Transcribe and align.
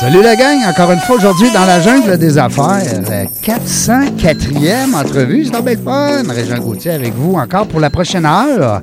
Salut 0.00 0.22
la 0.22 0.34
gang, 0.34 0.56
encore 0.66 0.92
une 0.92 0.98
fois 1.00 1.16
aujourd'hui 1.16 1.50
dans 1.52 1.66
la 1.66 1.78
jungle 1.78 2.16
des 2.16 2.38
affaires. 2.38 2.80
Euh, 3.10 3.26
404e 3.42 4.94
entrevue, 4.94 5.44
c'est 5.44 5.50
donc 5.50 5.66
bien 5.66 5.74
le 5.74 5.82
fun. 5.82 6.22
Régent 6.26 6.58
Gauthier 6.58 6.92
avec 6.92 7.12
vous 7.12 7.34
encore 7.34 7.66
pour 7.66 7.80
la 7.80 7.90
prochaine 7.90 8.24
heure. 8.24 8.80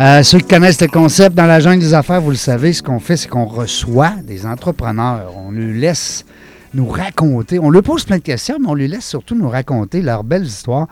Euh, 0.00 0.22
ceux 0.24 0.38
qui 0.38 0.48
connaissent 0.48 0.80
le 0.80 0.88
concept 0.88 1.36
dans 1.36 1.46
la 1.46 1.60
jungle 1.60 1.78
des 1.78 1.94
affaires, 1.94 2.20
vous 2.20 2.30
le 2.30 2.36
savez, 2.36 2.72
ce 2.72 2.82
qu'on 2.82 2.98
fait, 2.98 3.16
c'est 3.16 3.28
qu'on 3.28 3.44
reçoit 3.44 4.14
des 4.26 4.44
entrepreneurs. 4.44 5.32
On 5.36 5.52
lui 5.52 5.78
laisse 5.78 6.24
nous 6.74 6.88
raconter. 6.88 7.58
On 7.58 7.70
lui 7.70 7.82
pose 7.82 8.04
plein 8.04 8.18
de 8.18 8.22
questions, 8.22 8.56
mais 8.60 8.68
on 8.68 8.74
lui 8.74 8.88
laisse 8.88 9.06
surtout 9.06 9.34
nous 9.34 9.48
raconter 9.48 10.02
leurs 10.02 10.24
belles 10.24 10.44
histoires. 10.44 10.88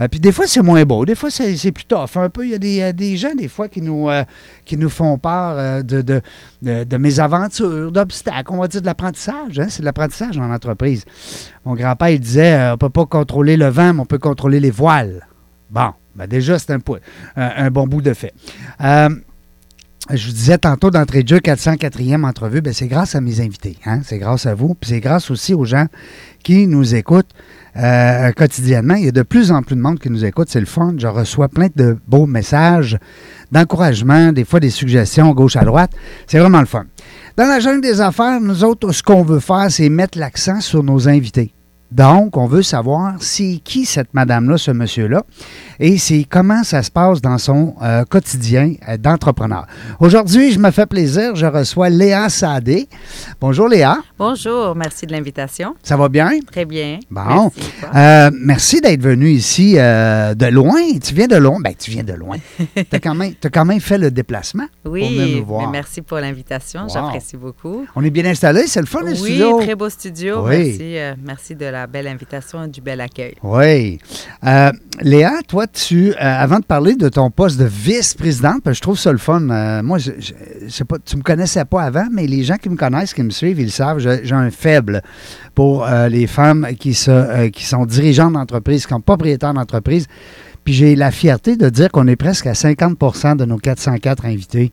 Euh, 0.00 0.08
puis 0.08 0.20
des 0.20 0.32
fois, 0.32 0.46
c'est 0.46 0.62
moins 0.62 0.84
beau. 0.84 1.04
Des 1.04 1.14
fois, 1.14 1.30
c'est 1.30 1.72
plus 1.72 1.84
tough. 1.84 2.16
Un 2.16 2.28
peu, 2.28 2.44
il 2.44 2.50
y 2.52 2.54
a 2.82 2.92
des, 2.92 3.14
euh, 3.14 3.16
gens, 3.16 3.34
des 3.34 3.48
fois, 3.48 3.68
qui 3.68 3.82
nous, 3.82 4.08
euh, 4.08 4.24
font 4.88 5.18
part 5.18 5.82
de, 5.82 6.02
de, 6.02 6.22
de, 6.62 6.96
mésaventures, 6.96 7.90
d'obstacles. 7.90 8.52
On 8.52 8.58
va 8.58 8.68
dire 8.68 8.80
de 8.80 8.86
l'apprentissage. 8.86 9.58
hein. 9.58 9.66
C'est 9.68 9.80
de 9.80 9.84
l'apprentissage 9.86 10.38
en 10.38 10.50
entreprise. 10.52 11.04
Mon 11.64 11.74
grand-père, 11.74 12.10
il 12.10 12.20
disait 12.20 12.68
on 12.68 12.72
ne 12.72 12.76
peut 12.76 12.90
pas 12.90 13.06
contrôler 13.06 13.56
le 13.56 13.68
vent, 13.68 13.94
mais 13.94 14.00
on 14.00 14.06
peut 14.06 14.18
contrôler 14.18 14.60
les 14.60 14.70
voiles. 14.70 15.26
Bon, 15.70 15.92
ben 16.14 16.26
déjà, 16.26 16.58
c'est 16.58 16.72
un, 16.72 16.78
un, 17.36 17.70
bon 17.70 17.86
bout 17.86 18.02
de 18.02 18.14
fait. 18.14 18.32
Je 20.10 20.26
vous 20.26 20.32
disais 20.32 20.58
tantôt 20.58 20.90
d'entrée 20.90 21.22
de 21.22 21.28
jeu, 21.28 21.38
404e 21.38 22.24
entrevue, 22.24 22.60
ben 22.60 22.72
c'est 22.72 22.86
grâce 22.86 23.14
à 23.14 23.20
mes 23.20 23.40
invités. 23.40 23.76
Hein? 23.84 24.00
C'est 24.04 24.18
grâce 24.18 24.46
à 24.46 24.54
vous. 24.54 24.74
Puis 24.74 24.90
c'est 24.90 25.00
grâce 25.00 25.30
aussi 25.30 25.52
aux 25.52 25.64
gens 25.64 25.86
qui 26.44 26.66
nous 26.66 26.94
écoutent 26.94 27.30
euh, 27.76 28.30
quotidiennement. 28.32 28.94
Il 28.94 29.06
y 29.06 29.08
a 29.08 29.12
de 29.12 29.22
plus 29.22 29.50
en 29.50 29.62
plus 29.62 29.74
de 29.74 29.80
monde 29.80 29.98
qui 29.98 30.08
nous 30.08 30.24
écoute. 30.24 30.48
C'est 30.48 30.60
le 30.60 30.66
fun. 30.66 30.94
Je 30.96 31.08
reçois 31.08 31.48
plein 31.48 31.68
de 31.74 31.98
beaux 32.06 32.26
messages 32.26 32.98
d'encouragement, 33.50 34.32
des 34.32 34.44
fois 34.44 34.60
des 34.60 34.70
suggestions 34.70 35.32
gauche 35.32 35.56
à 35.56 35.64
droite. 35.64 35.90
C'est 36.26 36.38
vraiment 36.38 36.60
le 36.60 36.66
fun. 36.66 36.84
Dans 37.36 37.46
la 37.46 37.58
jungle 37.58 37.80
des 37.80 38.00
affaires, 38.00 38.40
nous 38.40 38.64
autres, 38.64 38.92
ce 38.92 39.02
qu'on 39.02 39.22
veut 39.22 39.40
faire, 39.40 39.66
c'est 39.70 39.88
mettre 39.88 40.18
l'accent 40.18 40.60
sur 40.60 40.82
nos 40.82 41.08
invités. 41.08 41.52
Donc, 41.92 42.36
on 42.36 42.46
veut 42.46 42.62
savoir 42.62 43.14
c'est 43.20 43.60
qui 43.62 43.84
cette 43.84 44.12
madame-là, 44.12 44.58
ce 44.58 44.72
monsieur-là, 44.72 45.22
et 45.78 45.98
c'est 45.98 46.26
comment 46.28 46.64
ça 46.64 46.82
se 46.82 46.90
passe 46.90 47.20
dans 47.20 47.38
son 47.38 47.74
euh, 47.80 48.04
quotidien 48.04 48.74
euh, 48.88 48.96
d'entrepreneur. 48.96 49.66
Aujourd'hui, 50.00 50.50
je 50.50 50.58
me 50.58 50.72
fais 50.72 50.86
plaisir, 50.86 51.36
je 51.36 51.46
reçois 51.46 51.88
Léa 51.88 52.28
Sadé. 52.28 52.88
Bonjour 53.40 53.68
Léa, 53.68 53.98
Bonjour, 54.18 54.74
merci 54.74 55.06
de 55.06 55.12
l'invitation. 55.12 55.76
ça 55.82 55.96
va 55.96 56.08
bien? 56.08 56.30
Très 56.50 56.64
bien. 56.64 56.98
Bon. 57.08 57.22
Merci. 57.52 57.70
Euh, 57.94 58.30
merci 58.34 58.80
d'être 58.80 59.00
venu 59.02 59.28
ici 59.30 59.74
de 59.74 60.46
loin. 60.50 60.80
Tu 61.00 61.14
viens 61.14 61.28
de 61.28 61.36
loin. 61.36 61.60
Ben, 61.60 61.72
tu 61.78 61.92
viens 61.92 62.02
de 62.04 62.14
loin. 62.14 62.36
tu 62.58 62.84
as, 62.92 62.98
quand 62.98 63.14
même- 63.14 63.34
t'as 63.40 63.48
quand 63.50 63.64
même 63.64 63.80
fait 63.80 63.98
le 63.98 64.10
déplacement 64.10 64.66
pour 64.82 64.94
venir 64.94 65.10
oui, 65.10 65.36
nous 65.38 65.46
voir. 65.46 65.66
mais 65.66 65.78
merci 65.78 66.02
pour 66.02 66.18
l'invitation. 66.18 66.82
Wow. 66.82 66.88
J'apprécie 66.88 67.36
beaucoup. 67.36 67.86
On 67.94 68.02
est 68.02 68.10
bien 68.10 68.24
installé, 68.24 68.66
c'est 68.66 68.80
le 68.80 68.86
fun, 68.86 69.02
le 69.02 69.10
Oui, 69.12 69.16
studio. 69.16 69.60
très 69.60 69.74
beau 69.76 69.88
studio. 69.88 70.44
Oui. 70.46 70.76
Merci, 70.78 71.16
merci 71.22 71.54
de 71.54 71.66
la 71.66 71.75
belle 71.86 72.06
invitation 72.06 72.64
et 72.64 72.68
du 72.68 72.80
bel 72.80 73.00
accueil. 73.00 73.34
Oui. 73.42 73.98
Euh, 74.46 74.70
Léa, 75.02 75.32
toi, 75.46 75.66
tu, 75.66 76.10
euh, 76.12 76.14
avant 76.18 76.60
de 76.60 76.64
parler 76.64 76.94
de 76.94 77.08
ton 77.10 77.30
poste 77.30 77.58
de 77.58 77.66
vice-présidente, 77.66 78.62
parce 78.64 78.74
que 78.74 78.78
je 78.78 78.82
trouve 78.82 78.98
ça 78.98 79.12
le 79.12 79.18
fun. 79.18 79.50
euh, 79.50 79.82
moi, 79.82 79.98
je, 79.98 80.12
je- 80.18 80.32
je 80.64 80.68
sais 80.70 80.84
pas, 80.84 80.96
tu 81.04 81.16
me 81.16 81.22
connaissais 81.22 81.64
pas 81.66 81.82
avant, 81.82 82.06
mais 82.10 82.26
les 82.26 82.42
gens 82.44 82.56
qui 82.56 82.68
me 82.70 82.76
connaissent, 82.76 83.12
qui 83.12 83.22
me 83.22 83.30
suivent, 83.30 83.58
ils 83.60 83.64
le 83.66 83.70
savent, 83.70 83.98
j'ai 83.98 84.32
un 84.34 84.50
faible 84.50 85.02
pour 85.54 85.86
les 86.10 86.26
femmes 86.26 86.66
qui, 86.78 86.94
se, 86.94 87.48
qui 87.48 87.64
sont 87.66 87.84
dirigeantes 87.86 88.32
d'entreprise, 88.34 88.86
qui 88.86 88.90
sont 88.90 89.00
propriétaires 89.00 89.54
d'entreprise. 89.54 90.06
Puis 90.64 90.74
j'ai 90.74 90.96
la 90.96 91.10
fierté 91.12 91.56
de 91.56 91.68
dire 91.68 91.90
qu'on 91.92 92.08
est 92.08 92.16
presque 92.16 92.46
à 92.48 92.52
50% 92.52 93.36
de 93.36 93.44
nos 93.44 93.56
404 93.56 94.24
invités 94.26 94.72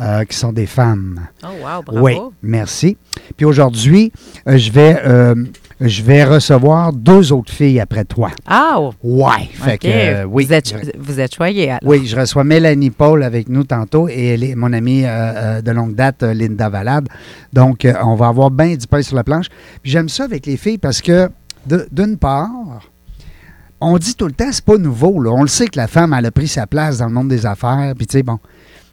euh, 0.00 0.24
qui 0.24 0.36
sont 0.36 0.52
des 0.52 0.66
femmes. 0.66 1.20
Oh, 1.42 1.48
wow, 1.48 1.82
bravo. 1.84 2.00
Oui, 2.00 2.16
merci. 2.42 2.96
Puis 3.36 3.44
aujourd'hui, 3.44 4.12
euh, 4.48 4.56
je 4.56 4.70
vais 4.70 5.02
euh, 5.04 5.34
je 5.82 6.02
vais 6.02 6.24
recevoir 6.24 6.92
deux 6.92 7.32
autres 7.32 7.52
filles 7.52 7.80
après 7.80 8.04
toi. 8.04 8.30
Ah, 8.46 8.76
oh, 8.78 8.92
Ouais, 9.02 9.48
fait 9.52 9.78
que 9.78 9.86
euh, 9.88 10.24
oui. 10.24 10.46
vous, 10.46 10.52
êtes, 10.52 10.96
vous 10.98 11.20
êtes 11.20 11.34
choyé, 11.34 11.70
alors. 11.70 11.80
Oui, 11.84 12.06
je 12.06 12.16
reçois 12.16 12.44
Mélanie 12.44 12.90
Paul 12.90 13.22
avec 13.22 13.48
nous 13.48 13.64
tantôt 13.64 14.08
et 14.08 14.28
elle 14.28 14.44
est 14.44 14.54
mon 14.54 14.72
amie 14.72 15.04
euh, 15.04 15.08
euh, 15.08 15.62
de 15.62 15.70
longue 15.70 15.94
date, 15.94 16.22
Linda 16.22 16.68
Valade. 16.68 17.08
Donc, 17.52 17.84
euh, 17.84 17.94
on 18.04 18.14
va 18.14 18.28
avoir 18.28 18.50
bien 18.50 18.74
du 18.76 18.86
pain 18.86 19.02
sur 19.02 19.16
la 19.16 19.24
planche. 19.24 19.46
Puis 19.82 19.90
j'aime 19.92 20.08
ça 20.08 20.24
avec 20.24 20.46
les 20.46 20.56
filles 20.56 20.78
parce 20.78 21.00
que, 21.02 21.28
d'une 21.90 22.16
part, 22.16 22.48
on 23.80 23.98
dit 23.98 24.14
tout 24.14 24.26
le 24.26 24.32
temps, 24.32 24.50
c'est 24.52 24.64
pas 24.64 24.78
nouveau. 24.78 25.20
Là. 25.20 25.30
On 25.30 25.42
le 25.42 25.48
sait 25.48 25.66
que 25.66 25.76
la 25.76 25.88
femme, 25.88 26.14
elle 26.16 26.26
a 26.26 26.30
pris 26.30 26.48
sa 26.48 26.66
place 26.66 26.98
dans 26.98 27.06
le 27.06 27.12
monde 27.12 27.28
des 27.28 27.46
affaires. 27.46 27.94
Puis, 27.96 28.06
tu 28.06 28.18
sais, 28.18 28.22
bon. 28.22 28.38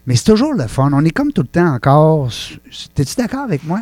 Mais 0.06 0.16
c'est 0.16 0.24
toujours 0.24 0.54
le 0.54 0.66
fun. 0.66 0.90
On 0.92 1.04
est 1.04 1.10
comme 1.10 1.32
tout 1.32 1.42
le 1.42 1.48
temps 1.48 1.74
encore. 1.74 2.28
T'es-tu 2.94 3.14
d'accord 3.16 3.44
avec 3.44 3.64
moi? 3.64 3.80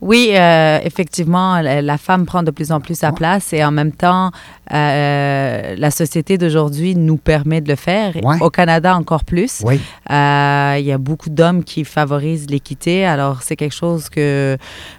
Oui, 0.00 0.30
euh, 0.32 0.78
effectivement, 0.82 1.60
la, 1.60 1.98
femme 1.98 2.26
prend 2.26 2.42
de 2.42 2.50
plus 2.50 2.70
en 2.72 2.80
plus 2.80 2.98
sa 2.98 3.08
Ouais. 3.08 3.14
place 3.14 3.52
et 3.52 3.64
en 3.64 3.70
même 3.70 3.92
temps, 3.92 4.30
euh, 4.72 5.74
la 5.76 5.90
société 5.90 6.36
d'aujourd'hui 6.38 6.94
nous 6.94 7.16
permet 7.16 7.60
de 7.60 7.68
le 7.68 7.76
faire. 7.76 8.14
Ouais. 8.22 8.36
Au 8.40 8.50
Canada, 8.50 8.94
encore 8.96 9.24
plus. 9.24 9.62
Oui. 9.64 9.80
Euh, 10.10 10.76
Il 10.78 10.84
y 10.84 10.92
a 10.92 10.98
beaucoup 10.98 11.30
d'hommes 11.30 11.64
qui 11.64 11.84
favorisent 11.84 12.48
l'équité. 12.50 13.06
Alors, 13.06 13.42
c'est 13.42 13.56
quelque 13.56 13.74
chose 13.74 14.08
que 14.10 14.56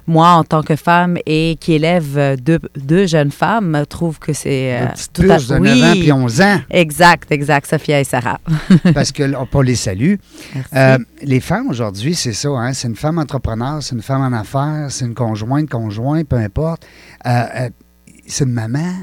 moi, 0.07 0.29
en 0.29 0.43
tant 0.43 0.63
que 0.63 0.75
femme 0.75 1.17
et 1.25 1.57
qui 1.59 1.73
élève 1.73 2.35
deux, 2.41 2.59
deux 2.75 3.05
jeunes 3.05 3.31
femmes, 3.31 3.83
trouve 3.87 4.17
que 4.19 4.33
c'est... 4.33 4.79
tout 5.13 5.21
à- 5.23 5.37
de 5.37 5.57
9 5.59 5.83
ans 5.83 5.93
puis 5.99 6.11
11 6.11 6.41
ans. 6.41 6.59
Exact, 6.69 7.31
exact, 7.31 7.69
Sophia 7.69 7.99
et 7.99 8.03
Sarah. 8.03 8.39
parce 8.93 9.11
que 9.11 9.23
on 9.35 9.45
les. 9.61 10.19
Euh, 10.75 10.97
les 11.23 11.39
femmes 11.39 11.69
aujourd'hui, 11.69 12.15
c'est 12.15 12.33
ça. 12.33 12.49
Hein? 12.49 12.73
C'est 12.73 12.87
une 12.87 12.95
femme 12.95 13.17
entrepreneur, 13.19 13.81
c'est 13.81 13.95
une 13.95 14.01
femme 14.01 14.21
en 14.21 14.35
affaires, 14.37 14.86
c'est 14.89 15.05
une 15.05 15.15
conjointe, 15.15 15.69
conjoint, 15.69 16.23
peu 16.23 16.37
importe. 16.37 16.85
Euh, 17.25 17.45
euh, 17.55 17.69
c'est 18.25 18.43
une 18.45 18.53
maman. 18.53 18.93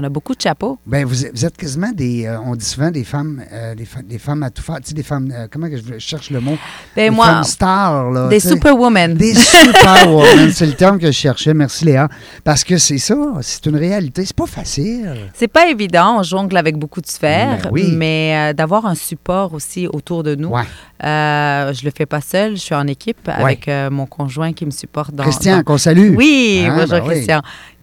On 0.00 0.04
a 0.04 0.08
beaucoup 0.08 0.32
de 0.34 0.40
chapeaux. 0.40 0.78
Ben, 0.86 1.04
vous, 1.04 1.26
êtes- 1.26 1.32
vous 1.34 1.44
êtes 1.44 1.56
quasiment 1.56 1.90
des. 1.92 2.24
euh, 2.26 2.38
on 2.44 2.54
dit 2.54 2.64
souvent 2.64 2.90
des 2.92 3.02
femmes, 3.02 3.42
euh, 3.52 3.74
des, 3.74 3.84
fa- 3.84 4.00
des 4.02 4.18
femmes 4.18 4.44
à 4.44 4.50
tout 4.50 4.62
faire. 4.62 4.76
Tu 4.76 4.90
sais, 4.90 4.94
des 4.94 5.02
femmes. 5.02 5.28
euh, 5.34 5.48
comment 5.50 5.68
que 5.68 5.76
je, 5.76 5.98
cherche 5.98 6.30
le 6.30 6.38
mot? 6.40 6.56
Ben, 6.94 7.10
des 7.10 7.16
moi, 7.16 7.26
femmes 7.26 7.42
stars, 7.44 8.10
là. 8.12 8.28
des 8.28 8.38
superwomen. 8.38 9.14
Des 9.14 9.34
superwomen, 9.82 10.52
c'est 10.52 10.66
le 10.66 10.74
terme 10.74 11.00
que 11.00 11.06
je 11.08 11.12
cherchais. 11.12 11.52
Merci 11.52 11.84
Léa. 11.86 12.08
Parce 12.44 12.62
que 12.62 12.78
c'est 12.78 12.98
ça, 12.98 13.16
c'est 13.40 13.66
une 13.66 13.74
réalité. 13.76 14.24
C'est 14.24 14.36
pas 14.36 14.46
facile. 14.46 15.16
C'est 15.34 15.48
pas 15.48 15.66
évident, 15.68 16.18
on 16.20 16.22
jongle 16.22 16.56
avec 16.56 16.76
beaucoup 16.76 17.00
de 17.00 17.08
sphères, 17.08 17.62
Ben 17.64 17.70
oui. 17.72 17.92
mais 17.96 18.54
d'avoir 18.54 18.86
un 18.86 18.94
support 18.94 19.52
aussi 19.52 19.88
autour 19.88 20.22
de 20.22 20.36
nous. 20.36 20.50
Ouais. 20.50 20.62
Je 21.02 21.84
le 21.84 21.90
fais 21.96 22.06
pas 22.06 22.20
seul, 22.20 22.52
je 22.56 22.60
suis 22.62 22.74
en 22.74 22.86
équipe 22.86 23.28
avec 23.28 23.68
mon 23.90 24.06
conjoint 24.06 24.52
qui 24.52 24.64
me 24.64 24.70
supporte 24.70 25.12
dans. 25.12 25.24
Christian, 25.24 25.56
dans- 25.56 25.62
qu'on 25.64 25.78
salue. 25.78 26.14
Oui, 26.16 26.64
Ah, 26.68 26.74
bonjour 26.76 26.88
ben 27.00 27.02
oui. 27.08 27.26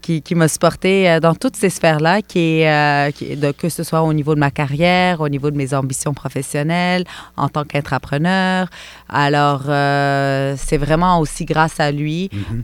Qui, 0.05 0.21
qui 0.21 0.35
m'a 0.35 0.47
supporté 0.47 1.09
euh, 1.09 1.19
dans 1.19 1.33
toutes 1.33 1.55
ces 1.55 1.71
sphères-là, 1.71 2.21
qui 2.21 2.59
est, 2.61 2.69
euh, 2.69 3.09
qui 3.09 3.31
est 3.31 3.35
de- 3.37 3.49
que 3.51 3.69
ce 3.69 3.81
soit 3.83 4.03
au 4.03 4.13
niveau 4.13 4.35
de 4.35 4.39
ma 4.39 4.51
carrière, 4.51 5.19
au 5.19 5.29
niveau 5.29 5.49
de 5.49 5.57
mes 5.57 5.73
ambitions 5.73 6.13
professionnelles, 6.13 7.05
en 7.37 7.49
tant 7.49 7.63
qu'entrepreneur. 7.63 8.67
Alors, 9.09 9.63
euh, 9.67 10.53
c'est 10.59 10.77
vraiment 10.77 11.19
aussi 11.19 11.45
grâce 11.45 11.79
à 11.79 11.91
lui, 11.91 12.29
Mhm. 12.31 12.61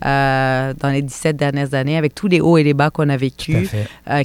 dans 0.80 0.90
les 0.92 1.02
17 1.02 1.36
dernières 1.36 1.74
années, 1.74 1.96
avec 1.96 2.14
tous 2.14 2.28
les 2.28 2.40
hauts 2.40 2.58
et 2.58 2.62
les 2.62 2.74
bas 2.74 2.90
qu'on 2.90 3.08
a 3.08 3.16
vécus, 3.16 3.70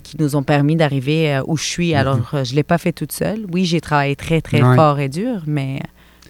qui 0.04 0.18
nous 0.20 0.36
ont 0.36 0.44
permis 0.44 0.76
d'arriver 0.76 1.42
où 1.48 1.58
je 1.58 1.64
suis. 1.64 1.96
Alors, 1.96 2.20
euh, 2.36 2.44
je 2.44 2.52
ne 2.52 2.56
l'ai 2.58 2.64
pas 2.64 2.78
fait 2.78 2.92
toute 2.92 3.12
seule. 3.14 3.48
Oui, 3.52 3.66
j'ai 3.66 3.82
travaillé 3.82 4.16
très, 4.16 4.42
très 4.42 4.62
Ouais. 4.62 4.76
fort 4.76 5.00
et 5.00 5.10
dur, 5.10 5.42
mais 5.48 5.80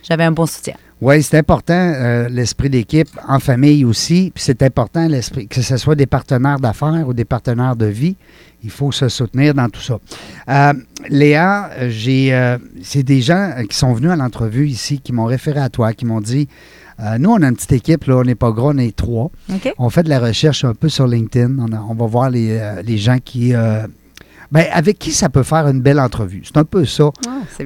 j'avais 0.07 0.23
un 0.23 0.31
bon 0.31 0.45
soutien. 0.45 0.75
Oui, 0.99 1.21
c'est 1.21 1.37
important, 1.37 1.73
euh, 1.95 2.27
l'esprit 2.27 2.69
d'équipe, 2.71 3.07
en 3.27 3.39
famille 3.39 3.85
aussi. 3.85 4.31
Puis 4.33 4.43
c'est 4.43 4.63
important, 4.63 5.07
l'esprit, 5.07 5.47
que 5.47 5.61
ce 5.61 5.77
soit 5.77 5.93
des 5.95 6.07
partenaires 6.07 6.59
d'affaires 6.59 7.05
ou 7.07 7.13
des 7.13 7.25
partenaires 7.25 7.75
de 7.75 7.85
vie. 7.85 8.15
Il 8.63 8.71
faut 8.71 8.91
se 8.91 9.07
soutenir 9.07 9.53
dans 9.53 9.69
tout 9.69 9.79
ça. 9.81 9.99
Euh, 10.49 10.73
Léa, 11.09 11.69
j'ai, 11.89 12.33
euh, 12.33 12.57
c'est 12.81 13.03
des 13.03 13.21
gens 13.21 13.53
qui 13.69 13.77
sont 13.77 13.93
venus 13.93 14.09
à 14.09 14.15
l'entrevue 14.15 14.67
ici, 14.67 14.99
qui 14.99 15.13
m'ont 15.13 15.25
référé 15.25 15.59
à 15.59 15.69
toi, 15.69 15.93
qui 15.93 16.05
m'ont 16.05 16.19
dit 16.21 16.47
Nous, 17.19 17.29
on 17.29 17.43
a 17.43 17.47
une 17.49 17.55
petite 17.55 17.73
équipe, 17.73 18.05
là, 18.05 18.15
on 18.17 18.23
n'est 18.23 18.33
pas 18.33 18.49
gros, 18.49 18.71
on 18.71 18.77
est 18.79 18.95
trois. 18.95 19.29
On 19.77 19.91
fait 19.91 20.01
de 20.01 20.09
la 20.09 20.19
recherche 20.19 20.65
un 20.65 20.73
peu 20.73 20.89
sur 20.89 21.05
LinkedIn. 21.05 21.57
On, 21.59 21.71
a- 21.73 21.79
on 21.87 21.93
va 21.93 22.07
voir 22.07 22.29
les, 22.31 22.59
les 22.83 22.97
gens 22.97 23.19
qui. 23.23 23.51
ben, 24.51 24.65
avec 24.73 24.97
qui 24.97 25.11
ça 25.11 25.29
peut 25.29 25.43
faire 25.43 25.67
une 25.67 25.81
belle 25.81 25.99
entrevue. 25.99 26.41
C'est 26.43 26.57
un 26.57 26.63
peu 26.65 26.85
ça. 26.85 27.11
Ah, 27.27 27.41
c'est 27.55 27.65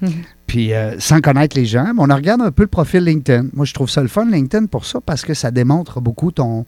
bien. 0.00 0.10
Puis 0.48 0.72
euh, 0.72 0.98
sans 0.98 1.20
connaître 1.20 1.56
les 1.56 1.66
gens, 1.66 1.92
mais 1.94 2.00
on 2.02 2.14
regarde 2.16 2.40
un 2.42 2.50
peu 2.50 2.62
le 2.64 2.68
profil 2.68 3.04
LinkedIn. 3.04 3.48
Moi, 3.52 3.64
je 3.66 3.74
trouve 3.74 3.88
ça 3.88 4.02
le 4.02 4.08
fun, 4.08 4.24
LinkedIn, 4.24 4.66
pour 4.66 4.84
ça, 4.86 4.98
parce 5.04 5.22
que 5.22 5.34
ça 5.34 5.50
démontre 5.52 6.00
beaucoup 6.00 6.32
ton, 6.32 6.64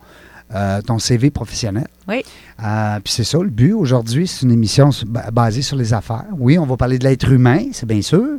euh, 0.54 0.82
ton 0.82 0.98
CV 0.98 1.30
professionnel. 1.30 1.86
Oui. 2.06 2.22
Euh, 2.62 3.00
puis 3.02 3.12
c'est 3.12 3.24
ça, 3.24 3.38
le 3.38 3.48
but 3.48 3.72
aujourd'hui, 3.72 4.26
c'est 4.26 4.42
une 4.44 4.52
émission 4.52 4.90
basée 5.32 5.62
sur 5.62 5.76
les 5.76 5.94
affaires. 5.94 6.26
Oui, 6.38 6.58
on 6.58 6.66
va 6.66 6.76
parler 6.76 6.98
de 6.98 7.04
l'être 7.04 7.30
humain, 7.32 7.64
c'est 7.72 7.86
bien 7.86 8.02
sûr, 8.02 8.38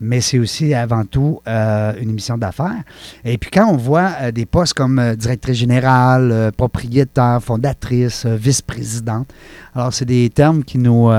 mais 0.00 0.20
c'est 0.20 0.40
aussi 0.40 0.74
avant 0.74 1.04
tout 1.04 1.40
euh, 1.46 1.92
une 2.00 2.10
émission 2.10 2.36
d'affaires. 2.36 2.82
Et 3.24 3.38
puis 3.38 3.50
quand 3.52 3.68
on 3.70 3.76
voit 3.76 4.32
des 4.32 4.46
postes 4.46 4.74
comme 4.74 5.14
directrice 5.16 5.56
générale, 5.58 6.50
propriétaire, 6.56 7.38
fondatrice, 7.40 8.26
vice-présidente, 8.26 9.28
alors 9.74 9.92
c'est 9.94 10.06
des 10.06 10.30
termes 10.30 10.64
qui 10.64 10.78
nous 10.78 11.10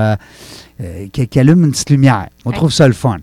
qui, 1.12 1.26
qui 1.28 1.38
allument 1.40 1.64
une 1.64 1.70
petite 1.70 1.90
lumière. 1.90 2.28
On 2.44 2.50
Oui. 2.50 2.56
trouve 2.56 2.72
ça 2.72 2.86
le 2.86 2.92
fun. 2.94 3.18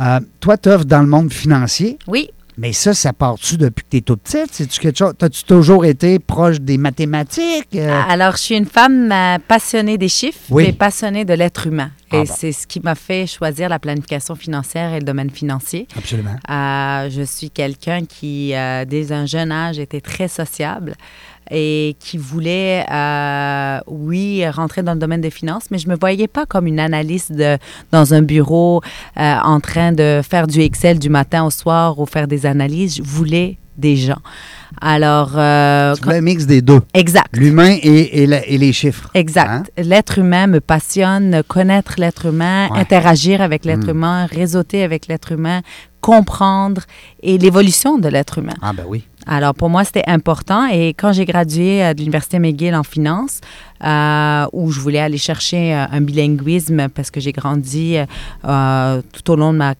Euh, 0.00 0.20
toi, 0.40 0.56
tu 0.56 0.68
œuvres 0.68 0.84
dans 0.84 1.00
le 1.00 1.06
monde 1.08 1.32
financier, 1.32 1.98
Oui, 2.06 2.30
mais 2.58 2.72
ça, 2.72 2.94
ça 2.94 3.12
part-tu 3.12 3.56
depuis 3.58 3.82
que 3.84 3.88
tu 3.90 3.96
es 3.98 4.00
toute 4.00 4.22
petite? 4.22 4.48
C'est-tu 4.52 4.80
quelque 4.80 4.96
chose? 4.98 5.12
As-tu 5.20 5.44
toujours 5.44 5.84
été 5.84 6.18
proche 6.18 6.58
des 6.60 6.78
mathématiques? 6.78 7.68
Euh, 7.74 8.00
Alors, 8.08 8.32
je 8.36 8.42
suis 8.42 8.56
une 8.56 8.64
femme 8.66 9.12
euh, 9.12 9.38
passionnée 9.46 9.98
des 9.98 10.08
chiffres, 10.08 10.40
Oui. 10.50 10.64
mais 10.66 10.72
passionnée 10.72 11.24
de 11.26 11.34
l'être 11.34 11.66
humain. 11.66 11.90
Ah 12.10 12.16
et 12.18 12.24
bon. 12.24 12.32
c'est 12.34 12.52
ce 12.52 12.66
qui 12.66 12.80
m'a 12.80 12.94
fait 12.94 13.26
choisir 13.26 13.68
la 13.68 13.78
planification 13.78 14.36
financière 14.36 14.94
et 14.94 15.00
le 15.00 15.04
domaine 15.04 15.30
financier. 15.30 15.86
Absolument. 15.96 16.36
Euh, 16.48 17.10
je 17.10 17.22
suis 17.22 17.50
quelqu'un 17.50 18.04
qui, 18.06 18.54
dès 18.86 19.12
un 19.12 19.26
jeune 19.26 19.52
âge, 19.52 19.78
était 19.78 20.00
très 20.00 20.28
sociable 20.28 20.94
et 21.50 21.96
qui 22.00 22.18
voulait, 22.18 22.84
euh, 22.90 23.78
oui, 23.86 24.46
rentrer 24.48 24.82
dans 24.82 24.94
le 24.94 24.98
domaine 24.98 25.20
des 25.20 25.30
finances, 25.30 25.64
mais 25.70 25.78
je 25.78 25.86
ne 25.86 25.92
me 25.92 25.98
voyais 25.98 26.28
pas 26.28 26.46
comme 26.46 26.66
une 26.66 26.80
analyste 26.80 27.32
de, 27.32 27.58
dans 27.92 28.14
un 28.14 28.22
bureau 28.22 28.82
euh, 29.18 29.34
en 29.42 29.60
train 29.60 29.92
de 29.92 30.20
faire 30.28 30.46
du 30.46 30.60
Excel 30.60 30.98
du 30.98 31.08
matin 31.08 31.44
au 31.44 31.50
soir 31.50 31.98
ou 31.98 32.06
faire 32.06 32.26
des 32.28 32.46
analyses. 32.46 32.96
Je 32.96 33.02
voulais 33.02 33.58
des 33.76 33.96
gens. 33.96 34.20
Alors, 34.80 35.32
euh, 35.36 35.94
voulais 36.02 36.16
un 36.16 36.20
mix 36.22 36.46
des 36.46 36.62
deux, 36.62 36.80
exact. 36.94 37.36
l'humain 37.36 37.76
et, 37.82 38.22
et 38.22 38.26
la- 38.26 38.46
et 38.46 38.56
les 38.56 38.72
chiffres. 38.72 39.10
Exact. 39.14 39.48
Hein? 39.50 39.62
L'être 39.82 40.18
humain 40.18 40.46
me 40.46 40.60
passionne, 40.60 41.42
connaître 41.46 41.94
l'être 41.98 42.26
humain, 42.26 42.68
Ouais. 42.70 42.78
interagir 42.80 43.42
avec 43.42 43.64
l'être 43.66 43.86
Mm. 43.86 43.90
humain, 43.90 44.26
réseauter 44.26 44.82
avec 44.82 45.08
l'être 45.08 45.32
humain, 45.32 45.60
comprendre 46.00 46.82
et 47.22 47.36
l'évolution 47.36 47.98
de 47.98 48.08
l'être 48.08 48.38
humain. 48.38 48.54
Ah 48.62 48.72
ben 48.72 48.84
oui. 48.88 49.04
Alors, 49.26 49.54
pour 49.54 49.68
moi, 49.68 49.84
c'était 49.84 50.08
important. 50.08 50.66
Et 50.68 50.90
quand 50.90 51.12
j'ai 51.12 51.24
gradué 51.24 51.84
euh, 51.84 51.94
de 51.94 51.98
l'Université 51.98 52.38
McGill 52.38 52.74
en 52.74 52.84
finance, 52.84 53.40
euh, 53.84 54.46
où 54.52 54.70
je 54.70 54.80
voulais 54.80 55.00
aller 55.00 55.18
chercher 55.18 55.74
euh, 55.74 55.84
un 55.90 56.00
bilinguisme 56.00 56.88
parce 56.88 57.10
que 57.10 57.20
j'ai 57.20 57.32
grandi 57.32 57.98
tout 58.42 59.30
au 59.30 59.36
long 59.36 59.52
de 59.52 59.58
ma, 59.58 59.74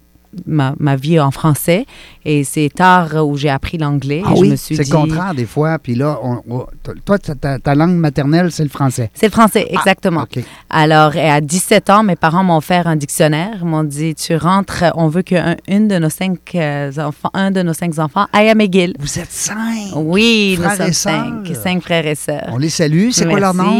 ma, 0.45 0.73
ma 0.79 0.95
vie 0.95 1.19
en 1.19 1.31
français. 1.31 1.85
Et 2.25 2.43
c'est 2.43 2.69
tard 2.73 3.25
où 3.25 3.37
j'ai 3.37 3.49
appris 3.49 3.77
l'anglais. 3.77 4.21
Ah 4.25 4.33
oui, 4.35 4.57
c'est 4.57 4.75
dit... 4.75 4.91
le 4.91 4.95
contraire 4.97 5.33
des 5.33 5.45
fois. 5.45 5.79
Puis 5.79 5.95
là, 5.95 6.19
on- 6.21 6.41
on- 6.49 6.65
toi, 7.05 7.17
ta, 7.17 7.57
ta- 7.59 7.75
langue 7.75 7.95
maternelle, 7.95 8.51
c'est 8.51 8.63
le 8.63 8.69
français. 8.69 9.09
C'est 9.13 9.27
le 9.27 9.31
français, 9.31 9.65
exactement. 9.69 10.23
OK. 10.23 10.43
Alors, 10.69 11.15
et 11.15 11.29
à 11.29 11.39
17 11.39 11.89
ans, 11.89 12.03
mes 12.03 12.15
parents 12.17 12.43
m'ont 12.43 12.57
offert 12.57 12.87
un 12.87 12.95
dictionnaire. 12.97 13.57
Ils 13.61 13.65
m'ont 13.67 13.83
dit, 13.85 14.13
tu 14.15 14.35
rentres, 14.35 14.83
on 14.95 15.07
veut 15.07 15.21
qu'un 15.21 15.55
une 15.67 15.87
de 15.87 15.99
nos 15.99 16.09
cinq 16.09 16.39
euh, 16.55 16.91
enfants, 16.97 17.29
un 17.33 17.51
de 17.51 17.61
nos 17.61 17.73
cinq 17.73 17.97
enfants 17.99 18.25
aille 18.33 18.49
à 18.49 18.55
McGill. 18.55 18.93
Vous 18.99 19.19
êtes 19.19 19.31
cinq. 19.31 19.91
Oui, 19.95 20.57
Frères 20.59 20.71
nous 20.71 20.77
sommes 20.77 20.93
cinq, 20.93 21.55
cinq 21.55 21.81
frères 21.81 22.05
et 22.07 22.15
sœurs. 22.15 22.49
On 22.51 22.57
les 22.57 22.69
salue. 22.69 23.09
C'est 23.11 23.25
quoi 23.27 23.39
leur 23.39 23.53
nom? 23.53 23.73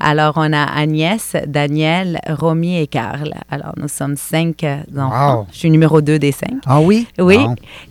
Alors, 0.00 0.34
on 0.36 0.52
a 0.52 0.62
Agnès, 0.64 1.36
Daniel, 1.46 2.18
Romy 2.28 2.78
et 2.80 2.86
Karl. 2.88 3.32
Alors, 3.50 3.74
nous 3.76 3.88
sommes 3.88 4.16
cinq 4.16 4.64
euh, 4.64 4.78
enfants. 4.98 5.38
Wow. 5.40 5.46
Je 5.52 5.58
suis 5.58 5.70
numéro 5.70 5.91
deux 6.00 6.18
des 6.18 6.32
cinq. 6.32 6.54
Ah 6.66 6.80
oui? 6.80 7.06
Oui. 7.18 7.36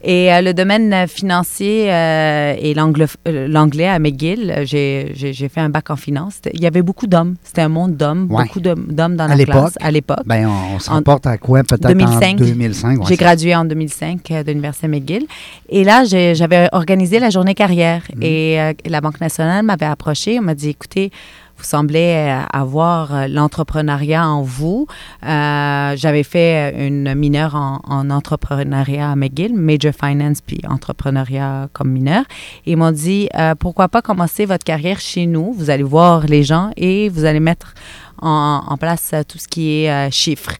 Et 0.03 0.33
euh, 0.33 0.41
le 0.41 0.53
domaine 0.53 0.91
euh, 0.93 1.07
financier 1.07 1.91
euh, 1.91 2.55
et 2.57 2.73
euh, 2.77 3.47
l'anglais 3.47 3.87
à 3.87 3.99
McGill, 3.99 4.61
j'ai 4.63 5.13
fait 5.53 5.61
un 5.61 5.69
bac 5.69 5.89
en 5.89 5.95
finance. 5.95 6.39
Il 6.53 6.61
y 6.61 6.67
avait 6.67 6.81
beaucoup 6.81 7.07
d'hommes. 7.07 7.35
C'était 7.43 7.61
un 7.61 7.69
monde 7.69 7.95
d'hommes, 7.97 8.27
Ouais. 8.31 8.43
beaucoup 8.43 8.59
d'hommes 8.59 8.87
dans 8.89 9.17
À 9.19 9.35
la 9.35 9.45
classe 9.45 9.77
à 9.81 9.91
l'époque. 9.91 10.21
Ben, 10.25 10.47
on, 10.47 10.75
on 10.75 10.79
se 10.79 10.89
En 10.89 10.95
rapporte 10.95 11.27
à 11.27 11.37
quoi? 11.37 11.63
Peut-être 11.63 11.87
2005. 11.87 12.33
en 12.33 12.35
2005. 12.45 12.99
ouais, 12.99 13.05
J'ai 13.07 13.15
gradué 13.17 13.55
en 13.55 13.65
2005 13.65 14.31
euh, 14.31 14.43
de 14.43 14.49
l'Université 14.49 14.87
McGill. 14.87 15.25
Et 15.69 15.83
là, 15.83 16.03
j'avais 16.05 16.69
organisé 16.71 17.19
la 17.19 17.29
journée 17.29 17.53
carrière. 17.53 18.01
Mm. 18.15 18.23
Et 18.23 18.59
euh, 18.59 18.73
la 18.87 19.01
Banque 19.01 19.19
nationale 19.21 19.63
m'avait 19.65 19.85
approché. 19.85 20.39
On 20.39 20.43
m'a 20.43 20.55
dit, 20.55 20.69
écoutez, 20.69 21.11
vous 21.61 21.67
semblez 21.67 22.15
euh, 22.27 22.41
avoir 22.51 23.13
euh, 23.13 23.27
l'entrepreneuriat 23.27 24.27
en 24.27 24.41
vous. 24.41 24.87
Euh, 25.23 25.95
J'avais 25.95 26.23
fait 26.23 26.87
une 26.87 27.13
mineure 27.13 27.55
en, 27.55 27.81
en 27.83 28.09
entrepreneuriat 28.09 29.11
à 29.11 29.15
McGill, 29.15 29.53
Major 29.53 29.93
Finance 29.93 30.41
puis 30.41 30.59
entrepreneuriat 30.67 31.69
comme 31.73 31.91
mineur. 31.91 32.23
Et 32.65 32.71
ils 32.71 32.77
m'ont 32.77 32.91
dit, 32.91 33.29
euh, 33.35 33.53
pourquoi 33.55 33.89
pas 33.89 34.01
commencer 34.01 34.45
votre 34.45 34.63
carrière 34.63 34.99
chez 34.99 35.27
nous? 35.27 35.53
Vous 35.53 35.69
allez 35.69 35.83
voir 35.83 36.25
les 36.25 36.43
gens 36.43 36.71
et 36.77 37.09
vous 37.09 37.25
allez 37.25 37.39
mettre 37.39 37.75
en, 38.19 38.63
en 38.67 38.77
place 38.77 39.13
tout 39.27 39.37
ce 39.37 39.47
qui 39.47 39.83
est 39.83 39.91
euh, 39.91 40.09
chiffres. 40.09 40.55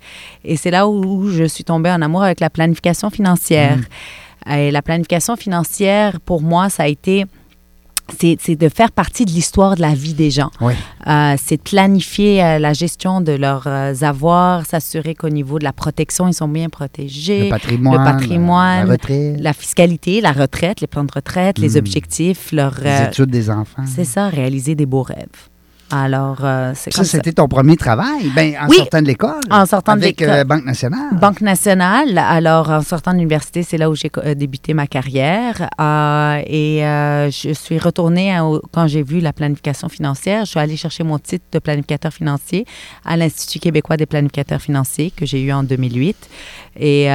Et 0.45 0.55
c'est 0.55 0.71
là 0.71 0.87
où 0.87 1.29
je 1.29 1.45
suis 1.45 1.63
tombée 1.63 1.89
en 1.91 2.01
amour 2.01 2.23
avec 2.23 2.39
la 2.39 2.49
planification 2.51 3.09
financière. 3.09 3.79
Et 4.49 4.71
la 4.71 4.81
planification 4.81 5.35
financière, 5.35 6.19
pour 6.19 6.41
moi, 6.41 6.69
ça 6.69 6.83
a 6.83 6.87
été 6.87 7.25
c'est 8.19 8.55
de 8.55 8.69
faire 8.69 8.91
partie 8.91 9.25
de 9.25 9.31
l'histoire 9.31 9.75
de 9.75 9.81
la 9.81 9.93
vie 9.93 10.13
des 10.13 10.31
gens. 10.31 10.51
Oui. 10.61 10.73
Euh, 11.07 11.35
c'est 11.43 11.57
de 11.57 11.61
planifier 11.61 12.43
euh, 12.43 12.59
la 12.59 12.73
gestion 12.73 13.21
de 13.21 13.31
leurs 13.31 13.67
euh, 13.67 13.93
avoirs, 14.01 14.65
s'assurer 14.65 15.15
qu'au 15.15 15.29
niveau 15.29 15.59
de 15.59 15.63
la 15.63 15.73
protection, 15.73 16.27
ils 16.27 16.33
sont 16.33 16.47
bien 16.47 16.69
protégés. 16.69 17.45
Le 17.45 17.49
patrimoine. 17.49 17.97
le 17.99 18.11
patrimoine, 18.11 18.85
La 18.87 18.91
retraite. 18.93 19.35
La 19.39 19.53
fiscalité, 19.53 20.21
la 20.21 20.31
retraite, 20.31 20.81
les 20.81 20.87
plans 20.87 21.03
de 21.03 21.11
retraite, 21.13 21.57
les 21.59 21.75
Mm. 21.75 21.77
objectifs, 21.77 22.51
leur, 22.51 22.75
Les 22.83 23.03
études 23.07 23.29
des 23.31 23.49
enfants. 23.49 23.83
c'est 23.85 24.05
ça, 24.05 24.27
réaliser 24.29 24.75
des 24.75 24.85
beaux 24.85 25.03
rêves. 25.03 25.27
Alors, 25.91 26.37
euh, 26.43 26.71
c'est 26.75 26.91
Ça, 26.91 26.97
comme 26.97 27.05
ça. 27.05 27.11
c'était 27.17 27.33
ton 27.33 27.47
premier 27.47 27.75
travail, 27.75 28.29
ben, 28.35 28.55
en 28.61 28.67
Oui. 28.69 28.77
sortant 28.77 29.01
de 29.01 29.07
l'école. 29.07 29.39
En 29.49 29.65
sortant 29.65 29.95
de 29.95 30.01
l'école. 30.01 30.29
euh, 30.29 30.43
Banque 30.43 30.65
nationale. 30.65 31.09
Banque 31.13 31.41
nationale. 31.41 32.17
Alors, 32.17 32.69
en 32.69 32.81
sortant 32.81 33.11
de 33.11 33.17
l'université, 33.17 33.63
c'est 33.63 33.77
là 33.77 33.89
où 33.89 33.95
j'ai 33.95 34.09
euh, 34.17 34.33
débuté 34.35 34.73
ma 34.73 34.87
carrière. 34.87 35.69
Euh, 35.79 36.41
et 36.45 36.79
je 37.31 37.53
suis 37.53 37.77
retournée 37.79 38.33
à- 38.35 38.43
quand 38.71 38.87
j'ai 38.87 39.03
vu 39.03 39.19
la 39.19 39.33
planification 39.33 39.89
financière. 39.89 40.45
Je 40.45 40.51
suis 40.51 40.59
allée 40.59 40.77
chercher 40.77 41.03
mon 41.03 41.19
titre 41.19 41.45
de 41.51 41.59
planificateur 41.59 42.13
financier 42.13 42.65
à 43.05 43.17
l'Institut 43.17 43.59
québécois 43.59 43.97
des 43.97 44.05
planificateurs 44.05 44.61
financiers 44.61 45.11
que 45.11 45.25
j'ai 45.25 45.41
eu 45.41 45.51
en 45.51 45.63
2008. 45.63 46.15
Et, 46.79 47.05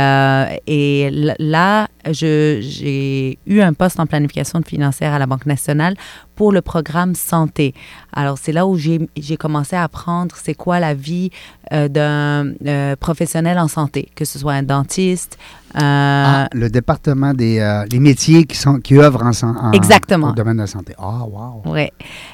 là, 1.39 1.89
je- 2.07 2.59
j'ai 2.61 3.39
eu 3.47 3.61
un 3.61 3.73
poste 3.73 3.99
en 4.01 4.07
planification 4.07 4.61
financière 4.63 5.13
à 5.13 5.19
la 5.19 5.27
Banque 5.27 5.47
nationale 5.47 5.95
pour 6.35 6.53
le 6.53 6.61
programme 6.61 7.15
santé. 7.15 7.75
Alors, 8.13 8.37
c'est 8.41 8.53
là 8.53 8.66
où 8.69 8.77
j'ai 8.77 9.37
commencé 9.39 9.77
à 9.77 9.83
apprendre 9.85 10.35
c'est 10.43 10.55
quoi 10.55 10.81
la 10.81 10.95
vie 10.95 11.31
euh, 11.73 11.89
d'un 11.89 12.53
euh, 12.67 12.97
professionnel 12.97 13.59
en 13.59 13.69
santé, 13.69 14.09
que 14.15 14.25
ce 14.25 14.39
soit 14.39 14.53
un 14.55 14.63
dentiste. 14.63 15.39
euh, 15.75 15.79
Ah, 15.83 16.49
le 16.53 16.69
département 16.71 17.35
des 17.35 17.59
euh, 17.59 17.85
les 17.91 17.99
métiers 18.01 18.45
qui 18.45 18.57
sont 18.57 18.79
qui 18.81 18.95
œuvrent 18.99 19.23
en, 19.25 19.33
en- 19.47 19.73
Exactement. 19.73 20.31
au 20.31 20.33
domaine 20.33 20.57
de 20.57 20.63
la 20.63 20.67
santé. 20.67 20.95
Ah, 20.99 21.25
wow. 21.25 21.63
Oui. 21.67 21.89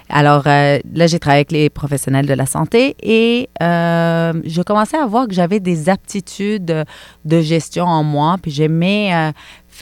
Alors 0.08 0.42
euh, 0.46 0.78
là, 0.94 1.06
j'ai 1.06 1.18
travaillé 1.18 1.38
avec 1.40 1.52
les 1.52 1.70
professionnels 1.70 2.26
de 2.26 2.34
la 2.34 2.46
santé 2.46 2.94
et 3.02 3.48
euh, 3.62 4.32
je 4.44 4.62
commençais 4.62 4.98
à 4.98 5.06
voir 5.06 5.26
que 5.26 5.34
j'avais 5.34 5.60
des 5.60 5.88
aptitudes 5.88 6.84
de 7.24 7.40
gestion 7.40 7.86
en 7.86 8.02
moi, 8.04 8.36
puis 8.40 8.50
j'aimais 8.50 9.10
euh, 9.14 9.32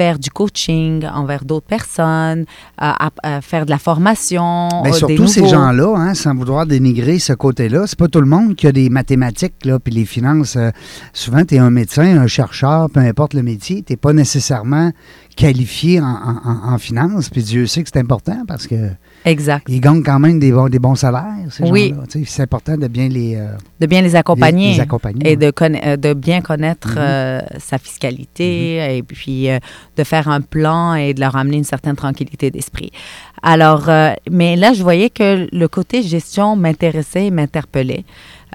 faire 0.00 0.18
du 0.18 0.30
coaching 0.30 1.04
envers 1.04 1.44
d'autres 1.44 1.66
personnes, 1.66 2.40
euh, 2.40 2.44
à- 2.78 3.10
à 3.22 3.40
faire 3.42 3.66
de 3.66 3.70
la 3.70 3.76
formation. 3.76 4.68
Mais 4.82 4.88
euh, 4.88 4.92
des 4.92 4.98
surtout 4.98 5.26
ces 5.26 5.46
gens-là, 5.46 5.94
hein, 5.94 6.14
sans 6.14 6.34
vouloir 6.34 6.64
dénigrer 6.64 7.18
ce 7.18 7.34
côté-là, 7.34 7.86
c'est 7.86 7.98
pas 7.98 8.08
tout 8.08 8.22
le 8.22 8.26
monde 8.26 8.54
qui 8.56 8.66
a 8.66 8.72
des 8.72 8.88
mathématiques 8.88 9.66
là, 9.66 9.78
puis 9.78 9.92
les 9.92 10.06
finances. 10.06 10.56
euh, 10.56 10.70
souvent, 11.12 11.44
tu 11.44 11.56
es 11.56 11.58
un 11.58 11.68
médecin, 11.70 12.16
un 12.18 12.26
chercheur, 12.26 12.88
peu 12.88 13.00
importe 13.00 13.34
le 13.34 13.42
métier, 13.42 13.82
tu 13.82 13.92
n'es 13.92 13.98
pas 13.98 14.14
nécessairement 14.14 14.90
qualifié 15.36 16.00
en, 16.00 16.06
en, 16.06 16.40
en- 16.50 16.72
en 16.72 16.78
finance. 16.78 17.28
Puis 17.28 17.42
Dieu 17.42 17.66
sait 17.66 17.82
que 17.82 17.90
c'est 17.92 18.00
important 18.00 18.44
parce 18.48 18.66
que 18.66 18.76
Exact. 19.24 19.66
ils 19.68 19.80
gagnent 19.80 20.02
quand 20.02 20.18
même 20.18 20.38
des 20.38 20.50
bons, 20.52 20.68
des 20.68 20.78
bons 20.78 20.94
salaires, 20.94 21.34
ces 21.50 21.64
Oui. 21.64 21.90
gens-là. 21.90 22.24
C'est 22.26 22.42
important 22.42 22.76
de 22.76 22.88
bien 22.88 23.08
les, 23.08 23.36
euh, 23.36 23.48
De 23.80 23.86
bien 23.86 24.00
les 24.02 24.16
accompagner. 24.16 24.68
les, 24.68 24.74
les 24.74 24.80
accompagner. 24.80 25.30
Et 25.32 25.36
de, 25.36 25.50
conna- 25.50 25.80
euh, 25.84 25.96
de 25.96 26.14
bien 26.14 26.40
connaître 26.40 26.88
Mhm. 26.92 26.98
euh, 26.98 27.40
sa 27.58 27.78
fiscalité 27.78 28.96
et 28.96 29.02
puis 29.02 29.50
euh, 29.50 29.58
de 29.96 30.04
faire 30.04 30.28
un 30.28 30.40
plan 30.40 30.94
et 30.94 31.12
de 31.14 31.20
leur 31.20 31.36
amener 31.36 31.58
une 31.58 31.64
certaine 31.64 31.96
tranquillité 31.96 32.50
d'esprit. 32.50 32.90
Alors, 33.42 33.88
mais 34.30 34.56
là, 34.56 34.72
je 34.74 34.82
voyais 34.82 35.08
que 35.10 35.48
le 35.50 35.68
côté 35.68 36.02
gestion 36.02 36.56
m'intéressait 36.56 37.26
et 37.26 37.30
m'interpellait. 37.30 38.04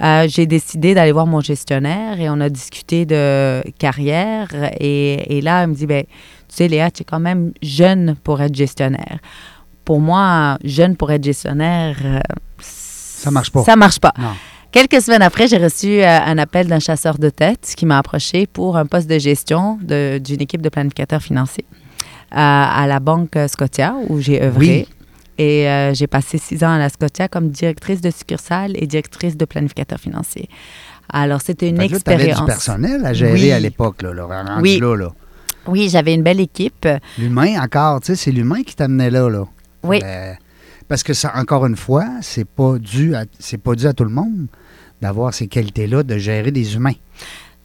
Euh, 0.02 0.28
j'ai 0.28 0.46
décidé 0.46 0.94
d'aller 0.94 1.12
voir 1.12 1.26
mon 1.26 1.40
gestionnaire 1.42 2.20
et 2.20 2.30
on 2.30 2.40
a 2.42 2.50
discuté 2.50 3.06
de 3.06 3.64
carrière. 3.80 4.48
Et, 4.80 5.38
et 5.38 5.42
là, 5.42 5.64
elle 5.64 5.70
me 5.70 5.74
dit, 5.76 5.86
ben, 5.88 6.04
tu 6.04 6.56
sais, 6.56 6.68
Léa, 6.68 6.92
tu 6.92 7.02
es 7.02 7.06
quand 7.06 7.20
même 7.20 7.52
jeune 7.64 8.16
pour 8.24 8.42
être 8.42 8.54
gestionnaire. 8.54 9.20
Pour 9.86 10.00
moi, 10.01 10.58
jeune 10.63 10.96
pour 10.98 11.12
être 11.12 11.24
gestionnaire, 11.24 11.96
euh, 12.04 12.20
Ça 12.60 13.32
marche 13.32 13.51
pas. 13.51 13.63
Ça 13.63 13.75
marche 13.75 14.00
pas. 14.00 14.13
Non. 14.20 14.34
Quelques 14.72 15.01
semaines 15.01 15.22
après, 15.22 15.48
j'ai 15.48 15.58
reçu 15.58 16.01
euh, 16.04 16.20
un 16.25 16.38
appel 16.38 16.68
d'un 16.68 16.80
chasseur 16.80 17.18
de 17.18 17.30
tête 17.30 17.74
qui 17.77 17.86
m'a 17.86 17.98
approché 18.00 18.46
pour 18.48 18.75
un 18.77 18.86
poste 18.86 19.08
de 19.10 19.18
gestion 19.20 19.77
d'une 19.82 20.42
équipe 20.42 20.62
de 20.62 20.70
planificateurs 20.70 21.22
financiers 21.22 21.65
euh, 22.34 22.36
à 22.38 22.86
la 22.88 23.00
Banque 23.00 23.38
Scotia 23.48 23.96
où 24.10 24.20
j'ai 24.20 24.42
œuvré. 24.44 24.88
Et 25.38 25.68
euh, 25.70 25.94
j'ai 25.94 26.08
passé 26.08 26.38
six 26.38 26.63
ans 26.63 26.72
à 26.74 26.77
la 26.77 26.89
Scotia 26.89 27.27
comme 27.27 27.50
directrice 27.50 28.01
de 28.01 28.10
succursale 28.10 28.72
et 28.75 28.88
directrice 28.88 29.36
de 29.38 29.46
planificateur 29.46 30.00
financier. 30.00 30.50
Alors, 31.12 31.42
c'était 31.42 31.70
une 31.70 31.82
expérience. 31.82 32.39
du 32.39 32.46
personnel 32.46 33.06
à 33.06 33.13
gérer 33.13 33.34
Oui. 33.34 33.51
à 33.51 33.60
l'époque, 33.60 34.01
là, 34.01 34.13
là, 34.13 34.27
Oui. 34.62 34.80
là, 34.82 34.96
là. 34.96 35.10
Oui, 35.68 35.89
j'avais 35.89 36.13
une 36.13 36.24
belle 36.24 36.39
équipe. 36.39 36.88
L'humain, 37.18 37.62
encore, 37.62 38.00
tu 38.01 38.08
sais, 38.08 38.15
c'est 38.15 38.32
l'humain 38.32 38.63
qui 38.63 38.75
t'amenait 38.75 39.10
là, 39.12 39.30
là. 39.30 39.46
Oui. 39.86 40.01
Parce 40.88 41.04
que 41.04 41.13
ça, 41.13 41.34
encore 41.36 41.65
une 41.65 41.75
fois, 41.75 42.06
c'est 42.22 42.46
pas 42.48 42.77
dû 42.77 43.15
à 43.15 43.25
c'est 43.39 43.58
pas 43.58 43.75
dû 43.75 43.88
à 43.88 43.94
tout 43.94 44.04
le 44.04 44.12
monde 44.12 44.48
d'avoir 45.01 45.34
ces 45.34 45.48
qualités-là 45.48 46.04
de 46.04 46.18
gérer 46.18 46.51
des 46.51 46.75
humains. 46.75 46.94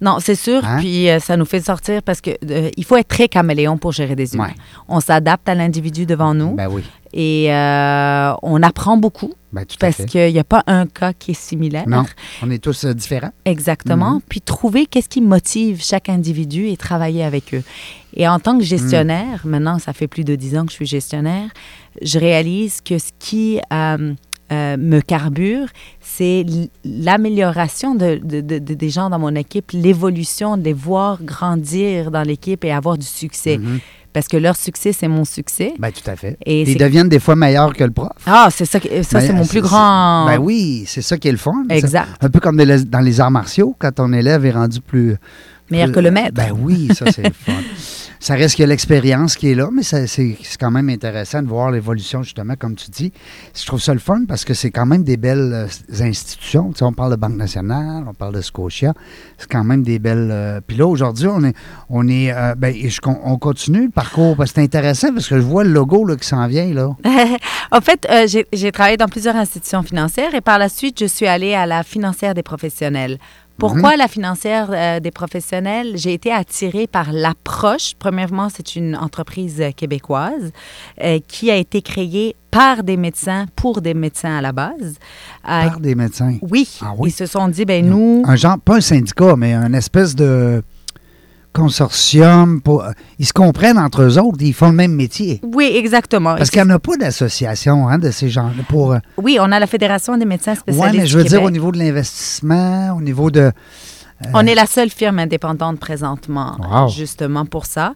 Non, 0.01 0.19
c'est 0.19 0.35
sûr. 0.35 0.65
Hein? 0.65 0.79
Puis 0.79 1.11
euh, 1.11 1.19
ça 1.19 1.37
nous 1.37 1.45
fait 1.45 1.61
sortir 1.61 2.03
parce 2.03 2.23
que 2.23 2.31
euh, 2.51 2.71
il 2.77 2.85
faut 2.85 2.97
être 2.97 3.09
très 3.09 3.29
caméléon 3.29 3.77
pour 3.77 3.93
gérer 3.93 4.17
des 4.17 4.35
humains. 4.35 4.47
Ouais. 4.47 4.55
On 4.89 5.01
s'adapte 5.01 5.47
à 5.49 5.55
l'individu 5.55 6.07
devant 6.07 6.33
nous 6.33 6.55
Ben 6.55 6.69
oui. 6.71 6.83
Et 7.13 7.53
euh, 7.53 8.33
on 8.43 8.63
apprend 8.63 8.97
beaucoup 8.97 9.33
Ben 9.53 9.65
parce 9.81 10.05
qu'il 10.05 10.33
n'y 10.33 10.39
a 10.39 10.45
pas 10.45 10.63
un 10.67 10.87
cas 10.87 11.13
qui 11.13 11.33
est 11.33 11.41
similaire. 11.41 11.89
Non, 11.89 12.05
on 12.43 12.51
est 12.51 12.63
tous 12.63 12.85
euh, 12.85 12.95
différents. 12.95 13.33
Exactement. 13.45 14.15
Mhm. 14.15 14.21
Puis 14.29 14.41
trouver 14.41 14.87
qu'est-ce 14.87 15.09
qui 15.09 15.21
motive 15.21 15.83
chaque 15.83 16.09
individu 16.09 16.69
et 16.69 16.77
travailler 16.77 17.25
avec 17.25 17.53
eux. 17.55 17.63
Et 18.15 18.29
en 18.29 18.39
tant 18.39 18.57
que 18.59 18.65
gestionnaire, 18.65 19.41
Mhm. 19.45 19.51
maintenant, 19.51 19.79
ça 19.79 19.93
fait 19.93 20.07
plus 20.09 20.25
de 20.25 20.37
dix 20.37 20.57
ans 20.57 20.65
que 20.65 20.71
je 20.71 20.77
suis 20.77 20.87
gestionnaire, 20.87 21.49
je 22.01 22.19
réalise 22.19 22.81
que 22.81 22.99
ce 22.99 23.11
qui 23.19 23.61
euh, 23.73 24.15
me 24.53 25.01
carbure, 25.01 25.69
c'est 26.01 26.45
l'amélioration 26.85 27.95
de, 27.95 28.21
de- 28.23 28.41
de- 28.41 28.59
de- 28.59 28.75
des 28.75 28.91
gens 28.91 29.09
dans 29.11 29.19
mon 29.19 29.35
équipe, 29.35 29.71
l'évolution, 29.73 30.57
de 30.57 30.65
les 30.65 30.73
voir 30.73 31.23
grandir 31.23 32.11
dans 32.11 32.23
l'équipe 32.23 32.65
et 32.65 32.73
avoir 32.73 32.99
du 32.99 33.07
succès. 33.07 33.59
Mhm. 33.59 33.79
Parce 34.13 34.27
que 34.27 34.37
leur 34.37 34.57
succès, 34.57 34.93
c'est 34.93 35.07
mon 35.07 35.25
succès. 35.25 35.73
Ben 35.79 35.93
tout 35.93 36.09
à 36.11 36.17
fait. 36.17 36.37
Et 36.45 36.63
Ils 36.63 36.77
deviennent 36.77 37.09
des 37.09 37.21
fois 37.21 37.37
meilleurs 37.37 37.73
que 37.75 37.85
le 37.85 37.93
prof. 37.93 38.11
Ah, 38.27 38.49
c'est 38.51 38.65
ça, 38.65 38.81
ça 38.81 38.89
Ben, 39.19 39.27
c'est 39.27 39.33
mon 39.33 39.47
plus 39.47 39.61
grand... 39.61 40.27
Ben 40.27 40.39
oui, 40.39 40.85
c'est 40.87 41.03
ça 41.03 41.17
qui 41.17 41.29
est 41.29 41.33
le 41.33 41.39
fun. 41.39 41.53
ça. 41.69 41.77
Exact. 41.77 42.09
Un 42.21 42.29
peu 42.29 42.41
comme 42.41 42.57
dans 42.57 42.67
les- 42.67 42.85
dans 42.85 43.01
les 43.01 43.21
arts 43.21 43.31
martiaux, 43.31 43.77
quand 43.79 43.93
ton 43.93 44.13
élève 44.13 44.45
est 44.45 44.51
rendu 44.51 44.81
plus. 44.81 45.15
Meilleur 45.71 45.87
plus- 45.89 45.95
que 45.95 46.01
le 46.01 46.11
maître. 46.11 46.35
Ben 46.35 46.51
oui, 46.59 46.89
ça 46.93 47.07
c'est 47.13 47.23
le 47.23 47.31
fun. 47.33 47.53
Ça 48.23 48.35
reste 48.35 48.59
que 48.59 48.63
l'expérience 48.65 49.35
qui 49.35 49.51
est 49.51 49.55
là, 49.55 49.71
mais 49.73 49.83
c'est 49.83 50.37
quand 50.61 50.71
même 50.71 50.91
intéressant 50.91 51.41
de 51.43 51.49
voir 51.49 51.71
l'évolution, 51.71 52.23
justement, 52.23 52.53
comme 52.59 52.75
tu 52.77 52.91
dis. 52.91 53.13
Je 53.59 53.65
trouve 53.65 53.81
ça 53.81 53.95
le 53.95 53.99
fun 53.99 54.25
parce 54.29 54.45
que 54.45 54.53
c'est 54.53 54.71
quand 54.71 54.85
même 54.85 55.05
des 55.05 55.17
belles 55.17 55.51
euh, 55.55 56.03
institutions. 56.05 56.71
Tu 56.71 56.81
sais, 56.81 56.85
on 56.85 56.93
parle 56.93 57.13
de 57.13 57.17
Banque 57.17 57.37
nationale, 57.37 58.05
on 58.07 58.13
parle 58.13 58.35
de 58.35 58.43
Scotia. 58.43 58.93
C'est 59.39 59.49
quand 59.51 59.65
même 59.65 59.83
des 59.83 59.99
belles. 59.99 60.29
euh, 60.31 60.61
Puis 60.67 60.77
là, 60.77 60.87
aujourd'hui, 60.87 61.29
on 61.29 61.43
est. 61.45 61.55
On, 61.89 62.07
est 62.09 62.31
euh, 62.31 62.55
ben, 62.55 62.75
on 63.25 63.39
continue 63.39 63.85
le 63.87 63.91
parcours 63.91 64.37
parce 64.37 64.51
que 64.51 64.57
c'est 64.57 64.65
intéressant 64.65 65.15
parce 65.15 65.27
que 65.27 65.37
je 65.37 65.43
vois 65.43 65.65
le 65.65 65.71
logo 65.71 66.05
là, 66.05 66.17
qui 66.17 66.29
s'en 66.29 66.47
vient. 66.47 66.75
là. 66.75 66.91
en 67.73 67.81
fait, 67.81 68.07
j'ai 68.53 68.71
travaillé 68.73 68.99
dans 68.99 69.09
plusieurs 69.09 69.37
institutions 69.37 69.83
financières 69.83 70.35
et 70.35 70.43
par 70.43 70.59
la 70.59 70.69
suite, 70.69 71.01
je 71.01 71.07
suis 71.07 71.27
allée 71.27 71.55
à 71.55 71.65
la 71.65 71.83
financière 71.83 72.35
des 72.35 72.43
professionnels. 72.43 73.19
Pourquoi 73.61 73.97
la 73.97 74.09
financière 74.09 74.69
euh, 74.73 75.01
des 75.01 75.11
professionnels? 75.11 75.93
J'ai 75.97 76.15
été 76.15 76.33
attirée 76.33 76.87
par 76.87 77.13
l'approche. 77.13 77.93
Premièrement, 77.99 78.49
c'est 78.49 78.75
une 78.77 78.97
entreprise 78.97 79.63
québécoise 79.77 80.51
euh, 81.03 81.19
qui 81.29 81.51
a 81.51 81.57
été 81.57 81.83
créée 81.83 82.35
par 82.51 82.83
des 82.83 82.97
médecins 82.97 83.47
pour 83.55 83.81
des 83.81 83.95
médecins 83.95 84.37
à 84.39 84.41
la 84.41 84.53
base. 84.53 84.97
Euh, 85.49 85.69
Par 85.69 85.79
des 85.81 85.95
médecins? 85.95 86.37
oui, 86.43 86.69
Ah 86.81 86.93
oui? 86.99 87.11
ils 87.11 87.13
se 87.13 87.27
sont 87.27 87.47
dit, 87.49 87.65
ben 87.65 87.87
nous, 87.87 88.23
Un 88.27 88.35
genre, 88.37 88.59
pas 88.59 88.77
un 88.77 88.81
syndicat, 88.81 89.37
mais 89.37 89.53
un 89.53 89.73
espèce 89.75 90.15
de 90.17 90.63
consortium. 91.53 92.61
Pour, 92.61 92.85
ils 93.19 93.27
se 93.27 93.33
comprennent 93.33 93.79
entre 93.79 94.03
eux 94.03 94.19
autres, 94.19 94.39
ils 94.41 94.53
font 94.55 94.69
le 94.71 94.75
même 94.77 94.95
métier. 94.95 95.41
oui, 95.55 95.73
exactement. 95.75 96.37
Parce 96.37 96.51
qu'il 96.51 96.63
n'y 96.63 96.71
en 96.71 96.75
a 96.75 96.79
pas 96.79 96.97
d'association 96.97 97.89
hein, 97.89 97.99
de 97.99 98.11
ces 98.11 98.29
gens-là 98.29 98.63
pour. 98.69 98.93
euh, 98.93 98.99
Oui, 99.17 99.39
on 99.41 99.51
a 99.53 99.59
la 99.59 99.67
Fédération 99.67 100.17
des 100.17 100.25
médecins 100.25 100.55
spécialistes 100.55 100.93
Oui, 100.95 100.99
mais 101.01 101.07
je 101.07 101.17
du 101.19 101.23
veux 101.23 101.29
dire 101.29 101.43
au 101.43 101.51
niveau 101.51 101.73
de 101.73 101.79
l'investissement, 101.79 102.95
au 102.97 103.01
niveau 103.01 103.31
de. 103.31 103.53
On 104.35 104.47
est 104.47 104.55
la 104.55 104.67
seule 104.67 104.91
firme 104.91 105.19
indépendante 105.19 105.81
présentement, 105.81 106.59
Wow. 106.61 106.89
justement 106.91 107.47
pour 107.47 107.65
ça. 107.65 107.95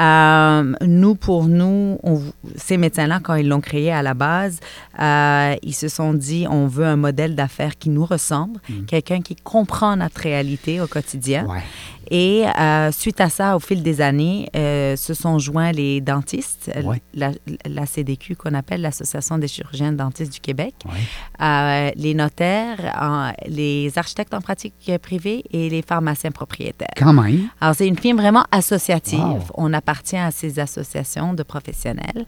Euh, 0.00 0.72
nous, 0.84 1.14
pour 1.14 1.44
nous, 1.44 1.96
on- 2.02 2.20
ces 2.56 2.76
médecins-là, 2.76 3.20
quand 3.22 3.36
ils 3.36 3.46
l'ont 3.48 3.60
créé 3.60 3.92
à 3.92 4.02
la 4.02 4.14
base, 4.14 4.58
euh, 5.00 5.54
ils 5.62 5.72
se 5.74 5.86
sont 5.86 6.12
dit, 6.12 6.44
on 6.50 6.66
veut 6.66 6.86
un 6.86 6.96
modèle 6.96 7.36
d'affaires 7.36 7.78
qui 7.78 7.88
nous 7.88 8.04
ressemble, 8.04 8.58
quelqu'un 8.88 9.20
qui 9.20 9.36
comprend 9.36 9.94
notre 9.96 10.20
réalité 10.22 10.80
au 10.80 10.88
quotidien. 10.88 11.46
Ouais. 11.46 11.62
Et 12.10 12.44
euh, 12.58 12.90
suite 12.90 13.20
à 13.20 13.28
ça, 13.28 13.54
au 13.56 13.60
fil 13.60 13.82
des 13.82 14.00
années, 14.00 14.48
euh, 14.56 14.96
se 14.96 15.14
sont 15.14 15.38
joints 15.38 15.70
les 15.72 16.00
dentistes, 16.00 16.70
Ouais. 16.84 17.00
la, 17.14 17.30
la 17.66 17.86
CDQ 17.86 18.34
qu'on 18.36 18.54
appelle 18.54 18.80
l'Association 18.80 19.38
des 19.38 19.46
chirurgiens 19.48 19.92
dentistes 19.92 20.32
du 20.32 20.40
Québec, 20.40 20.74
Ouais. 20.86 20.92
euh, 21.40 21.90
les 21.94 22.14
notaires, 22.14 22.78
euh, 23.00 23.30
les 23.46 23.92
architectes 23.96 24.34
en 24.34 24.40
pratique 24.40 24.90
privée 25.00 25.44
et 25.52 25.70
les 25.70 25.82
pharmaciens 25.82 26.32
propriétaires. 26.32 26.88
Quand 26.96 27.12
même. 27.12 27.48
Alors, 27.60 27.74
c'est 27.76 27.86
une 27.86 27.98
firme 27.98 28.18
vraiment 28.18 28.44
associative. 28.50 29.20
Wow. 29.20 29.44
On 29.54 29.72
appartient 29.72 30.16
à 30.16 30.30
ces 30.32 30.58
associations 30.58 31.32
de 31.34 31.42
professionnels 31.44 32.24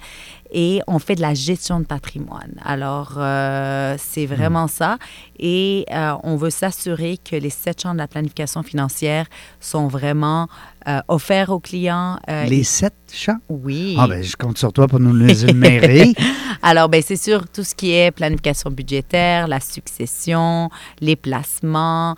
et 0.52 0.80
on 0.86 0.98
fait 0.98 1.14
de 1.14 1.20
la 1.22 1.34
gestion 1.34 1.80
de 1.80 1.84
patrimoine. 1.86 2.54
Alors, 2.64 3.14
euh, 3.16 3.96
c'est 3.98 4.26
Hmm. 4.26 4.34
vraiment 4.34 4.68
ça. 4.68 4.98
Et 5.38 5.84
euh, 5.90 6.14
on 6.22 6.36
veut 6.36 6.50
s'assurer 6.50 7.18
que 7.18 7.34
les 7.36 7.50
sept 7.50 7.82
champs 7.82 7.94
de 7.94 7.98
la 7.98 8.06
planification 8.06 8.62
financière 8.62 9.26
sont 9.60 9.88
vraiment 9.88 10.48
euh, 10.88 11.00
offerts 11.08 11.50
aux 11.50 11.60
clients. 11.60 12.18
Les 12.28 12.64
sept 12.64 12.94
champs. 13.12 13.38
Oui. 13.48 13.96
Ah, 13.98 14.06
ben, 14.08 14.22
je 14.22 14.36
compte 14.36 14.58
sur 14.58 14.72
toi 14.72 14.86
pour 14.88 15.00
nous 15.00 15.14
les 15.14 15.44
énumérer. 15.44 16.12
Alors, 16.62 16.88
ben, 16.88 17.02
c'est 17.04 17.16
sûr, 17.16 17.48
tout 17.48 17.64
ce 17.64 17.74
qui 17.74 17.92
est 17.92 18.10
planification 18.10 18.70
budgétaire, 18.70 19.48
la 19.48 19.60
succession, 19.60 20.70
les 21.00 21.16
placements, 21.16 22.14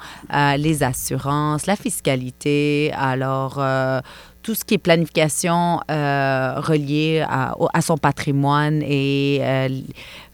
les 0.59 0.83
assurances, 0.83 1.67
la 1.67 1.77
fiscalité. 1.77 2.93
Alors, 2.97 3.59
tout 4.45 4.55
ce 4.55 4.65
qui 4.65 4.75
est 4.75 4.79
planification 4.79 5.81
euh, 5.91 6.55
reliée 6.61 7.25
à, 7.29 7.55
son 7.81 7.97
patrimoine 7.97 8.83
et 8.83 9.39
euh, 9.41 9.69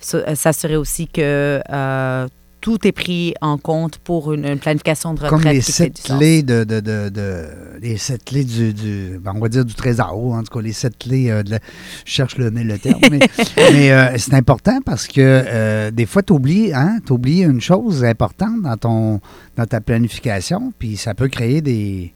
s- 0.03 0.17
s'assurer 0.35 0.77
aussi 0.77 1.07
que 1.07 1.63
euh, 1.71 2.27
tout 2.61 2.87
est 2.87 2.93
pris 2.93 3.33
en 3.41 3.57
compte 3.57 3.97
pour 3.99 4.35
une, 4.35 4.45
une 4.45 4.59
planification 4.59 5.15
de 5.15 5.21
retraite 5.21 5.31
Comme 5.31 5.51
les 5.51 5.61
qui 5.61 5.73
fait 5.73 5.73
sept 5.85 5.95
du 5.97 6.03
clés 6.19 6.43
de, 6.43 6.65
de, 6.65 6.81
de, 6.81 7.09
de- 7.09 7.47
les 7.81 7.97
sept 7.97 8.23
clés 8.25 8.45
du, 8.45 8.75
du- 8.75 9.19
ben, 9.19 9.33
on 9.35 9.39
va 9.41 9.49
dire 9.49 9.65
du 9.65 9.73
trésor, 9.75 10.13
en 10.35 10.43
tout 10.43 10.53
cas 10.53 10.61
les 10.61 10.73
sept 10.75 10.99
clés 10.99 11.31
euh, 11.31 11.43
de 11.43 11.53
la- 11.53 11.61
je 12.05 12.11
cherche 12.13 12.37
le, 12.37 12.51
le 12.51 12.79
terme, 12.79 13.01
mais, 13.11 13.21
mais, 13.57 13.93
euh, 13.93 14.19
c'est 14.19 14.35
important 14.35 14.81
parce 14.85 15.07
que 15.07 15.21
euh, 15.21 15.91
des 15.93 16.05
fois 16.05 16.23
tu 16.23 16.33
oublies, 16.35 16.73
hein, 16.75 16.99
t'oublies 17.07 17.43
une 17.45 17.61
chose 17.63 18.05
importante 18.05 18.61
dans 18.63 18.77
ton 18.77 19.21
dans 19.57 19.67
ta 19.67 19.81
planification, 19.81 20.73
puis 20.79 20.97
ça 20.99 21.15
peut 21.15 21.29
créer 21.29 21.63
des 21.63 22.13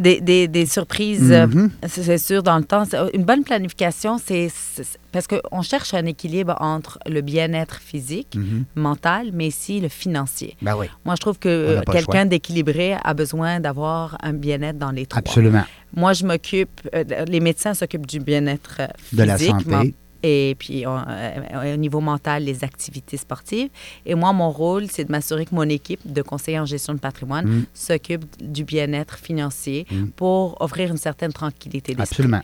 Des, 0.00 0.20
des- 0.20 0.48
des 0.48 0.66
surprises 0.66 1.30
euh, 1.30 1.46
Mhm. 1.46 1.70
C'est 1.86 2.16
sûr, 2.18 2.42
dans 2.42 2.56
le 2.58 2.64
temps, 2.64 2.84
une 3.12 3.24
bonne 3.24 3.44
planification, 3.44 4.16
c'est 4.18 4.48
c'est- 4.50 4.98
parce 5.12 5.26
qu'on 5.26 5.62
cherche 5.62 5.92
un 5.94 6.06
équilibre 6.06 6.56
entre 6.60 6.98
le 7.06 7.20
bien-être 7.20 7.76
physique, 7.80 8.34
Mhm. 8.36 8.64
mental, 8.76 9.30
mais 9.34 9.48
aussi 9.48 9.78
le 9.80 9.88
financier. 9.88 10.56
Ben 10.62 10.74
oui, 10.76 10.86
Moi, 11.04 11.14
je 11.16 11.20
trouve 11.20 11.38
que 11.38 11.80
quelqu'un 11.92 12.24
d'équilibré 12.24 12.96
a 13.02 13.12
besoin 13.14 13.60
d'avoir 13.60 14.16
un 14.22 14.32
bien-être 14.32 14.78
dans 14.78 14.90
les 14.98 15.04
trois. 15.06 15.18
absolument. 15.20 15.64
Moi, 15.94 16.12
je 16.14 16.24
m'occupe, 16.24 16.80
euh, 16.94 17.04
les 17.26 17.40
médecins 17.40 17.74
s'occupent 17.74 18.06
du 18.06 18.20
bien-être 18.20 18.80
physique, 18.96 19.18
De 19.18 19.24
la 19.24 19.36
santé. 19.38 19.94
Et 20.22 20.54
puis 20.58 20.86
on- 20.86 21.02
euh, 21.08 21.74
au 21.74 21.76
niveau 21.76 22.00
mental, 22.00 22.44
les 22.44 22.62
activités 22.64 23.16
sportives. 23.16 23.68
Et 24.06 24.14
moi, 24.14 24.32
mon 24.32 24.50
rôle, 24.50 24.86
c'est 24.90 25.04
de 25.04 25.12
m'assurer 25.12 25.46
que 25.46 25.54
mon 25.54 25.68
équipe 25.68 26.00
de 26.04 26.22
conseillers 26.22 26.58
en 26.60 26.66
gestion 26.66 26.94
de 26.94 26.98
patrimoine 26.98 27.46
Mm. 27.46 27.64
s'occupe 27.74 28.24
du 28.42 28.64
bien-être 28.64 29.18
financier 29.18 29.86
Mm. 29.90 30.06
pour 30.16 30.60
offrir 30.60 30.90
une 30.90 30.96
certaine 30.98 31.32
tranquillité 31.32 31.94
d'esprit. 31.94 32.02
Absolument. 32.02 32.42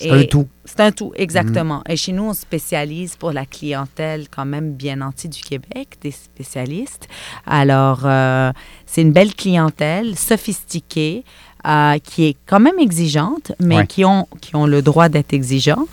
C'est 0.00 0.10
un 0.12 0.22
tout. 0.24 0.46
C'est 0.64 0.78
un 0.78 0.92
tout, 0.92 1.12
exactement. 1.16 1.82
Et 1.88 1.96
chez 1.96 2.12
nous, 2.12 2.22
on 2.22 2.32
spécialise 2.32 3.16
pour 3.16 3.32
la 3.32 3.44
clientèle 3.44 4.28
quand 4.30 4.44
même 4.44 4.74
bien 4.74 4.94
nantie 4.94 5.28
du 5.28 5.40
Québec, 5.42 5.96
des 6.00 6.12
spécialistes. 6.12 7.08
Alors, 7.46 8.02
euh, 8.04 8.52
c'est 8.86 9.02
une 9.02 9.10
belle 9.12 9.34
clientèle, 9.34 10.16
sophistiquée, 10.16 11.24
euh, 11.68 11.98
qui 12.02 12.24
est 12.26 12.36
quand 12.46 12.60
même 12.60 12.78
exigeante, 12.78 13.52
mais 13.60 13.76
Ouais. 13.76 13.86
qui, 13.86 14.04
ont, 14.04 14.26
qui 14.40 14.56
ont 14.56 14.66
le 14.66 14.80
droit 14.82 15.08
d'être 15.08 15.32
exigeants. 15.34 15.86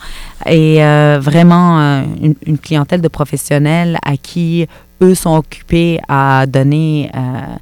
Et 0.46 0.82
euh, 0.82 1.18
vraiment, 1.20 1.78
euh, 1.80 2.02
une, 2.22 2.34
une 2.46 2.58
clientèle 2.58 3.00
de 3.02 3.08
professionnels 3.08 3.98
à 4.04 4.16
qui 4.16 4.66
eux 5.02 5.14
sont 5.14 5.36
occupés 5.36 6.00
à 6.08 6.46
donner... 6.46 7.10
euh, 7.14 7.56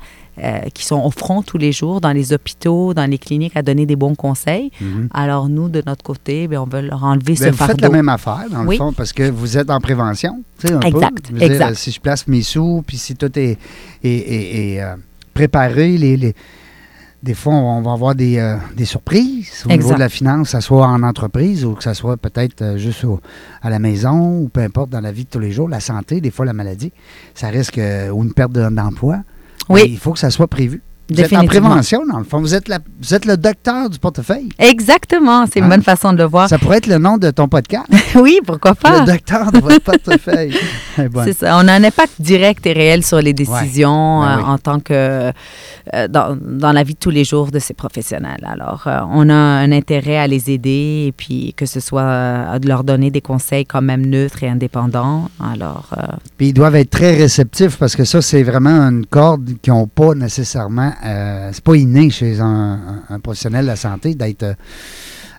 qui 0.75 0.85
sont 0.85 1.00
au 1.00 1.12
front 1.12 1.42
tous 1.42 1.59
les 1.59 1.71
jours 1.71 2.00
dans 2.00 2.11
les 2.11 2.33
hôpitaux, 2.33 2.92
dans 2.92 3.09
les 3.09 3.18
cliniques, 3.18 3.56
à 3.56 3.62
donner 3.62 3.87
des 3.87 3.94
bons 3.94 4.16
conseils. 4.16 4.73
Mhm. 4.80 5.09
Alors, 5.14 5.49
nous, 5.49 5.68
de 5.68 5.80
notre 5.87 6.02
côté, 6.02 6.49
bien, 6.49 6.61
on 6.62 6.66
veut 6.66 6.80
leur 6.80 7.04
enlever 7.04 7.35
Ben, 7.35 7.37
ce 7.37 7.44
vous 7.50 7.56
faites 7.56 7.66
fardeau. 7.68 7.83
la 7.85 7.88
même 7.90 8.09
affaire, 8.09 8.42
dans 8.50 8.62
le 8.64 8.68
Oui. 8.68 8.76
fond, 8.76 8.92
parce 8.92 9.12
que 9.12 9.30
vous 9.30 9.56
êtes 9.56 9.71
en 9.71 9.78
prévention. 9.80 10.42
un 10.64 10.80
peu. 10.80 10.87
Exact, 10.88 11.33
dire, 11.33 11.76
si 11.76 11.92
je 11.92 12.00
place 12.00 12.26
mes 12.26 12.42
sous, 12.42 12.83
puis 12.85 12.97
si 12.97 13.14
tout 13.14 13.30
est, 13.38 13.56
est- 14.02 14.09
est- 14.11 14.75
est, 14.75 14.83
préparé, 15.35 15.97
les, 15.99 16.16
les- 16.16 16.35
des 17.25 17.35
fois, 17.35 17.54
on 17.54 17.81
va 17.81 17.93
avoir 17.93 18.14
des, 18.14 18.37
euh, 18.38 18.57
des 18.76 18.85
surprises 18.85 19.64
au 19.64 19.71
niveau 19.78 19.88
de 19.95 19.99
la 20.00 20.09
finance, 20.11 20.52
que 20.52 20.59
ce 20.61 20.61
soit 20.61 20.87
en 20.87 21.02
entreprise 21.02 21.64
ou 21.64 21.73
que 21.73 21.83
ce 21.83 21.95
soit 21.95 22.16
peut-être 22.19 22.61
euh, 22.62 22.76
juste 22.76 23.04
au- 23.04 23.21
à 23.62 23.71
la 23.71 23.78
maison 23.78 24.38
ou 24.40 24.49
peu 24.49 24.61
importe 24.61 24.90
dans 24.90 25.00
la 25.00 25.11
vie 25.11 25.25
de 25.25 25.31
tous 25.31 25.38
les 25.38 25.50
jours, 25.50 25.69
la 25.69 25.81
santé, 25.81 26.21
des 26.21 26.31
fois 26.31 26.45
la 26.45 26.52
maladie, 26.52 26.93
ça 27.35 27.49
risque, 27.49 27.78
euh, 27.78 28.11
ou 28.11 28.23
une 28.23 28.33
perte 28.35 28.52
de- 28.52 28.69
d'emploi. 28.69 29.21
Oui. 29.71 29.81
Mais 29.85 29.88
Il 29.90 29.99
faut 29.99 30.12
que 30.12 30.19
ça 30.19 30.31
soit 30.31 30.49
prévu. 30.49 30.83
Vous 31.11 31.20
êtes 31.20 31.32
en 31.34 31.44
prévention, 31.44 32.02
dans 32.11 32.18
le 32.18 32.25
fond. 32.25 32.40
Vous 32.40 32.54
êtes, 32.54 32.68
la- 32.68 32.78
vous 33.02 33.14
êtes 33.14 33.26
le 33.26 33.37
docteur 33.37 33.90
du 33.90 33.99
portefeuille. 33.99 34.49
Exactement, 34.58 35.44
c'est 35.46 35.58
une 35.58 35.66
Hein? 35.66 35.68
bonne 35.68 35.82
façon 35.82 36.12
de 36.12 36.18
le 36.18 36.25
voir. 36.25 36.49
Ça 36.49 36.58
pourrait 36.58 36.78
être 36.78 36.87
le 36.87 36.99
nom 36.99 37.18
de 37.18 37.30
ton 37.30 37.46
podcast. 37.49 37.87
oui, 38.16 38.40
pourquoi 38.46 38.75
pas? 38.75 39.00
Le 39.00 39.06
docteur 39.06 39.52
de 39.52 39.58
votre 39.58 39.80
portefeuille. 39.80 40.54
Eh 40.96 41.08
ben, 41.08 41.25
C'est 41.25 41.37
ça. 41.37 41.56
On 41.61 41.66
a 41.66 41.73
un 41.73 41.82
impact 41.82 42.12
direct 42.20 42.64
et 42.68 42.73
réel 42.73 43.04
sur 43.04 43.20
les 43.20 43.32
décisions 43.32 44.20
Ben 44.20 44.28
euh, 44.28 44.37
oui. 44.37 44.42
en 44.46 44.58
tant 44.58 44.78
que 44.78 45.32
euh, 45.92 46.08
dans, 46.08 46.38
dans 46.40 46.70
la 46.70 46.84
vie 46.84 46.94
de 46.94 46.99
tous 47.00 47.11
les 47.11 47.25
jours 47.25 47.50
de 47.50 47.58
ces 47.58 47.75
professionnels. 47.75 48.46
Alors, 48.46 48.84
euh, 48.87 49.00
on 49.11 49.28
a 49.28 49.34
un 49.34 49.73
intérêt 49.73 50.16
à 50.18 50.28
les 50.28 50.50
aider 50.52 51.06
et 51.08 51.12
puis 51.12 51.52
que 51.56 51.66
ce 51.66 51.80
soit 51.80 52.61
de 52.61 52.68
leur 52.68 52.84
donner 52.84 53.11
des 53.11 53.20
conseils 53.20 53.66
quand 53.66 53.82
même 53.82 54.06
neutres 54.06 54.44
et 54.44 54.49
indépendants. 54.49 55.28
Alors, 55.52 55.90
Puis 56.38 56.50
ils 56.50 56.52
doivent 56.54 56.76
être 56.76 56.90
très 56.90 57.16
réceptifs 57.16 57.76
parce 57.76 57.96
que 57.96 58.04
ça, 58.04 58.23
c'est 58.23 58.44
vraiment 58.44 58.80
une 58.88 59.04
corde 59.04 59.50
qu'ils 59.61 59.73
n'ont 59.73 59.88
pas 59.88 60.14
nécessairement. 60.14 60.92
Euh, 61.04 61.50
c'est 61.52 61.64
pas 61.64 61.76
inné 61.76 62.10
chez 62.10 62.40
un, 62.40 63.04
professionnel 63.22 63.62
de 63.62 63.70
la 63.70 63.76
santé 63.76 64.14
d'être 64.14 64.42
euh, 64.42 64.54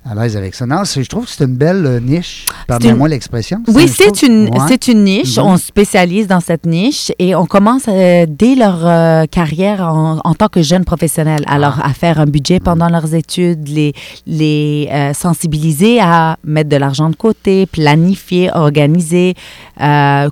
à 0.08 0.14
l'aise 0.14 0.38
avec 0.38 0.54
ça. 0.54 0.66
Non, 0.68 0.84
je 0.86 1.02
trouve 1.08 1.26
que 1.26 1.32
c'est 1.32 1.44
une 1.46 1.56
belle 1.56 1.84
euh, 1.86 2.00
niche. 2.00 2.46
Pardonnez-moi 2.68 3.08
l'expression. 3.10 3.64
Oui, 3.68 3.88
c'est 3.88 4.22
une, 4.22 4.50
Ouais. 4.50 4.78
une 4.88 5.04
niche. 5.04 5.38
Mhm. 5.38 5.44
On 5.46 5.58
se 5.58 5.66
spécialise 5.66 6.28
dans 6.28 6.40
cette 6.40 6.66
niche 6.68 7.12
et 7.18 7.34
on 7.36 7.46
commence 7.48 7.84
euh, 7.88 8.26
dès 8.30 8.54
leur 8.56 8.80
euh, 8.86 9.26
carrière 9.26 9.82
en, 9.82 10.20
en 10.24 10.34
tant 10.36 10.48
que 10.48 10.62
jeunes 10.62 10.86
professionnels. 10.86 11.44
Alors, 11.48 11.78
Ah. 11.82 11.88
à 11.90 11.94
faire 11.94 12.20
un 12.20 12.26
budget 12.28 12.60
pendant 12.60 12.88
leurs 12.88 13.16
études, 13.16 13.68
les, 13.68 13.94
les 14.28 14.88
euh, 14.92 15.14
sensibiliser 15.14 16.00
à 16.00 16.38
mettre 16.44 16.70
de 16.70 16.78
l'argent 16.78 17.10
de 17.10 17.16
côté, 17.16 17.66
planifier, 17.66 18.52
organiser, 18.54 19.34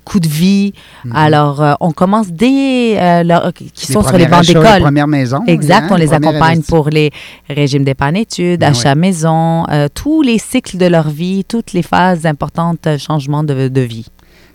coût 0.06 0.20
de 0.20 0.28
vie. 0.28 0.74
Mhm. 1.06 1.16
Alors, 1.16 1.78
on 1.80 1.92
commence 1.92 2.28
dès 2.32 3.24
leur, 3.24 3.52
qui 3.54 3.72
Les 3.88 3.94
sont 3.94 4.04
sur 4.04 4.18
les 4.18 4.26
bancs 4.28 4.42
achats, 4.42 4.54
Les 4.54 4.60
d'école. 4.66 4.82
premières 4.82 5.08
maisons. 5.08 5.42
Exact, 5.48 5.86
hein, 5.86 5.90
on 5.92 5.96
les 5.96 6.14
accompagne 6.14 6.62
pour 6.62 6.90
les 6.90 7.12
régimes 7.50 7.84
d'épargne 7.84 8.18
études, 8.18 8.60
Ben 8.62 8.72
achat 8.72 8.96
maison, 8.96 9.63
euh, 9.70 9.88
tous 9.94 10.22
les 10.22 10.38
cycles 10.40 10.78
de 10.78 10.86
leur 10.86 11.10
vie, 11.10 11.44
toutes 11.46 11.74
les 11.74 11.84
phases 11.84 12.26
importantes, 12.26 12.86
euh, 12.88 12.98
changements 12.98 13.44
de, 13.44 13.68
de 13.68 13.82
vie. 13.82 14.06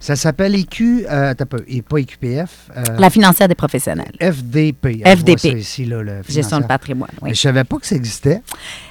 Ça 0.01 0.15
s'appelle 0.15 0.55
EQ, 0.55 1.07
euh, 1.11 1.35
un 1.37 1.45
peu, 1.47 1.65
et 1.67 1.83
pas 1.83 1.99
EQPF. 1.99 2.71
euh, 2.77 2.83
La 2.99 3.11
financière 3.11 3.49
des 3.49 3.57
professionnels, 3.57 4.13
FDP. 4.21 5.03
On 5.05 5.09
voit 5.09 5.17
FDP. 5.17 5.39
ça 5.39 5.49
ici, 5.49 5.85
là, 5.87 6.03
le 6.03 6.21
gestion 6.29 6.61
de 6.61 6.67
patrimoine. 6.67 7.11
Mais 7.23 7.31
Oui. 7.31 7.35
je 7.35 7.41
savais 7.41 7.65
pas 7.65 7.79
que 7.79 7.87
ça 7.87 7.97
existait. 7.97 8.41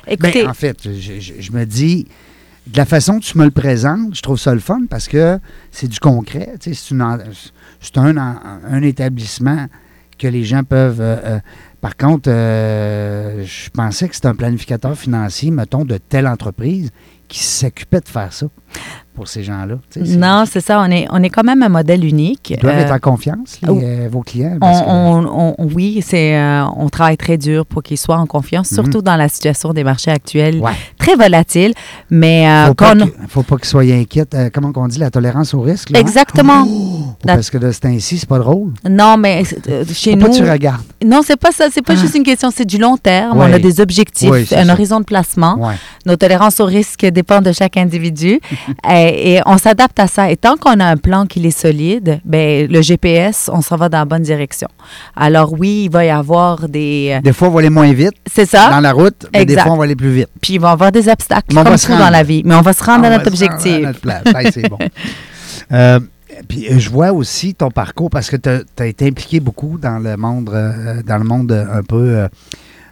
Écoutez, 0.05 0.43
Ben, 0.43 0.49
en 0.49 0.53
fait, 0.53 0.77
je, 0.83 1.19
je- 1.21 1.33
je 1.39 1.51
me 1.53 1.65
dis, 1.65 2.07
de 2.67 2.77
la 2.77 2.85
façon 2.85 3.19
que 3.19 3.23
tu 3.23 3.37
me 3.37 3.45
le 3.45 3.51
présentes, 3.51 4.15
je 4.15 4.21
trouve 4.21 4.37
ça 4.37 4.53
le 4.53 4.59
fun 4.59 4.81
parce 4.89 5.07
que 5.07 5.39
c'est 5.71 5.87
du 5.87 5.99
concret. 5.99 6.55
C'est 6.59 6.73
un 7.97 8.81
établissement 8.81 9.67
que 10.17 10.27
les 10.27 10.43
gens 10.43 10.63
peuvent. 10.63 11.01
euh, 11.01 11.15
euh, 11.23 11.39
par 11.81 11.95
contre, 11.95 12.29
euh, 12.29 13.43
je 13.45 13.69
pensais 13.69 14.09
que 14.09 14.15
c'était 14.15 14.27
un 14.27 14.35
planificateur 14.35 14.97
financier, 14.97 15.51
mettons, 15.51 15.85
de 15.85 15.97
telle 15.97 16.27
entreprise 16.27 16.91
qui 17.27 17.43
s'occupait 17.43 17.99
de 17.99 18.07
faire 18.07 18.33
ça 18.33 18.47
pour 19.17 19.27
ces 19.27 19.41
gens-là. 19.41 19.75
non, 20.17 20.43
c'est 20.49 20.61
ça, 20.61 20.79
on 20.79 20.91
est, 20.91 21.07
on 21.09 21.23
est 21.23 21.29
quand 21.29 21.43
même 21.43 21.63
un 21.63 21.69
modèle 21.69 22.05
unique. 22.05 22.51
Ils 22.51 22.59
doivent 22.59 22.77
Euh, 22.77 22.81
être 22.83 22.93
en 22.93 22.99
confiance, 22.99 23.57
les, 23.63 23.69
oh. 23.69 23.79
euh, 23.83 24.07
vos 24.11 24.21
clients. 24.21 24.57
on, 24.61 25.23
que- 25.23 25.27
on- 25.27 25.55
on- 25.57 25.67
oui, 25.73 26.03
c'est, 26.05 26.37
euh, 26.37 26.65
on 26.77 26.87
travaille 26.89 27.17
très 27.17 27.37
dur 27.39 27.65
pour 27.65 27.81
qu'ils 27.81 27.97
soient 27.97 28.17
en 28.19 28.27
confiance, 28.27 28.71
Mhm. 28.71 28.75
surtout 28.75 29.01
dans 29.01 29.15
la 29.15 29.27
situation 29.27 29.73
des 29.73 29.83
marchés 29.83 30.11
actuels, 30.11 30.59
Ouais. 30.59 30.71
très 30.99 31.15
volatile. 31.15 31.73
Mais 32.11 32.47
euh, 32.47 32.67
faut 32.67 32.73
pas 32.75 32.93
quand 32.93 33.01
on- 33.01 33.05
qu'il- 33.07 33.27
faut 33.27 33.41
pas 33.43 33.57
qu'ils 33.57 33.65
soient 33.65 33.81
inquiets. 33.81 34.25
comment 34.53 34.71
on 34.75 34.87
dit, 34.87 34.99
la 34.99 35.09
tolérance 35.09 35.55
au 35.55 35.61
risque? 35.61 35.89
là, 35.89 35.97
hein? 35.97 36.01
Exactement. 36.01 36.63
Oh, 36.67 37.15
La- 37.25 37.33
parce 37.35 37.49
que 37.49 37.57
de 37.57 37.71
ce 37.71 37.79
temps-ci, 37.79 38.19
c'est 38.19 38.29
pas 38.29 38.37
drôle. 38.37 38.71
Non, 38.87 39.17
mais 39.17 39.41
chez 39.93 40.15
nous. 40.15 40.27
pas 40.27 40.29
tu 40.31 40.43
regardes. 40.47 40.81
Non, 41.03 41.21
c'est 41.25 41.37
pas 41.39 41.51
ça. 41.51 41.69
C'est 41.71 41.81
pas 41.81 41.93
Ah. 41.93 42.01
juste 42.01 42.13
une 42.15 42.23
question. 42.23 42.51
C'est 42.55 42.65
du 42.65 42.77
long 42.77 42.97
terme. 42.97 43.35
Ouais. 43.39 43.47
On 43.49 43.53
a 43.53 43.57
des 43.57 43.81
objectifs, 43.81 44.31
un 44.31 44.65
ça. 44.65 44.71
horizon 44.73 44.99
de 44.99 45.05
placement. 45.05 45.57
Nos 46.05 46.15
tolérances 46.17 46.59
au 46.59 46.65
risque 46.65 47.03
dépendent 47.05 47.45
de 47.45 47.51
chaque 47.51 47.77
individu 47.77 48.39
et, 48.39 48.39
et 49.15 49.41
on 49.45 49.57
s'adapte 49.57 49.99
à 49.99 50.07
ça. 50.07 50.29
Et 50.31 50.37
tant 50.37 50.55
qu'on 50.57 50.79
a 50.79 50.85
un 50.85 50.97
plan 50.97 51.25
qui 51.25 51.45
est 51.45 51.51
solide, 51.51 52.19
ben 52.25 52.67
le 52.69 52.81
GPS, 52.81 53.49
on 53.53 53.61
s'en 53.61 53.75
va 53.75 53.89
dans 53.89 53.99
la 53.99 54.05
bonne 54.05 54.21
direction. 54.23 54.67
Alors 55.15 55.53
oui, 55.53 55.83
il 55.85 55.91
va 55.91 56.05
y 56.05 56.09
avoir 56.09 56.67
des... 56.69 57.19
Des 57.23 57.33
fois, 57.33 57.47
on 57.47 57.51
va 57.51 57.59
aller 57.59 57.69
moins 57.69 57.91
vite 57.93 58.13
C'est 58.25 58.45
ça. 58.47 58.69
dans 58.69 58.79
la 58.79 58.91
route, 58.93 59.27
mais 59.33 59.45
des 59.45 59.57
fois, 59.57 59.71
on 59.73 59.77
va 59.77 59.83
aller 59.85 59.95
plus 59.95 60.11
vite. 60.11 60.29
Puis 60.41 60.53
il 60.53 60.59
va 60.59 60.69
y 60.69 60.71
avoir 60.73 60.91
des 60.91 61.07
obstacles 61.09 61.47
Mais 61.53 61.59
on 61.59 61.63
va 61.63 61.69
comme 61.71 61.77
se 61.77 61.87
rendre. 61.87 61.99
dans 62.03 62.09
la 62.09 62.23
vie. 62.23 62.41
Mais 62.45 62.55
on 62.55 62.61
va 62.61 62.73
se 62.73 62.83
rendre 62.83 63.01
On 63.03 63.07
à 63.07 63.09
va 63.09 63.17
notre 63.17 63.35
se 63.35 63.43
rendre 63.43 63.53
objectif. 63.53 63.75
à 63.75 63.79
notre 63.87 63.99
place. 64.01 64.23
C'est 64.53 64.69
bon. 64.69 64.77
Euh, 65.71 65.99
puis 66.47 66.67
euh, 66.69 66.77
je 66.79 66.89
vois 66.89 67.11
aussi 67.11 67.53
ton 67.55 67.71
parcours 67.71 68.09
parce 68.09 68.29
que 68.29 68.35
tu 68.37 68.49
as, 68.49 68.85
été 68.85 69.07
impliqué 69.07 69.39
beaucoup 69.39 69.77
dans 69.77 69.97
le 69.97 70.15
monde, 70.17 70.49
euh, 70.53 71.01
dans 71.05 71.17
le 71.17 71.23
monde 71.23 71.51
euh, 71.51 71.65
un 71.79 71.83
peu. 71.83 71.95
euh, 72.15 72.27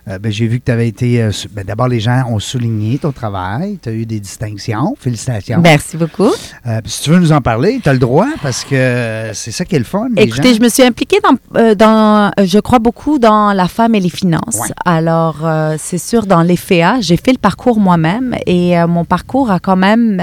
euh, 0.08 0.20
ben, 0.20 0.32
J'ai 0.32 0.48
vu 0.48 0.60
que 0.60 0.66
tu 0.66 0.72
avais 0.72 0.88
été. 0.88 1.22
euh, 1.22 1.32
ben, 1.52 1.64
D'abord, 1.66 1.88
les 1.88 2.00
gens 2.00 2.26
ont 2.30 2.40
souligné 2.40 2.98
ton 2.98 3.12
travail. 3.12 3.80
Tu 3.82 3.90
as 3.90 3.92
eu 3.92 4.06
des 4.06 4.20
distinctions. 4.20 4.96
Félicitations. 5.00 5.60
Merci 5.62 5.98
beaucoup. 5.98 6.30
Euh, 6.68 6.82
si 6.86 7.02
tu 7.04 7.10
veux 7.12 7.20
nous 7.20 7.32
en 7.32 7.42
parler, 7.42 7.80
tu 7.82 7.90
as 7.90 7.94
le 7.94 8.00
droit 8.00 8.28
parce 8.42 8.64
que 8.64 9.32
c'est 9.34 9.52
ça 9.52 9.66
qui 9.66 9.76
est 9.76 9.80
le 9.80 9.86
fun. 9.86 10.08
les 10.16 10.24
Écoutez, 10.24 10.50
gens. 10.50 10.56
je 10.58 10.62
me 10.62 10.70
suis 10.70 10.84
impliquée 10.84 11.18
dans, 11.24 11.76
dans 11.76 12.32
je 12.44 12.60
crois 12.60 12.80
beaucoup 12.80 13.20
dans 13.20 13.54
la 13.54 13.68
femme 13.68 13.96
et 13.96 14.00
les 14.00 14.10
finances. 14.10 14.60
Ouais. 14.62 14.70
Alors, 14.86 15.38
c'est 15.78 15.98
sûr, 15.98 16.26
dans 16.26 16.42
les 16.42 16.56
FEA, 16.58 17.00
j'ai 17.02 17.18
fait 17.18 17.32
le 17.32 17.38
parcours 17.38 17.80
moi-même 17.80 18.36
et 18.46 18.76
mon 18.88 19.06
parcours 19.06 19.50
a 19.52 19.60
quand 19.60 19.76
même 19.76 20.20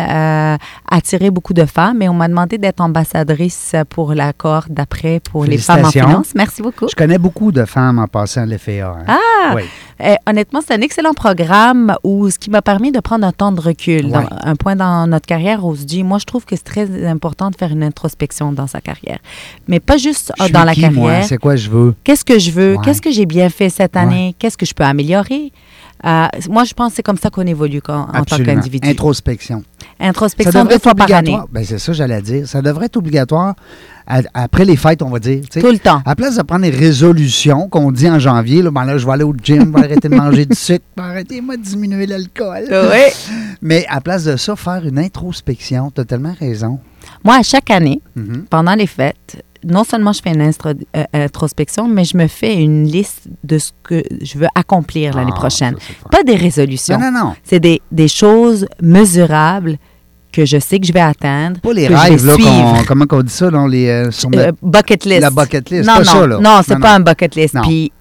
attiré 0.91 1.31
beaucoup 1.31 1.55
de 1.55 1.65
femmes 1.65 2.03
et 2.03 2.09
on 2.09 2.15
m'a 2.15 2.29
demandé 2.29 2.59
d'être 2.59 2.81
ambassadrice 2.81 3.75
pour 3.89 4.15
la 4.15 4.33
cohorte 4.33 4.71
d'après 4.71 5.21
pour 5.21 5.45
les 5.45 5.59
femmes 5.59 5.85
en 5.87 5.91
finance. 5.91 6.29
Merci 6.35 6.63
beaucoup. 6.63 6.87
Je 6.89 6.95
connais 6.95 7.19
beaucoup 7.19 7.53
de 7.53 7.65
femmes 7.65 7.99
en 7.99 8.07
passant 8.09 8.43
à 8.43 8.47
l'FA. 8.47 8.71
hein. 8.87 9.05
Ah! 9.09 9.55
Oui. 9.55 9.63
Euh, 10.01 10.15
honnêtement, 10.27 10.61
c'est 10.67 10.75
un 10.75 10.81
excellent 10.81 11.15
programme 11.15 11.95
où 12.03 12.29
ce 12.31 12.39
qui 12.39 12.51
m'a 12.51 12.63
permis 12.63 12.93
de 12.93 13.01
prendre 13.01 13.27
un 13.27 13.33
temps 13.33 13.53
de 13.53 13.61
recul, 13.61 14.07
Ouais. 14.07 14.11
dans- 14.13 14.29
un 14.45 14.57
point 14.57 14.75
dans 14.77 15.07
notre 15.07 15.27
carrière 15.27 15.65
où 15.65 15.71
on 15.73 15.75
se 15.75 15.85
dit, 15.85 16.03
moi, 16.03 16.19
je 16.19 16.25
trouve 16.25 16.45
que 16.45 16.57
c'est 16.57 16.65
très 16.65 17.07
important 17.07 17.51
de 17.51 17.57
faire 17.57 17.71
une 17.71 17.83
introspection 17.83 18.53
dans 18.53 18.67
sa 18.67 18.81
carrière, 18.81 19.19
mais 19.69 19.81
pas 19.81 19.97
juste 19.97 20.33
Je 20.45 20.53
dans 20.53 20.65
la 20.65 20.75
qui, 20.75 20.81
carrière. 20.81 21.25
C'est 21.25 21.39
quoi 21.39 21.57
je 21.57 21.71
veux? 21.71 21.95
Qu'est-ce 22.05 22.25
que 22.25 22.39
je 22.39 22.51
veux? 22.51 22.75
Ouais. 22.77 22.85
Qu'est-ce 22.85 23.03
que 23.03 23.11
j'ai 23.11 23.27
bien 23.27 23.49
fait 23.51 23.69
cette 23.71 23.97
année? 23.97 24.35
Qu'est-ce 24.39 24.57
que 24.57 24.67
je 24.67 24.75
peux 24.75 24.85
améliorer? 24.85 25.53
Euh, 26.05 26.27
moi, 26.51 26.65
je 26.65 26.75
pense 26.75 26.91
que 26.91 26.97
c'est 26.97 27.03
comme 27.03 27.17
ça 27.19 27.31
qu'on 27.31 27.47
évolue 27.47 27.81
quand- 27.81 28.09
en 28.13 28.25
tant 28.25 28.39
qu'individu. 28.39 28.89
Introspection. 28.89 29.63
Introspection 30.01 30.65
deux 30.65 30.75
être 30.75 30.83
fois 30.83 30.95
par 30.95 31.07
année. 31.07 31.19
obligatoire. 31.31 31.47
Ben, 31.53 31.65
c'est 31.65 31.79
ça, 31.79 31.93
j'allais 31.93 32.21
dire. 32.23 32.49
Ça 32.49 32.61
devrait 32.61 32.87
être 32.87 32.97
obligatoire 32.97 33.55
à- 34.07 34.23
après 34.35 34.65
les 34.65 34.75
fêtes, 34.77 35.01
on 35.03 35.11
va 35.11 35.21
dire. 35.21 35.43
Tout 35.49 35.61
le 35.71 35.79
temps. 35.79 35.99
À 36.05 36.11
la 36.11 36.15
place 36.17 36.37
de 36.37 36.43
prendre 36.43 36.63
les 36.63 36.71
résolutions 36.71 37.69
qu'on 37.69 37.93
dit 37.93 38.09
en 38.11 38.19
janvier, 38.19 38.63
là, 38.63 38.71
ben 38.73 38.85
là, 38.85 38.99
je 38.99 39.07
vais 39.07 39.13
aller 39.13 39.23
au 39.25 39.35
gym, 39.41 39.73
je 39.75 39.79
vais 39.79 39.85
arrêter 39.85 40.09
de 40.09 40.15
manger 40.17 40.45
du 40.47 40.57
sucre, 40.57 40.85
ben 40.97 41.05
arrêtez-moi 41.05 41.57
de 41.57 41.63
diminuer 41.63 42.07
l'alcool. 42.07 42.65
Oui. 42.71 43.13
Mais 43.63 43.87
à 43.89 43.95
la 43.97 44.01
place 44.01 44.25
de 44.25 44.37
ça, 44.37 44.57
faire 44.57 44.85
une 44.85 44.99
introspection, 44.99 45.93
tu 45.95 46.01
as 46.01 46.05
tellement 46.05 46.35
raison. 46.39 46.81
Moi, 47.25 47.37
à 47.37 47.43
chaque 47.43 47.71
année, 47.71 48.01
Mhm. 48.17 48.47
pendant 48.51 48.75
les 48.75 48.87
fêtes, 48.89 49.45
non 49.65 49.85
seulement 49.85 50.13
je 50.13 50.21
fais 50.23 50.31
une 50.33 50.43
euh, 50.43 51.05
introspection, 51.13 51.87
mais 51.89 52.05
je 52.05 52.17
me 52.17 52.27
fais 52.27 52.55
une 52.55 52.85
liste 52.87 53.23
de 53.45 53.59
ce 53.59 53.71
que 53.83 54.03
je 54.23 54.39
veux 54.39 54.47
accomplir 54.55 55.15
l'année 55.15 55.31
Ah, 55.35 55.39
prochaine. 55.39 55.77
ça. 55.79 56.09
Pas 56.11 56.23
des 56.23 56.37
résolutions. 56.37 56.99
Non, 56.99 57.11
non, 57.13 57.19
non. 57.27 57.35
C'est 57.45 57.61
des, 57.61 57.81
des 57.91 58.09
choses 58.09 58.67
mesurables 58.81 59.77
que 60.33 60.45
je 60.47 60.59
sais 60.59 60.79
que 60.81 60.87
je 60.87 60.93
vais 60.93 61.01
atteindre. 61.01 61.61
Pas 61.61 61.73
les 61.75 61.89
que 61.89 61.93
rêves, 61.95 62.25
là, 62.27 62.35
comment 62.89 63.05
on 63.11 63.23
dit 63.23 63.33
ça, 63.33 63.51
dans 63.51 63.67
les, 63.67 63.89
euh, 63.89 64.11
sur 64.11 64.31
Euh, 64.35 64.51
bucket 64.63 65.05
list. 65.05 65.21
la 65.21 65.31
bucket 65.31 65.69
list. 65.71 65.87
Non, 65.87 65.95
pas 65.95 65.99
non, 65.99 66.05
ça, 66.05 66.27
là. 66.27 66.39
non, 66.41 66.61
c'est 66.67 66.79
pas 66.81 66.95
un 66.95 67.01
bucket 67.01 67.35
list. 67.37 67.57
Puis 67.63 67.93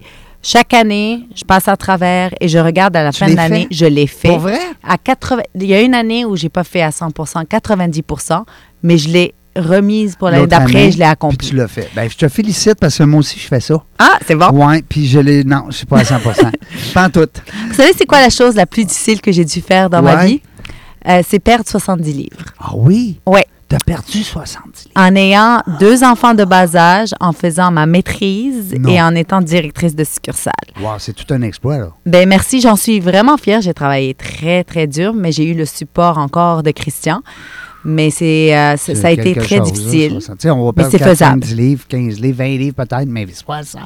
chaque 0.42 0.72
année, 0.74 1.28
je 1.36 1.44
passe 1.44 1.68
à 1.68 1.76
travers 1.76 2.32
et 2.40 2.48
je 2.48 2.58
regarde 2.58 2.96
à 2.96 3.04
la 3.04 3.12
Tu 3.12 3.18
fin 3.18 3.30
de 3.30 3.36
l'année, 3.36 3.68
je 3.70 3.84
l'ai 3.84 4.06
fait. 4.06 4.28
Pour 4.28 4.38
vrai? 4.40 4.58
À 4.82 4.96
80, 4.98 5.42
il 5.56 5.66
y 5.66 5.74
a 5.74 5.82
une 5.82 5.94
année 5.94 6.24
où 6.24 6.34
j'ai 6.36 6.48
pas 6.48 6.64
fait 6.64 6.82
à 6.82 6.90
100 6.90 7.10
90 7.48 8.02
mais 8.82 8.96
je 8.98 9.08
l'ai 9.10 9.34
remise 9.56 10.16
pour 10.16 10.30
l'année 10.30 10.46
d'après, 10.46 10.90
je 10.90 10.98
l'ai 10.98 11.02
Puis 11.02 11.02
accompli. 11.04 11.48
tu 11.48 11.56
l'as 11.56 11.68
fait. 11.68 11.90
Ben, 11.94 12.08
je 12.10 12.16
te 12.16 12.28
félicite 12.28 12.76
parce 12.80 12.98
que 12.98 13.02
moi 13.04 13.20
aussi, 13.20 13.38
je 13.38 13.46
fais 13.46 13.60
ça. 13.60 13.74
Ah, 13.98 14.18
c'est 14.26 14.34
bon? 14.34 14.48
Ouais, 14.50 14.82
puis 14.88 15.06
je 15.06 15.18
l'ai. 15.18 15.44
Non, 15.44 15.64
je 15.68 15.76
suis 15.76 15.86
pas 15.86 15.98
à 15.98 16.02
100% 16.02 16.50
Pas 16.94 17.06
en 17.06 17.10
tout. 17.10 17.28
Vous 17.68 17.74
savez, 17.74 17.92
c'est 17.96 18.06
quoi 18.06 18.20
la 18.20 18.30
chose 18.30 18.54
la 18.54 18.66
plus 18.66 18.84
difficile 18.84 19.20
que 19.20 19.30
j'ai 19.32 19.44
dû 19.44 19.60
faire 19.60 19.90
dans 19.90 20.02
ma 20.02 20.24
vie? 20.24 20.40
Euh, 21.08 21.22
c'est 21.28 21.40
perdre 21.40 21.68
70 21.68 22.12
livres. 22.12 22.44
Ah 22.60 22.70
oui? 22.74 23.18
Ouais. 23.26 23.46
T'as 23.68 23.78
perdu 23.86 24.22
70 24.22 24.84
livres. 24.84 24.90
En 24.96 25.16
ayant 25.16 25.62
deux 25.80 26.04
enfants 26.04 26.34
de 26.34 26.44
bas 26.44 26.76
âge, 26.76 27.08
en 27.20 27.32
faisant 27.32 27.70
ma 27.70 27.86
maîtrise 27.86 28.74
Non. 28.78 28.90
et 28.90 29.00
en 29.00 29.14
étant 29.14 29.40
directrice 29.40 29.96
de 29.96 30.04
succursale. 30.04 30.52
Wow, 30.78 30.96
c'est 30.98 31.14
tout 31.14 31.32
un 31.32 31.40
exploit, 31.40 31.78
là. 31.78 31.88
Ben 32.04 32.28
merci, 32.28 32.60
j'en 32.60 32.76
suis 32.76 33.00
vraiment 33.00 33.38
fière. 33.38 33.62
J'ai 33.62 33.72
travaillé 33.72 34.12
très, 34.12 34.62
très 34.62 34.86
dur, 34.86 35.14
mais 35.14 35.32
j'ai 35.32 35.44
eu 35.44 35.54
le 35.54 35.64
support 35.64 36.18
encore 36.18 36.62
de 36.62 36.70
Christian. 36.70 37.22
Mais 37.84 38.10
c'est, 38.10 38.56
euh, 38.56 38.74
c'est- 38.78 38.94
ça 38.94 39.08
a 39.08 39.10
été 39.10 39.34
très 39.34 39.56
chose, 39.58 39.68
là, 39.68 39.72
difficile. 39.74 40.10
60. 40.12 40.38
Tu 40.38 40.42
sais, 40.42 40.50
on 40.50 40.64
va 40.64 40.72
Mais 40.76 40.84
c'est 40.90 40.98
4, 40.98 41.08
faisable. 41.10 41.40
10 41.40 41.54
livres, 41.56 41.84
15 41.88 42.20
livres, 42.20 42.38
20 42.38 42.56
livres 42.58 42.76
peut-être, 42.76 43.06
mais 43.08 43.26
60. 43.32 43.82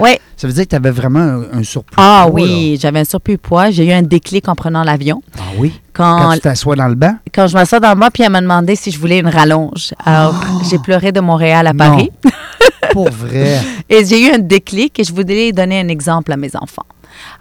Oui. 0.00 0.10
Ça 0.36 0.46
veut 0.46 0.52
dire 0.52 0.64
que 0.64 0.68
tu 0.70 0.76
avais 0.76 0.90
vraiment 0.90 1.18
un, 1.20 1.58
un 1.58 1.62
surplus. 1.64 1.96
Ah 1.98 2.26
poids, 2.30 2.40
oui, 2.40 2.78
j'avais 2.80 3.00
un 3.00 3.04
surplus 3.04 3.38
poids. 3.38 3.70
J'ai 3.70 3.86
eu 3.86 3.92
un 3.92 4.02
déclic 4.02 4.48
en 4.48 4.54
prenant 4.54 4.84
l'avion. 4.84 5.22
là. 5.36 5.42
Ah 5.44 5.52
oui? 5.58 5.72
Quand, 5.92 6.18
Quand 6.18 6.32
tu 6.34 6.40
t'assois 6.40 6.76
dans 6.76 6.88
le 6.88 6.94
banc? 6.94 7.16
quand 7.34 7.46
je 7.48 7.54
m'assois 7.54 7.80
dans 7.80 7.90
le 7.90 7.96
mois, 7.96 8.10
puis 8.10 8.22
elle 8.22 8.30
m'a 8.30 8.40
demandé 8.40 8.76
si 8.76 8.90
je 8.90 8.98
voulais 8.98 9.18
une 9.18 9.28
rallonge. 9.28 9.92
Alors, 10.04 10.34
j'ai 10.70 10.78
pleuré 10.78 11.12
de 11.12 11.20
Montréal 11.20 11.66
à 11.66 11.72
Non. 11.72 11.78
Paris. 11.78 12.10
Pour 12.92 13.10
vrai. 13.10 13.58
Et 13.88 14.04
j'ai 14.04 14.26
eu 14.26 14.30
un 14.32 14.38
déclic 14.38 14.98
et 15.00 15.04
je 15.04 15.12
voulais 15.12 15.52
donner 15.52 15.80
un 15.80 15.88
exemple 15.88 16.30
à 16.32 16.36
mes 16.36 16.54
enfants. 16.56 16.86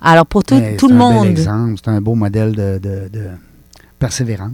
Alors, 0.02 0.26
pour 0.26 0.44
tout, 0.44 0.56
tout 0.78 0.88
c'est 0.88 0.94
le 0.94 1.00
un 1.02 1.10
bel 1.10 1.16
monde. 1.18 1.28
exemple, 1.28 1.74
c'est 1.84 1.92
un 1.92 2.02
beau 2.02 2.16
modèle 2.16 2.52
de, 2.56 2.78
de- 2.78 3.10
de 3.12 3.28
persévérance. 4.02 4.52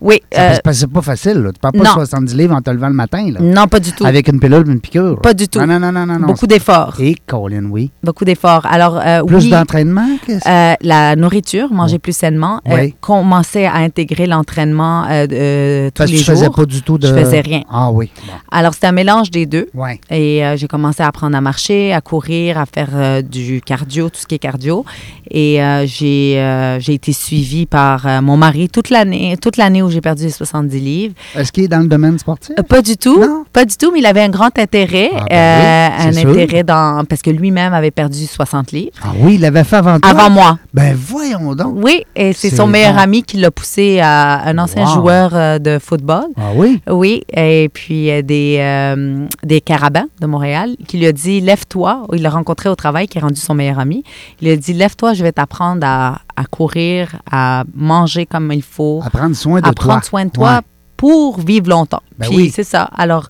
Oui. 0.00 0.20
Euh, 0.36 0.56
c'est 0.72 0.90
pas 0.90 1.00
facile. 1.02 1.38
Là. 1.38 1.52
Tu 1.52 1.60
parles 1.60 1.72
pas 1.74 1.78
non. 1.84 1.90
de 2.02 2.06
70 2.06 2.34
livres 2.36 2.54
en 2.56 2.60
te 2.60 2.70
levant 2.70 2.88
le 2.88 2.94
matin. 2.94 3.30
Là, 3.30 3.38
non, 3.40 3.68
pas 3.68 3.78
du 3.78 3.92
tout. 3.92 4.04
avec 4.04 4.26
une 4.28 4.40
pilule 4.40 4.64
une 4.66 4.80
piqûre. 4.80 5.20
Pas 5.20 5.32
du 5.32 5.46
tout. 5.48 5.60
Non, 5.60 5.78
non, 5.78 5.92
non, 5.92 6.04
non. 6.06 6.18
non. 6.18 6.26
Beaucoup 6.26 6.48
d'efforts. 6.48 6.96
Et 7.00 7.14
Colin, 7.26 7.66
oui. 7.70 7.90
Beaucoup 8.02 8.24
d'efforts. 8.24 8.66
Alors, 8.66 8.98
euh, 8.98 9.22
Plus 9.24 9.44
oui. 9.44 9.50
d'entraînement? 9.50 10.08
Euh, 10.28 10.74
la 10.82 11.14
nourriture, 11.16 11.72
manger 11.72 11.98
plus 12.00 12.16
sainement, 12.16 12.60
euh, 12.68 12.74
Oui. 12.74 12.94
commencer 13.00 13.64
à 13.64 13.76
intégrer 13.76 14.26
l'entraînement 14.26 15.04
euh, 15.08 15.26
euh, 15.30 15.88
tous 15.90 15.98
Parce 15.98 16.10
que 16.10 16.16
les 16.16 16.22
tu 16.22 16.24
faisais 16.24 16.44
jours. 16.46 16.54
pas 16.56 16.66
du 16.66 16.82
tout 16.82 16.98
de... 16.98 17.06
Je 17.06 17.14
faisais 17.14 17.40
rien. 17.40 17.62
Ah 17.70 17.90
oui. 17.92 18.10
Bon. 18.26 18.32
Alors, 18.50 18.74
c'était 18.74 18.88
un 18.88 18.92
mélange 18.92 19.30
des 19.30 19.46
deux. 19.46 19.68
Ouais. 19.72 20.00
Et 20.10 20.42
j'ai 20.56 20.66
commencé 20.66 21.02
à 21.02 21.06
apprendre 21.06 21.36
à 21.36 21.40
marcher, 21.40 21.92
à 21.92 22.00
courir, 22.00 22.58
à 22.58 22.66
faire 22.66 23.22
du 23.22 23.60
cardio, 23.64 24.10
tout 24.10 24.18
ce 24.20 24.26
qui 24.26 24.34
est 24.34 24.38
cardio. 24.40 24.84
Et 25.30 25.60
j'ai 25.86 26.94
été 26.94 27.12
suivie 27.12 27.66
par 27.66 28.20
mon 28.22 28.36
mari 28.36 28.68
toute 28.80 28.88
l'année, 28.90 29.36
toute 29.40 29.58
l'année 29.58 29.82
où 29.82 29.90
j'ai 29.90 30.00
perdu 30.00 30.24
les 30.24 30.30
70 30.30 30.80
livres. 30.80 31.14
Est-ce 31.36 31.52
qu'il 31.52 31.64
est 31.64 31.68
dans 31.68 31.80
le 31.80 31.86
domaine 31.86 32.18
sportif? 32.18 32.54
Euh, 32.58 32.62
pas 32.62 32.80
du 32.80 32.96
tout, 32.96 33.20
Non? 33.20 33.44
pas 33.52 33.66
du 33.66 33.76
tout, 33.76 33.90
mais 33.92 33.98
il 33.98 34.06
avait 34.06 34.22
un 34.22 34.30
grand 34.30 34.58
intérêt, 34.58 35.10
Ah, 35.14 35.24
ben 35.28 35.36
euh, 35.36 35.88
oui, 35.98 36.08
un 36.08 36.12
c'est 36.12 36.20
sûr. 36.20 36.30
intérêt 36.30 36.62
dans 36.64 37.04
parce 37.04 37.20
que 37.20 37.28
lui-même 37.30 37.74
avait 37.74 37.90
perdu 37.90 38.24
60 38.26 38.72
livres 38.72 38.92
Ah 39.02 39.08
oui, 39.18 39.34
il 39.34 39.42
l'avait 39.42 39.64
fait 39.64 39.76
avant 39.76 40.00
toi? 40.00 40.10
avant 40.10 40.30
moi. 40.30 40.58
Ben 40.72 40.96
voyons 40.98 41.54
donc. 41.54 41.74
Oui, 41.76 42.04
et 42.16 42.32
c'est 42.32 42.48
son 42.48 42.66
meilleur 42.66 42.94
bon. 42.94 43.00
ami 43.00 43.22
qui 43.22 43.36
l'a 43.36 43.50
poussé 43.50 44.00
à 44.00 44.48
un 44.48 44.56
ancien 44.56 44.86
Wow. 44.86 44.94
joueur 44.94 45.30
euh, 45.34 45.58
de 45.58 45.78
football. 45.78 46.24
Ah 46.38 46.52
oui? 46.56 46.80
Oui, 46.88 47.22
et 47.36 47.68
puis 47.72 48.10
euh, 48.10 48.22
des, 48.22 48.56
euh, 48.60 49.26
des 49.44 49.60
carabins 49.60 50.06
de 50.22 50.26
Montréal 50.26 50.76
qui 50.88 50.96
lui 50.96 51.06
a 51.06 51.12
dit 51.12 51.40
Lève-toi. 51.42 52.06
Il 52.14 52.22
l'a 52.22 52.30
rencontré 52.30 52.68
au 52.70 52.74
travail, 52.76 53.08
qui 53.08 53.18
est 53.18 53.20
rendu 53.20 53.38
son 53.40 53.52
meilleur 53.52 53.78
ami. 53.78 54.04
Il 54.40 54.46
lui 54.46 54.52
a 54.54 54.56
dit 54.56 54.72
Lève-toi, 54.72 55.12
je 55.12 55.22
vais 55.22 55.32
t'apprendre 55.32 55.86
à, 55.86 56.20
à 56.40 56.44
courir, 56.44 57.16
à 57.30 57.64
manger 57.74 58.26
comme 58.26 58.50
il 58.52 58.62
faut, 58.62 59.00
À 59.04 59.10
prendre 59.10 59.36
soin 59.36 59.60
de 59.60 59.66
à 59.68 59.72
toi. 59.72 59.86
prendre 59.88 60.04
soin 60.04 60.24
de 60.24 60.30
toi 60.30 60.54
Ouais. 60.56 60.60
pour 60.96 61.40
vivre 61.40 61.68
longtemps. 61.68 62.02
Ben 62.18 62.26
puis 62.28 62.36
oui. 62.36 62.52
c'est 62.54 62.64
ça. 62.64 62.84
Alors, 62.96 63.28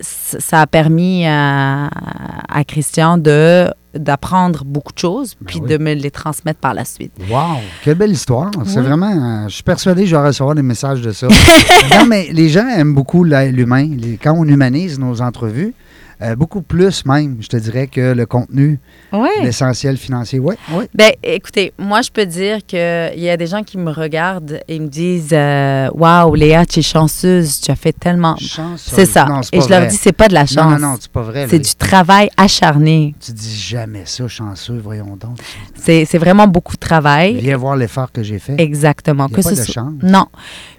ça, 0.00 0.60
a 0.62 0.66
permis 0.66 1.26
à, 1.26 1.90
à 2.48 2.64
Christian 2.64 3.18
de 3.18 3.70
d'apprendre 3.94 4.62
beaucoup 4.64 4.92
de 4.92 4.98
choses, 4.98 5.34
puis 5.46 5.58
Ben 5.58 5.64
oui. 5.64 5.70
de 5.72 5.78
me 5.82 5.92
les 5.94 6.10
transmettre 6.10 6.60
par 6.60 6.74
la 6.74 6.84
suite. 6.84 7.12
Wow, 7.30 7.60
quelle 7.82 7.94
belle 7.94 8.12
histoire. 8.12 8.50
C'est 8.66 8.82
vraiment. 8.82 9.10
euh, 9.44 9.48
je 9.48 9.54
suis 9.54 9.62
persuadé 9.62 10.02
que 10.02 10.08
je 10.08 10.14
vais 10.16 10.26
recevoir 10.26 10.54
des 10.54 10.60
messages 10.62 11.00
de 11.00 11.12
ça. 11.12 11.26
non, 11.98 12.04
mais 12.06 12.28
les 12.30 12.50
gens 12.50 12.68
aiment 12.68 12.94
beaucoup 12.94 13.24
l'humain. 13.24 13.88
Quand 14.22 14.34
on 14.36 14.44
humanise 14.44 14.98
nos 14.98 15.22
entrevues, 15.22 15.74
euh, 16.22 16.34
beaucoup 16.36 16.62
plus 16.62 17.04
même, 17.04 17.36
je 17.40 17.48
te 17.48 17.56
dirais, 17.56 17.86
que 17.86 18.12
le 18.12 18.24
contenu, 18.26 18.80
Oui. 19.12 19.28
l'essentiel 19.42 19.96
financier. 19.96 20.38
Oui, 20.38 20.54
oui. 20.72 20.84
Ben, 20.94 21.12
écoutez, 21.22 21.72
moi, 21.78 22.00
je 22.02 22.10
peux 22.10 22.24
dire 22.26 22.64
qu'il 22.66 22.78
y 23.16 23.28
a 23.28 23.36
des 23.36 23.46
gens 23.46 23.62
qui 23.62 23.76
me 23.78 23.90
regardent 23.90 24.60
et 24.68 24.78
me 24.78 24.88
disent 24.88 25.30
euh, 25.32 25.88
Waouh, 25.94 26.34
Léa, 26.34 26.64
tu 26.66 26.80
es 26.80 26.82
chanceuse, 26.82 27.60
tu 27.60 27.70
as 27.70 27.76
fait 27.76 27.92
tellement. 27.92 28.36
C'est 28.76 29.06
ça. 29.06 29.26
Non, 29.26 29.42
c'est 29.42 29.56
et 29.56 29.60
je 29.60 29.68
leur 29.68 29.86
dis 29.86 29.96
C'est 29.96 30.12
pas 30.12 30.28
de 30.28 30.34
la 30.34 30.40
Non, 30.42 30.46
chance. 30.46 30.80
non, 30.80 30.88
non, 30.90 30.96
c'est 31.00 31.10
pas 31.10 31.22
vrai. 31.22 31.46
c'est 31.50 31.58
du 31.58 31.74
travail 31.74 32.30
acharné. 32.36 33.14
Tu 33.20 33.32
dis 33.32 33.54
jamais 33.56 34.02
ça, 34.06 34.26
chanceux, 34.28 34.78
voyons 34.82 35.16
donc. 35.16 35.38
C'est 35.74 36.04
c'est 36.06 36.18
vraiment 36.18 36.46
beaucoup 36.48 36.74
de 36.74 36.80
travail. 36.80 37.38
Viens 37.40 37.56
voir 37.56 37.76
l'effort 37.76 38.10
que 38.12 38.22
j'ai 38.22 38.38
fait. 38.38 38.54
Exactement. 38.58 39.26
Il 39.28 39.32
y 39.32 39.34
a 39.34 39.36
Que 39.42 39.42
pas 39.48 39.54
ce 39.54 39.66
de 39.68 39.72
chance. 39.72 39.92
Non. 40.02 40.26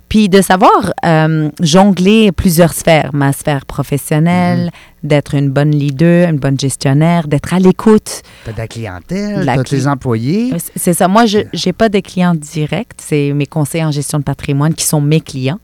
Puis 0.10 0.30
de 0.30 0.42
savoir 0.42 0.94
euh, 1.06 1.50
jongler 1.62 2.32
plusieurs 2.32 2.74
sphères, 2.74 3.10
ma 3.14 3.34
sphère 3.34 3.66
professionnelle, 3.66 4.68
Mm-hmm. 4.68 5.08
d'être 5.10 5.36
une 5.36 5.50
bonne 5.52 5.72
leader, 5.72 6.30
une 6.30 6.38
bonne 6.40 6.60
gestionnaire, 6.60 7.28
d'être 7.28 7.54
à 7.54 7.60
l'écoute. 7.60 8.22
T'as 8.46 8.52
de 8.54 8.58
la 8.58 8.68
clientèle, 8.68 9.44
t'as 9.46 9.58
cli- 9.58 9.70
tes 9.82 9.88
employés. 9.88 10.54
Euh, 10.54 10.58
C'est 10.76 10.94
ça. 10.94 11.08
Moi, 11.08 11.26
je 11.26 11.40
n'ai 11.66 11.74
pas 11.74 11.90
de 11.90 12.00
clients 12.00 12.34
directs. 12.36 12.92
C'est 12.98 13.32
mes 13.34 13.46
conseillers 13.46 13.86
en 13.86 13.92
gestion 13.92 14.18
de 14.20 14.24
patrimoine 14.24 14.74
qui 14.74 14.86
sont 14.86 15.00
mes 15.02 15.22
clients. 15.22 15.60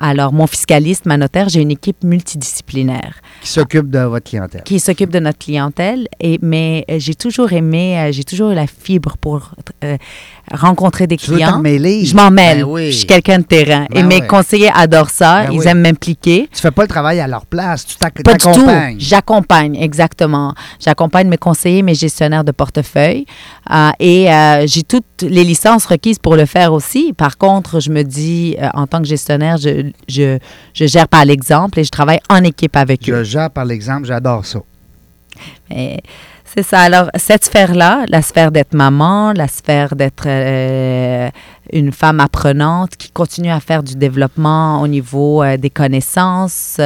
Alors, 0.00 0.32
mon 0.32 0.46
fiscaliste, 0.46 1.06
ma 1.06 1.16
notaire, 1.16 1.48
j'ai 1.48 1.60
une 1.60 1.72
équipe 1.72 2.04
multidisciplinaire 2.04 3.14
qui 3.42 3.48
s'occupent 3.48 3.90
de 3.90 3.98
votre 4.00 4.28
clientèle. 4.28 4.62
qui 4.64 4.78
s'occupe 4.80 5.10
de 5.10 5.18
notre 5.18 5.38
clientèle. 5.38 6.06
Et, 6.20 6.38
mais 6.42 6.84
euh, 6.90 6.96
j'ai 6.98 7.14
toujours 7.14 7.52
aimé, 7.52 7.98
euh, 7.98 8.12
j'ai 8.12 8.24
toujours 8.24 8.50
eu 8.50 8.54
la 8.54 8.66
fibre 8.66 9.16
pour 9.20 9.50
euh, 9.84 9.96
rencontrer 10.52 11.06
des 11.06 11.16
Tu 11.16 11.32
clients. 11.32 11.58
mêler? 11.58 12.04
Je 12.04 12.14
m'en 12.16 12.30
mêle. 12.30 12.58
Ben 12.58 12.64
oui. 12.64 12.92
Je 12.92 12.98
suis 12.98 13.06
quelqu'un 13.06 13.38
de 13.40 13.44
terrain. 13.44 13.86
Ben 13.90 13.98
et 14.00 14.02
mes 14.02 14.26
conseillers 14.26 14.70
adorent 14.74 15.10
ça. 15.10 15.44
Ben 15.46 15.52
Ils 15.52 15.58
oui. 15.60 15.66
aiment 15.68 15.80
m'impliquer. 15.82 16.48
Tu 16.52 16.60
fais 16.60 16.70
pas 16.70 16.82
le 16.82 16.88
travail 16.88 17.20
à 17.20 17.26
leur 17.26 17.46
place, 17.46 17.84
tu 17.86 17.96
t'ac- 17.96 18.22
Pas 18.22 18.34
du 18.34 18.38
tout. 18.38 18.50
t'accompagnes. 18.52 18.96
J'accompagne, 18.98 19.76
exactement. 19.76 20.54
J'accompagne 20.80 21.28
mes 21.28 21.38
conseillers, 21.38 21.82
mes 21.82 21.94
gestionnaires 21.94 22.44
de 22.44 22.52
portefeuille. 22.52 23.24
Euh, 23.70 23.90
et 23.98 24.32
euh, 24.32 24.64
j'ai 24.66 24.82
toutes 24.82 25.22
les 25.22 25.44
licences 25.44 25.86
requises 25.86 26.18
pour 26.18 26.36
le 26.36 26.46
faire 26.46 26.72
aussi. 26.72 27.12
Par 27.12 27.36
contre, 27.38 27.80
je 27.80 27.90
me 27.90 28.02
dis, 28.02 28.56
en 28.74 28.86
tant 28.86 29.00
que 29.00 29.06
gestionnaire, 29.08 29.56
je, 29.56 29.87
je, 30.08 30.38
je 30.74 30.86
gère 30.86 31.08
par 31.08 31.24
l'exemple 31.24 31.80
et 31.80 31.84
je 31.84 31.90
travaille 31.90 32.20
en 32.28 32.42
équipe 32.44 32.76
avec 32.76 33.08
eux. 33.08 33.24
Je 33.24 33.24
gère 33.24 33.50
par 33.50 33.64
l'exemple, 33.64 34.06
j'adore 34.06 34.44
ça. 34.44 34.60
Et 35.70 36.00
C'est 36.44 36.62
ça. 36.62 36.80
Alors, 36.80 37.10
cette 37.14 37.44
sphère-là, 37.44 38.04
la 38.08 38.22
sphère 38.22 38.50
d'être 38.50 38.74
maman, 38.74 39.32
la 39.32 39.48
sphère 39.48 39.94
d'être 39.94 40.24
euh, 40.26 41.28
une 41.72 41.92
femme 41.92 42.20
apprenante 42.20 42.96
qui 42.96 43.10
continue 43.10 43.50
à 43.50 43.60
faire 43.60 43.82
du 43.82 43.94
développement 43.96 44.80
au 44.80 44.88
niveau 44.88 45.42
euh, 45.42 45.56
des 45.56 45.70
connaissances. 45.70 46.80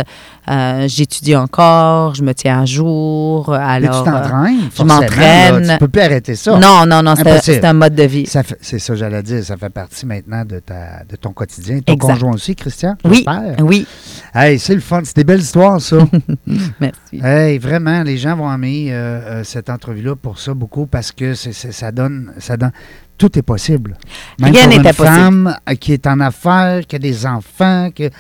Euh, 0.51 0.87
J'étudie 0.89 1.37
encore, 1.37 2.15
je 2.15 2.23
me 2.23 2.35
tiens 2.35 2.63
à 2.63 2.65
jour. 2.65 3.51
Mais 3.51 3.57
Alors, 3.57 4.05
tu 4.05 4.11
t'entraînes, 4.11 4.71
je 4.77 4.83
m'entraîne. 4.83 5.69
Tu 5.73 5.79
peux 5.79 5.89
plus 5.89 6.01
arrêter 6.01 6.35
ça. 6.35 6.55
euh, 6.55 6.59
non, 6.59 6.85
non, 6.87 7.03
non, 7.03 7.15
c'est 7.43 7.65
un 7.65 7.73
mode 7.73 7.95
de 7.95 8.03
vie. 8.05 8.27
C'est 8.61 8.79
ça, 8.79 8.95
j'allais 8.97 9.23
dire. 9.23 9.45
Ça 9.45 9.57
fait 9.57 9.71
partie 9.71 10.05
maintenant 10.07 10.45
de, 10.45 10.59
ta, 10.59 11.05
de 11.09 11.17
ton 11.17 11.33
quotidien. 11.33 11.81
Ton 11.81 11.93
Exact. 11.95 12.13
conjoint 12.15 12.33
aussi, 12.33 12.57
Christian? 12.57 12.97
Oui, 13.05 13.25
oui, 13.61 13.87
Hey, 14.35 14.59
c'est 14.59 14.75
le 14.75 14.81
fun. 14.81 15.01
C'est 15.05 15.17
des 15.17 15.25
belles 15.25 15.41
histoires, 15.41 15.81
ça. 15.81 15.99
merci. 16.81 17.21
hey, 17.23 17.59
vraiment, 17.59 18.03
les 18.03 18.17
gens 18.17 18.37
vont 18.37 18.53
aimer 18.53 18.89
euh, 18.91 18.95
euh, 19.41 19.45
cette 19.45 19.69
entrevue-là 19.71 20.17
pour 20.17 20.39
ça 20.39 20.55
beaucoup 20.55 20.87
parce 20.87 21.13
que 21.13 21.35
ça 21.35 21.93
donne. 21.93 22.33
Ça 22.39 22.57
donne 22.57 22.73
tout 23.19 23.39
est 23.39 23.43
possible. 23.43 23.97
Même 24.41 24.53
Rien 24.53 24.65
pour 24.69 24.73
une 24.77 24.83
possible. 24.83 25.05
femme 25.07 25.57
euh, 25.69 25.75
qui 25.75 25.93
est 25.93 26.07
en 26.07 26.21
affaires, 26.21 26.87
qui 26.87 26.97
a 26.97 26.99
des 26.99 27.27
enfants, 27.27 27.91
que. 27.95 28.11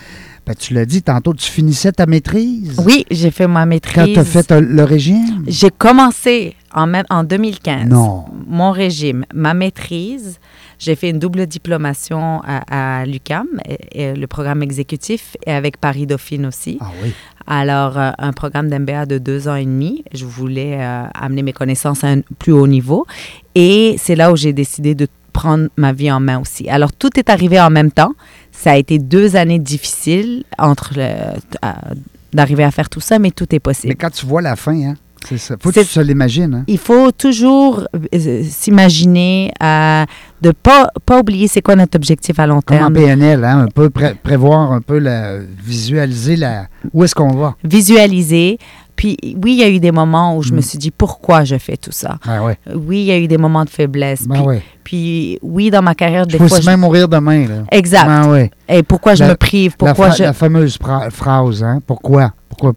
Ben, 0.44 0.54
tu 0.58 0.74
l'as 0.74 0.84
dit 0.86 1.02
tantôt, 1.02 1.34
tu 1.34 1.48
finissais 1.48 1.92
ta 1.92 2.04
maîtrise. 2.06 2.74
Oui, 2.84 3.04
j'ai 3.12 3.30
fait 3.30 3.46
ma 3.46 3.60
Quand 3.60 3.66
maîtrise. 3.66 4.12
tu 4.14 4.18
as 4.18 4.24
fait 4.24 4.50
euh, 4.50 4.60
le 4.60 4.82
régime? 4.82 5.44
J'ai 5.46 5.70
commencé 5.70 6.56
en, 6.74 6.88
même, 6.88 7.04
en 7.10 7.22
2015. 7.22 7.86
Non. 7.88 8.24
Mon 8.48 8.72
régime, 8.72 9.24
ma 9.32 9.54
maîtrise. 9.54 10.40
J'ai 10.84 10.96
fait 10.96 11.10
une 11.10 11.20
double 11.20 11.46
diplomation 11.46 12.40
à, 12.44 13.00
à 13.00 13.06
l'UCAM, 13.06 13.46
le 13.94 14.26
programme 14.26 14.62
exécutif, 14.64 15.36
et 15.46 15.52
avec 15.52 15.76
Paris 15.76 16.06
Dauphine 16.06 16.44
aussi. 16.46 16.78
Ah 16.80 16.90
oui. 17.02 17.12
Alors, 17.46 17.96
euh, 17.98 18.10
un 18.18 18.32
programme 18.32 18.68
d'MBA 18.68 19.06
de 19.06 19.18
deux 19.18 19.46
ans 19.48 19.54
et 19.54 19.64
demi. 19.64 20.02
Je 20.12 20.24
voulais 20.24 20.78
euh, 20.80 21.04
amener 21.14 21.42
mes 21.42 21.52
connaissances 21.52 22.02
à 22.02 22.08
un 22.08 22.20
plus 22.38 22.52
haut 22.52 22.66
niveau. 22.66 23.06
Et 23.54 23.94
c'est 23.98 24.16
là 24.16 24.32
où 24.32 24.36
j'ai 24.36 24.52
décidé 24.52 24.94
de 24.96 25.06
prendre 25.32 25.68
ma 25.76 25.92
vie 25.92 26.10
en 26.10 26.18
main 26.20 26.40
aussi. 26.40 26.68
Alors, 26.68 26.92
tout 26.92 27.10
est 27.18 27.30
arrivé 27.30 27.60
en 27.60 27.70
même 27.70 27.90
temps. 27.92 28.12
Ça 28.50 28.72
a 28.72 28.76
été 28.76 28.98
deux 28.98 29.36
années 29.36 29.58
difficiles 29.58 30.42
entre 30.58 30.94
le- 30.96 31.38
à- 31.62 31.92
d'arriver 32.32 32.64
à 32.64 32.70
faire 32.70 32.88
tout 32.88 33.00
ça, 33.00 33.18
mais 33.18 33.30
tout 33.30 33.44
est 33.44 33.52
Mais 33.54 33.60
possible. 33.60 33.94
quand 33.96 34.10
tu 34.10 34.26
vois 34.26 34.42
la 34.42 34.56
fin, 34.56 34.74
hein, 34.80 34.94
c'est 35.28 35.38
ça. 35.38 35.56
Faut 35.60 35.70
que 35.70 35.80
tu 35.80 36.02
l'imagines. 36.02 36.54
Hein? 36.54 36.64
Il 36.66 36.78
faut 36.78 37.10
toujours 37.12 37.84
euh, 38.14 38.42
s'imaginer 38.48 39.52
euh, 39.62 40.04
de 40.40 40.50
pas 40.52 40.88
pas 41.06 41.20
oublier 41.20 41.48
c'est 41.48 41.62
quoi 41.62 41.76
notre 41.76 41.96
objectif 41.96 42.38
à 42.38 42.46
long 42.46 42.60
Comme 42.64 42.76
en 42.78 42.80
terme. 42.90 42.94
PNL, 42.94 43.44
hein, 43.44 43.60
un 43.60 43.68
peu 43.68 43.90
pré- 43.90 44.14
prévoir, 44.22 44.72
un 44.72 44.80
peu 44.80 44.98
la, 44.98 45.38
visualiser 45.38 46.36
la, 46.36 46.66
où 46.92 47.04
est-ce 47.04 47.14
qu'on 47.14 47.34
va. 47.34 47.54
Visualiser, 47.64 48.58
Puis 48.96 49.16
oui, 49.42 49.52
il 49.54 49.58
y 49.60 49.62
a 49.62 49.68
eu 49.70 49.80
des 49.80 49.92
moments 49.92 50.36
où 50.36 50.42
je 50.42 50.52
me 50.52 50.60
suis 50.60 50.78
dit 50.78 50.90
pourquoi 50.90 51.44
je 51.44 51.56
fais 51.58 51.76
tout 51.76 51.92
ça? 51.92 52.18
Ouais. 52.26 52.56
Oui, 52.74 53.00
il 53.00 53.04
y 53.06 53.12
a 53.12 53.18
eu 53.18 53.26
des 53.28 53.38
moments 53.38 53.64
de 53.64 53.70
faiblesse. 53.70 54.26
Ben 54.26 54.36
puis, 54.36 54.44
ouais. 54.46 54.62
puis 54.84 55.38
oui, 55.42 55.70
dans 55.70 55.82
ma 55.82 55.94
carrière, 55.94 56.26
des 56.26 56.38
Je 56.38 56.46
fois. 56.46 56.60
je- 56.60 56.66
même 56.66 56.80
mourir 56.80 57.08
demain, 57.08 57.46
là. 57.48 57.54
Exact. 57.70 58.06
Ben 58.06 58.28
ouais. 58.30 58.50
Et 58.68 58.82
pourquoi 58.82 59.14
je 59.14 59.24
La- 59.24 59.30
me 59.30 59.34
prive? 59.36 59.72
La, 59.80 59.86
Pourquoi 59.88 60.08
fra- 60.08 60.16
je. 60.16 60.22
la 60.24 60.32
fameuse 60.32 60.76
phra- 60.78 61.10
phrase, 61.10 61.62
hein? 61.62 61.80
Pourquoi? 61.86 62.32
Pourquoi, 62.48 62.72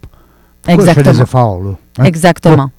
pourquoi 0.65 0.85
je 0.85 0.91
fais 0.91 1.03
des 1.03 1.09
Exactement. 1.09 1.23
efforts, 1.23 1.63
là? 1.63 1.71
Hein? 1.99 2.03
Exactement. 2.03 2.71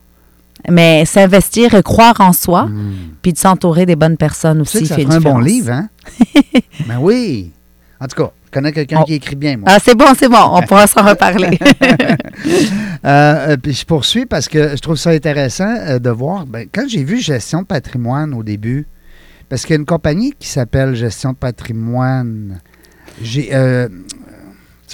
Mais 0.70 1.04
s'investir 1.04 1.74
et 1.74 1.82
croire 1.82 2.20
en 2.20 2.32
soi, 2.32 2.64
Hmm. 2.66 2.92
puis 3.22 3.32
de 3.32 3.38
s'entourer 3.38 3.86
des 3.86 3.94
bonnes 3.96 4.16
personnes 4.16 4.62
Tu 4.62 4.68
sais 4.70 4.78
aussi 4.78 4.82
que 4.84 4.88
ça 4.88 4.94
fait 4.96 5.02
une 5.02 5.12
ferait 5.12 5.16
un 5.28 5.32
bon 5.32 5.38
livre, 5.38 5.70
hein? 5.70 5.88
ben 6.86 6.98
oui. 7.00 7.52
En 8.00 8.06
tout 8.08 8.16
cas, 8.22 8.30
je 8.46 8.50
connais 8.50 8.72
quelqu'un 8.72 8.98
Oh. 9.00 9.04
qui 9.04 9.14
écrit 9.14 9.36
bien, 9.36 9.56
moi. 9.58 9.68
Ah, 9.70 9.78
c'est 9.82 9.94
bon, 9.94 10.06
c'est 10.18 10.28
bon. 10.28 10.36
On 10.52 10.60
pourra 10.62 10.86
s'en 10.86 11.02
reparler. 11.06 11.58
Euh, 13.04 13.50
euh, 13.50 13.56
puis 13.56 13.72
je 13.72 13.84
poursuis 13.84 14.26
parce 14.26 14.48
que 14.48 14.70
je 14.70 14.80
trouve 14.80 14.96
ça 14.96 15.10
intéressant 15.10 15.68
euh, 15.68 15.98
de 16.00 16.10
voir. 16.10 16.44
ben, 16.46 16.66
quand 16.72 16.84
j'ai 16.88 17.04
vu 17.04 17.18
gestion 17.20 17.60
de 17.62 17.66
patrimoine 17.66 18.34
au 18.34 18.42
début, 18.42 18.86
parce 19.48 19.62
qu'il 19.62 19.70
y 19.70 19.76
a 19.76 19.80
une 19.80 19.86
compagnie 19.86 20.32
qui 20.38 20.48
s'appelle 20.48 20.94
Gestion 20.96 21.30
de 21.30 21.36
patrimoine. 21.36 22.60
J'ai. 23.22 23.50
euh, 23.54 23.88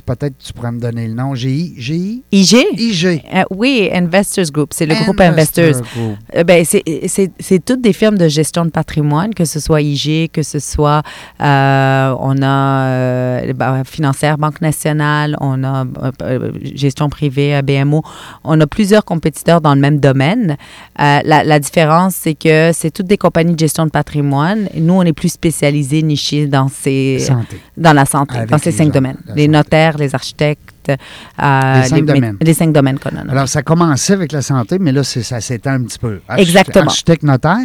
peut-être 0.00 0.38
tu 0.38 0.52
pourrais 0.52 0.72
me 0.72 0.80
donner 0.80 1.06
le 1.06 1.14
nom. 1.14 1.34
GI. 1.34 1.74
GI. 1.76 2.22
IG? 2.32 2.56
IG. 2.78 3.22
Euh, 3.34 3.42
oui, 3.50 3.90
Investors 3.92 4.50
Group. 4.50 4.70
C'est 4.72 4.86
le 4.86 4.94
groupe 4.94 5.20
Investors. 5.20 5.82
Group. 5.82 6.16
Euh, 6.34 6.44
ben, 6.44 6.64
c'est- 6.64 6.82
c'est 7.08 7.30
c'est 7.38 7.62
toutes 7.64 7.82
des 7.82 7.92
firmes 7.92 8.16
de 8.16 8.28
gestion 8.28 8.64
de 8.64 8.70
patrimoine, 8.70 9.34
que 9.34 9.44
ce 9.44 9.60
soit 9.60 9.82
IG, 9.82 10.30
que 10.32 10.42
ce 10.42 10.58
soit, 10.58 11.02
euh, 11.40 12.14
on 12.18 12.42
a 12.42 13.52
ben, 13.52 13.82
Financière, 13.84 14.38
Banque 14.38 14.60
nationale, 14.60 15.36
on 15.40 15.62
a 15.64 15.84
gestion 16.74 17.08
privée, 17.10 17.60
BMO. 17.62 18.02
On 18.44 18.60
a 18.60 18.66
plusieurs 18.66 19.04
compétiteurs 19.04 19.60
dans 19.60 19.74
le 19.74 19.80
même 19.80 19.98
domaine. 19.98 20.56
La, 20.98 21.22
la 21.44 21.58
différence, 21.60 22.14
c'est 22.14 22.34
que 22.34 22.70
c'est 22.72 22.90
toutes 22.90 23.06
des 23.06 23.18
compagnies 23.18 23.54
de 23.54 23.58
gestion 23.60 23.84
de 23.86 23.90
patrimoine. 23.90 24.68
Nous, 24.74 24.94
on 24.94 25.02
est 25.02 25.12
plus 25.12 25.28
spécialisés, 25.30 26.02
nichés 26.02 26.46
dans, 26.46 26.68
ces, 26.68 27.18
Santé. 27.20 27.60
dans 27.76 27.92
la 27.92 28.04
santé, 28.06 28.36
Avec 28.36 28.50
dans 28.50 28.58
ces 28.58 28.72
cinq 28.72 28.84
gens, 28.86 28.90
domaines. 28.90 29.16
Les 29.34 29.46
santé. 29.46 29.48
Les 29.98 30.14
architectes. 30.14 30.90
euh, 30.90 31.82
Les 31.82 31.88
cinq 31.88 32.04
domaines. 32.04 32.36
Les 32.40 32.54
cinq 32.54 32.72
domaines 32.72 32.98
qu'on 32.98 33.10
a. 33.16 33.30
Alors, 33.30 33.48
ça 33.48 33.62
commençait 33.62 34.12
avec 34.14 34.32
la 34.32 34.42
santé, 34.42 34.78
mais 34.78 34.92
là, 34.92 35.02
ça 35.04 35.40
s'étend 35.40 35.72
un 35.72 35.82
petit 35.84 35.98
peu. 35.98 36.20
Exactement. 36.36 36.86
Architecte 36.86 37.22
notaire. 37.22 37.58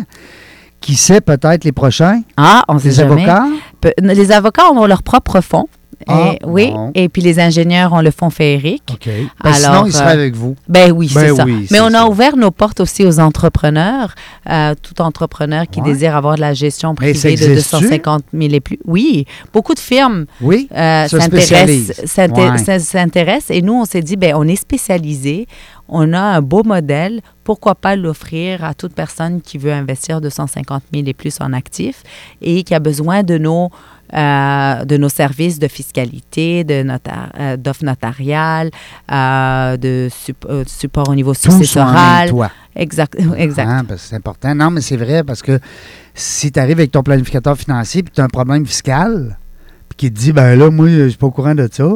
Qui 0.79 0.95
sait 0.95 1.21
peut-être 1.21 1.63
les 1.63 1.71
prochains? 1.71 2.21
Ah, 2.37 2.63
on 2.67 2.77
sait 2.77 2.89
Les 2.89 2.93
jamais. 2.95 3.23
avocats? 3.27 3.47
Pe- 3.81 3.93
Les 3.99 4.31
avocats 4.31 4.69
ont 4.71 4.85
leur 4.85 5.01
propre 5.01 5.41
fonds. 5.41 5.67
Ah, 6.07 6.33
Et- 6.33 6.45
oui, 6.45 6.71
bon. 6.71 6.91
et 6.93 7.09
puis 7.09 7.21
les 7.21 7.39
ingénieurs 7.39 7.91
ont 7.91 8.01
le 8.01 8.11
fonds 8.11 8.29
féerique. 8.29 8.83
OK. 8.91 9.05
Ben, 9.07 9.27
Alors, 9.43 9.55
sinon, 9.55 9.85
ils 9.87 9.93
seraient 9.93 10.05
euh, 10.09 10.13
avec 10.13 10.35
vous. 10.35 10.55
Ben 10.67 10.91
oui, 10.91 11.09
Ben 11.13 11.29
c'est 11.29 11.35
ça. 11.35 11.43
oui, 11.45 11.67
Mais 11.71 11.79
on 11.79 11.87
a 11.87 11.91
ça. 11.93 12.07
ouvert 12.07 12.37
nos 12.37 12.51
portes 12.51 12.79
aussi 12.79 13.03
aux 13.03 13.19
entrepreneurs, 13.19 14.13
euh, 14.49 14.75
tout 14.81 15.01
entrepreneur 15.01 15.65
qui 15.69 15.81
Ouais. 15.81 15.91
désire 15.93 16.15
avoir 16.15 16.35
de 16.35 16.41
la 16.41 16.53
gestion 16.53 16.89
ça 16.89 16.95
privée 16.95 17.13
de 17.13 17.27
existe-tu? 17.27 17.55
250 17.55 18.23
000 18.33 18.53
et 18.53 18.59
plus. 18.59 18.79
Oui, 18.85 19.25
beaucoup 19.53 19.73
de 19.73 19.79
firmes 19.79 20.25
Oui. 20.41 20.67
euh, 20.75 21.07
Ouais. 21.11 22.77
s'intéressent. 22.77 23.51
et 23.51 23.61
nous, 23.61 23.73
on 23.73 23.85
s'est 23.85 24.01
dit, 24.01 24.15
ben 24.15 24.33
on 24.35 24.47
est 24.47 24.55
spécialisé, 24.55 25.47
on 25.89 26.13
a 26.13 26.19
un 26.19 26.41
beau 26.41 26.63
modèle, 26.63 27.21
pourquoi 27.43 27.75
pas 27.75 27.95
l'offrir 27.95 28.63
à 28.63 28.73
toute 28.73 28.93
personne 28.93 29.41
qui 29.41 29.57
veut 29.57 29.71
investir 29.71 30.19
250 30.21 30.83
000 30.93 31.05
et 31.07 31.13
plus 31.13 31.37
en 31.39 31.53
actifs 31.53 32.03
et 32.41 32.63
qui 32.63 32.73
a 32.75 32.79
besoin 32.79 33.23
de 33.23 33.37
nos, 33.37 33.69
euh, 34.13 34.85
de 34.85 34.97
nos 34.97 35.09
services 35.09 35.59
de 35.59 35.67
fiscalité, 35.67 36.63
de 36.63 36.83
notar- 36.83 37.31
euh, 37.39 37.57
d'offres 37.57 37.83
notariales, 37.85 38.69
euh, 39.11 39.77
de 39.77 40.07
sup- 40.11 40.47
support 40.67 41.09
au 41.09 41.15
niveau 41.15 41.33
Tout 41.33 41.51
successoral. 41.51 42.29
toit. 42.29 42.51
Exact, 42.75 43.15
exact. 43.37 43.67
Hein, 43.67 43.83
parce 43.87 44.03
que 44.03 44.07
c'est 44.09 44.15
important. 44.15 44.53
Non, 44.55 44.69
mais 44.71 44.81
c'est 44.81 44.97
vrai 44.97 45.23
parce 45.23 45.41
que 45.41 45.59
si 46.13 46.51
tu 46.51 46.59
arrives 46.59 46.77
avec 46.79 46.91
ton 46.91 47.03
planificateur 47.03 47.57
financier 47.57 48.03
puis 48.03 48.11
tu 48.13 48.21
as 48.21 48.23
un 48.23 48.27
problème 48.29 48.65
fiscal, 48.65 49.37
puis 49.89 49.97
qu'il 49.97 50.13
te 50.13 50.19
dit, 50.19 50.31
ben 50.31 50.57
là, 50.57 50.69
moi, 50.69 50.87
je 50.89 51.07
suis 51.09 51.17
pas 51.17 51.27
au 51.27 51.31
courant 51.31 51.55
de 51.55 51.67
ça, 51.71 51.89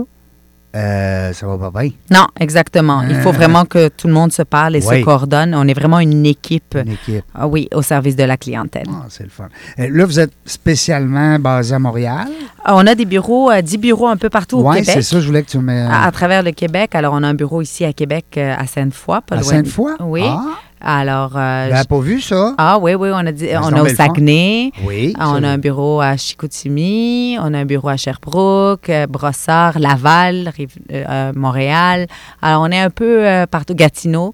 euh, 0.76 1.34
ça 1.34 1.48
va 1.48 1.70
pas 1.70 1.82
bien. 1.82 1.92
Non, 2.10 2.28
exactement. 2.40 3.02
Il 3.10 3.16
faut 3.18 3.30
Euh. 3.30 3.34
vraiment 3.34 3.66
que 3.66 3.90
tout 3.90 4.08
le 4.08 4.14
monde 4.14 4.32
se 4.32 4.42
parle 4.42 4.76
et 4.76 4.86
Oui. 4.86 5.00
se 5.00 5.04
coordonne. 5.06 5.54
On 5.56 5.68
est 5.68 5.74
vraiment 5.74 6.00
une 6.00 6.26
équipe, 6.26 6.78
Une 6.86 6.94
équipe. 6.94 7.24
ah 7.36 7.48
oui, 7.48 7.68
au 7.74 7.82
service 7.82 8.16
de 8.16 8.24
la 8.24 8.38
clientèle. 8.38 8.86
Ah, 8.90 9.06
c'est 9.10 9.24
le 9.24 9.30
fun. 9.30 9.48
Euh, 9.80 9.88
là, 9.92 10.06
vous 10.06 10.20
êtes 10.20 10.32
spécialement 10.46 11.40
basé 11.40 11.76
à 11.76 11.80
Montréal? 11.80 12.28
Ah, 12.64 12.76
On 12.76 12.88
a 12.88 12.96
des 12.96 13.06
bureaux, 13.06 13.52
euh, 13.52 13.62
10 13.62 13.78
bureaux 13.78 14.08
un 14.08 14.18
peu 14.18 14.30
partout 14.30 14.60
au 14.60 14.70
Oui, 14.70 14.78
Québec. 14.78 14.92
c'est 14.96 15.02
ça, 15.02 15.20
je 15.20 15.28
voulais 15.28 15.44
que 15.44 15.50
tu 15.50 15.58
me. 15.60 15.88
À, 15.88 16.04
à 16.06 16.12
travers 16.12 16.44
le 16.44 16.52
Québec. 16.52 16.96
Alors, 16.96 17.14
on 17.14 17.24
a 17.24 17.28
un 17.28 17.34
bureau 17.34 17.62
ici 17.62 17.84
à 17.86 17.92
Québec, 17.94 18.26
euh, 18.38 18.56
à 18.58 18.66
Sainte-Foy, 18.68 19.20
pas 19.26 19.38
à. 19.38 19.44
Sainte-Foy? 19.44 19.92
Oui. 20.00 20.24
Ah, 20.26 20.46
Alors, 20.84 21.34
euh, 21.36 21.70
ben, 21.70 21.84
pas 21.86 22.00
vu 22.00 22.20
ça. 22.22 22.56
ah 22.58 22.78
oui, 22.82 22.96
oui, 22.96 23.10
on 23.14 23.18
a, 23.26 23.32
dit, 23.32 23.46
Ben, 23.46 23.62
on 23.64 23.68
a 23.74 23.82
au. 23.84 23.88
Saguenay. 23.88 24.72
Oui. 24.84 25.14
On 25.20 25.44
a 25.44 25.48
un 25.50 25.58
bureau 25.58 26.02
à 26.02 26.18
Chicoutimi, 26.18 27.38
on 27.40 27.54
a 27.54 27.60
un 27.60 27.66
bureau 27.66 27.90
à 27.90 27.98
Sherbrooke, 27.98 28.90
euh, 28.90 29.06
Brossard, 29.08 29.78
Laval, 29.80 30.52
Rive- 30.58 30.78
euh, 30.92 31.04
euh, 31.08 31.32
Montréal. 31.36 32.08
Alors, 32.42 32.62
on 32.64 32.72
est 32.72 32.80
un 32.80 32.90
peu 32.90 33.28
euh, 33.28 33.46
partout, 33.46 33.76
Gatineau. 33.76 34.34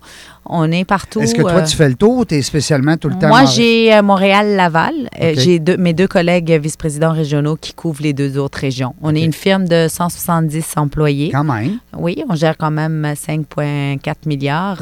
On 0.49 0.71
est 0.71 0.86
partout. 0.86 1.19
Est-ce 1.19 1.36
que 1.36 1.41
toi, 1.41 1.62
tu 1.63 1.75
fais 1.75 1.89
le 1.89 1.95
tour 1.95 2.19
ou 2.19 2.23
tu 2.25 2.36
es 2.36 2.41
spécialement 2.41 2.95
tout 2.95 3.10
le 3.10 3.15
temps? 3.19 3.27
Moi, 3.27 3.43
j'ai 3.43 4.01
Montréal-Laval. 4.01 4.93
J'ai 5.36 5.60
deux- 5.60 5.75
mes 5.75 5.91
deux 5.91 6.07
collègues 6.07 6.51
vice-présidents 6.63 7.12
régionaux 7.12 7.57
qui 7.57 7.73
couvrent 7.73 8.01
les 8.01 8.13
deux 8.13 8.38
autres 8.38 8.60
régions. 8.60 8.95
On 9.01 9.13
est 9.13 9.23
une 9.23 9.33
firme 9.33 9.67
de 9.67 9.88
170 9.89 10.75
employés. 10.77 11.31
Quand 11.33 11.43
même. 11.43 11.79
Oui, 11.97 12.23
on 12.29 12.36
gère 12.36 12.55
quand 12.55 12.71
même 12.71 13.05
5,4 13.15 14.25
milliards. 14.25 14.77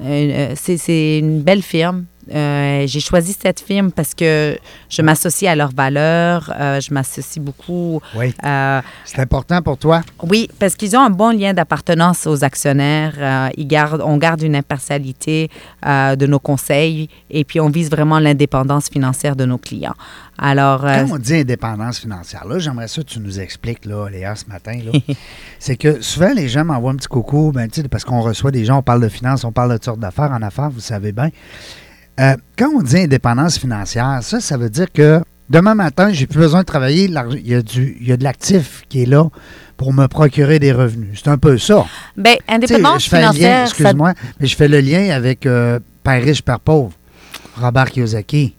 Euh, 0.00 0.04
euh, 0.04 0.52
c'est 0.56 0.76
c'est 0.76 1.18
une 1.18 1.42
belle 1.42 1.62
firme. 1.62 2.06
Euh, 2.34 2.84
J'ai 2.86 3.00
choisi 3.00 3.36
cette 3.40 3.60
firme 3.60 3.90
parce 3.92 4.14
que 4.14 4.58
je 4.88 5.02
m'associe 5.02 5.50
à 5.50 5.54
leurs 5.56 5.72
valeurs. 5.74 6.52
euh, 6.58 6.80
je 6.80 6.92
m'associe 6.92 7.42
beaucoup. 7.44 8.00
Oui. 8.14 8.34
euh, 8.44 8.80
C'est 9.04 9.20
important 9.20 9.62
pour 9.62 9.78
toi? 9.78 10.02
oui, 10.22 10.48
parce 10.58 10.74
qu'ils 10.76 10.96
ont 10.96 11.00
un 11.00 11.10
bon 11.10 11.30
lien 11.30 11.54
d'appartenance 11.54 12.26
aux 12.26 12.44
actionnaires. 12.44 13.50
Ils 13.56 13.66
gardent, 13.66 14.02
on 14.04 14.16
garde 14.16 14.42
une 14.42 14.56
impartialité 14.56 15.50
de 15.84 16.26
nos 16.26 16.38
conseils 16.38 17.08
et 17.30 17.44
puis 17.44 17.60
on 17.60 17.68
vise 17.70 17.90
vraiment 17.90 18.18
l'indépendance 18.18 18.88
financière 18.88 19.36
de 19.36 19.44
nos 19.44 19.58
clients. 19.58 19.94
Alors, 20.40 20.82
Quand 20.82 21.06
on 21.10 21.18
dit 21.18 21.34
indépendance 21.34 21.98
financière, 21.98 22.44
là, 22.46 22.60
j'aimerais 22.60 22.86
ça 22.86 23.02
que 23.02 23.08
tu 23.08 23.18
nous 23.18 23.40
expliques, 23.40 23.84
là, 23.84 24.08
Léa, 24.08 24.36
ce 24.36 24.44
matin, 24.46 24.78
là. 24.84 24.92
c'est 25.58 25.76
que 25.76 26.00
souvent, 26.00 26.32
les 26.32 26.48
gens 26.48 26.64
m'envoient 26.64 26.92
un 26.92 26.96
petit 26.96 27.08
coucou, 27.08 27.50
ben, 27.52 27.68
parce 27.90 28.04
qu'on 28.04 28.20
reçoit 28.20 28.52
des 28.52 28.64
gens, 28.64 28.78
on 28.78 28.82
parle 28.82 29.02
de 29.02 29.08
finances, 29.08 29.42
on 29.42 29.50
parle 29.50 29.70
de 29.70 29.74
toutes 29.76 29.84
sortes 29.86 29.98
d'affaires 30.00 30.30
en 30.30 30.40
affaires, 30.42 30.70
vous 30.70 30.78
savez 30.80 31.10
bien. 31.10 31.30
Euh, 32.18 32.36
quand 32.58 32.70
on 32.74 32.82
dit 32.82 32.98
indépendance 32.98 33.58
financière, 33.58 34.18
ça, 34.22 34.40
ça 34.40 34.56
veut 34.56 34.70
dire 34.70 34.90
que 34.92 35.20
demain 35.48 35.74
matin, 35.74 36.10
j'ai 36.12 36.26
plus 36.26 36.38
besoin 36.38 36.60
de 36.60 36.66
travailler, 36.66 37.04
il 37.04 37.46
y 37.48 37.54
a, 37.54 37.62
du, 37.62 37.96
il 38.00 38.08
y 38.08 38.12
a 38.12 38.16
de 38.16 38.24
l'actif 38.24 38.82
qui 38.88 39.02
est 39.02 39.06
là 39.06 39.28
pour 39.76 39.92
me 39.92 40.06
procurer 40.06 40.58
des 40.58 40.72
revenus. 40.72 41.20
C'est 41.22 41.30
un 41.30 41.38
peu 41.38 41.58
ça. 41.58 41.86
ben, 42.16 42.34
sais, 42.34 42.54
indépendance 42.54 43.04
je 43.04 43.08
fais 43.08 43.18
financière, 43.18 43.68
ça 43.68 43.74
excuse-moi, 43.74 44.14
mais 44.40 44.46
je 44.46 44.56
fais 44.56 44.68
le 44.68 44.80
lien 44.80 45.10
avec 45.10 45.46
euh, 45.46 45.78
Père 46.02 46.22
riche, 46.22 46.42
Père 46.42 46.60
pauvre, 46.60 46.92
Robert 47.56 47.90
Kiyosaki. 47.90 48.56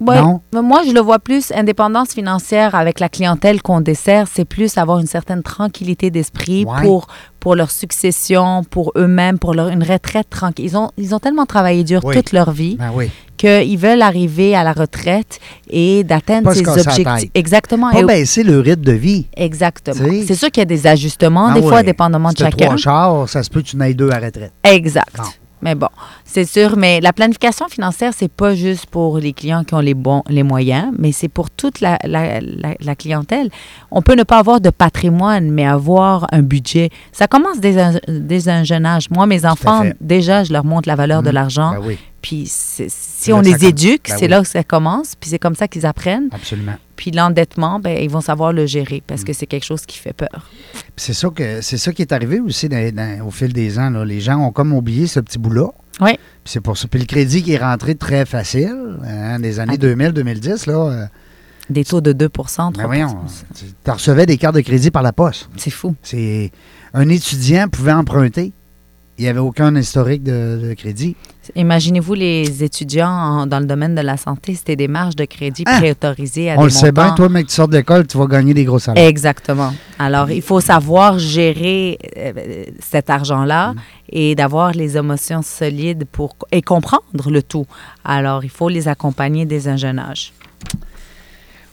Ouais, 0.00 0.20
Non? 0.20 0.40
Moi, 0.62 0.82
je 0.86 0.92
le 0.92 1.00
vois 1.00 1.18
plus, 1.18 1.52
indépendance 1.54 2.10
financière 2.10 2.74
avec 2.74 3.00
la 3.00 3.08
clientèle 3.08 3.60
qu'on 3.62 3.80
dessert, 3.80 4.26
c'est 4.32 4.44
plus 4.44 4.78
avoir 4.78 4.98
une 5.00 5.06
certaine 5.06 5.42
tranquillité 5.42 6.10
d'esprit 6.10 6.64
Ouais. 6.64 6.82
pour, 6.82 7.08
pour 7.40 7.54
leur 7.56 7.70
succession, 7.70 8.62
pour 8.70 8.92
eux-mêmes, 8.96 9.38
pour 9.38 9.54
leur, 9.54 9.68
une 9.68 9.82
retraite 9.82 10.30
tranquille. 10.30 10.64
Ils 10.66 10.76
ont, 10.76 10.90
ils 10.96 11.14
ont 11.14 11.18
tellement 11.18 11.46
travaillé 11.46 11.82
dur 11.84 12.00
Oui. 12.04 12.14
toute 12.14 12.32
leur 12.32 12.52
vie 12.52 12.76
Ben 12.76 12.90
oui. 12.94 13.10
qu'ils 13.36 13.78
veulent 13.78 14.02
arriver 14.02 14.54
à 14.54 14.62
la 14.64 14.72
retraite 14.72 15.40
et 15.68 16.04
d'atteindre 16.04 16.52
ces 16.52 16.62
la 16.62 16.72
objectifs. 16.72 17.30
Exactement. 17.34 17.90
Pas 17.90 18.00
Et- 18.00 18.04
baisser 18.04 18.44
le 18.44 18.60
rythme 18.60 18.82
de 18.82 18.92
vie. 18.92 19.26
Exactement. 19.36 20.08
C'est 20.26 20.34
sûr 20.36 20.50
qu'il 20.50 20.60
y 20.60 20.62
a 20.62 20.66
des 20.66 20.86
ajustements, 20.86 21.48
Ah 21.50 21.54
des 21.54 21.62
fois, 21.62 21.82
dépendamment 21.82 22.30
de 22.30 22.38
chacun. 22.38 22.66
trois 22.66 22.76
chars, 22.76 23.28
ça 23.28 23.42
se 23.42 23.50
peut 23.50 23.62
que 23.62 23.66
tu 23.66 23.76
n'ailles 23.76 23.94
deux 23.96 24.10
à 24.10 24.18
retraite. 24.20 24.52
Exact. 24.64 25.16
Mais 25.62 25.74
bon, 25.74 25.88
c'est 26.24 26.44
sûr. 26.44 26.76
Mais 26.76 27.00
la 27.00 27.12
planification 27.12 27.66
financière, 27.68 28.12
c'est 28.16 28.30
pas 28.30 28.54
juste 28.54 28.86
pour 28.86 29.18
les 29.18 29.32
clients 29.32 29.64
qui 29.64 29.74
ont 29.74 29.80
les 29.80 29.94
bons, 29.94 30.22
les 30.28 30.42
moyens, 30.42 30.92
mais 30.98 31.12
c'est 31.12 31.28
pour 31.28 31.50
toute 31.50 31.80
la, 31.80 31.98
la- 32.04 32.40
la- 32.40 32.74
la 32.80 32.94
clientèle. 32.94 33.50
On 33.90 34.02
peut 34.02 34.14
ne 34.14 34.22
pas 34.22 34.38
avoir 34.38 34.60
de 34.60 34.70
patrimoine, 34.70 35.50
mais 35.50 35.66
avoir 35.66 36.26
un 36.32 36.42
budget. 36.42 36.90
Ça 37.12 37.26
commence 37.26 37.58
dès 37.60 37.78
un, 37.80 37.94
dès 38.08 38.48
un 38.48 38.62
jeune 38.64 38.86
âge. 38.86 39.10
Moi, 39.10 39.26
mes 39.26 39.44
enfants, 39.46 39.84
déjà, 40.00 40.44
je 40.44 40.52
leur 40.52 40.64
montre 40.64 40.88
la 40.88 40.94
valeur 40.96 41.22
de 41.22 41.28
Mhm. 41.28 41.34
l'argent. 41.34 41.72
Ben 41.72 41.80
oui, 41.86 41.98
Puis 42.28 42.44
si 42.46 43.32
on 43.32 43.40
les 43.40 43.64
éduque, 43.64 44.08
Ben 44.10 44.16
c'est 44.18 44.24
oui. 44.26 44.28
là 44.28 44.42
que 44.42 44.48
ça 44.48 44.62
commence. 44.62 45.14
Puis 45.18 45.30
c'est 45.30 45.38
comme 45.38 45.54
ça 45.54 45.66
qu'ils 45.66 45.86
apprennent. 45.86 46.28
absolument. 46.30 46.74
Puis 46.94 47.10
l'endettement, 47.10 47.80
ben, 47.80 47.96
ils 48.02 48.10
vont 48.10 48.20
savoir 48.20 48.52
le 48.52 48.66
gérer 48.66 49.02
parce 49.06 49.22
Mm. 49.22 49.24
que 49.24 49.32
c'est 49.32 49.46
quelque 49.46 49.64
chose 49.64 49.86
qui 49.86 49.96
fait 49.98 50.12
peur. 50.12 50.50
Puis 50.74 50.82
C'est 50.96 51.14
ça, 51.14 51.30
que, 51.30 51.62
c'est 51.62 51.78
ça 51.78 51.90
qui 51.92 52.02
est 52.02 52.12
arrivé 52.12 52.38
aussi 52.38 52.68
dans- 52.68 52.94
dans- 52.94 53.26
au 53.26 53.30
fil 53.30 53.54
des 53.54 53.78
ans. 53.78 53.88
là. 53.88 54.04
Les 54.04 54.20
gens 54.20 54.36
ont 54.40 54.52
comme 54.52 54.74
oublié 54.74 55.06
ce 55.06 55.20
petit 55.20 55.38
bout-là. 55.38 55.68
Oui. 56.02 56.12
Puis 56.16 56.20
c'est 56.52 56.60
pour 56.60 56.76
ça. 56.76 56.86
Puis 56.86 57.00
le 57.00 57.06
crédit 57.06 57.42
qui 57.42 57.54
est 57.54 57.58
rentré 57.64 57.94
très 57.94 58.26
facile, 58.26 58.98
hein, 59.04 59.38
des 59.40 59.58
années 59.58 59.74
Ah. 59.76 59.78
2000-2010, 59.78 60.66
là. 60.66 60.74
euh, 60.74 61.06
Des 61.70 61.84
taux 61.84 62.02
de 62.02 62.12
2% 62.12 62.72
3 62.72 62.72
ben 62.72 62.86
voyons, 62.86 63.16
tu 63.54 63.64
tu 63.84 63.90
recevais 63.90 64.26
des 64.26 64.36
cartes 64.36 64.54
de 64.56 64.60
crédit 64.60 64.90
par 64.90 65.02
la 65.02 65.12
poste. 65.14 65.48
C'est 65.56 65.70
fou. 65.70 65.94
C'est 66.02 66.50
un 66.92 67.08
étudiant 67.08 67.68
pouvait 67.68 67.92
emprunter 67.92 68.52
il 69.18 69.22
n'y 69.22 69.28
avait 69.28 69.40
aucun 69.40 69.74
historique 69.76 70.22
de, 70.22 70.60
de 70.62 70.74
crédit. 70.74 71.16
Imaginez-vous 71.56 72.14
les 72.14 72.62
étudiants 72.62 73.08
en- 73.08 73.46
dans 73.46 73.58
le 73.58 73.66
domaine 73.66 73.94
de 73.94 74.00
la 74.02 74.16
santé, 74.16 74.54
c'était 74.54 74.76
des 74.76 74.86
marges 74.88 75.16
de 75.16 75.24
crédit 75.24 75.64
Ah! 75.66 75.78
préautorisées 75.78 76.50
à 76.50 76.54
On 76.56 76.58
des 76.58 76.64
le 76.64 76.70
sait 76.70 76.92
bien, 76.92 77.12
toi, 77.14 77.28
mec, 77.28 77.46
tu 77.46 77.54
sors 77.54 77.68
d'école, 77.68 78.06
tu 78.06 78.18
vas 78.18 78.26
gagner 78.26 78.52
des 78.54 78.64
gros 78.64 78.78
salaires. 78.78 79.06
Exactement. 79.06 79.72
Alors, 79.98 80.30
il 80.30 80.42
faut 80.42 80.60
savoir 80.60 81.18
gérer 81.18 81.98
euh, 82.16 82.64
cet 82.80 83.10
argent-là 83.10 83.72
Mm. 83.72 83.76
et 84.12 84.34
d'avoir 84.34 84.72
les 84.72 84.96
émotions 84.96 85.42
solides 85.42 86.04
pour 86.10 86.36
et 86.52 86.62
comprendre 86.62 87.30
le 87.30 87.42
tout. 87.42 87.66
Alors, 88.04 88.44
il 88.44 88.50
faut 88.50 88.68
les 88.68 88.86
accompagner 88.88 89.44
dès 89.46 89.68
un 89.68 89.76
jeune 89.76 89.98
âge. 89.98 90.32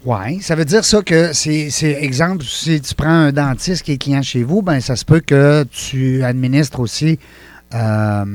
Oui, 0.05 0.39
ça 0.39 0.53
veut 0.53 0.65
dire 0.65 0.85
ça 0.85 1.01
que 1.01 1.33
c'est, 1.33 1.71
exemple, 1.99 2.43
si 2.43 2.79
tu 2.79 2.93
prends 2.93 3.09
un 3.09 3.31
dentiste 3.31 3.83
qui 3.83 3.93
est 3.93 3.97
client 3.97 4.21
chez 4.21 4.43
vous, 4.43 4.61
ben 4.61 4.79
ça 4.79 4.95
se 4.95 5.03
peut 5.03 5.19
que 5.19 5.63
tu 5.71 6.23
administres 6.23 6.79
aussi 6.79 7.17
euh, 7.73 8.25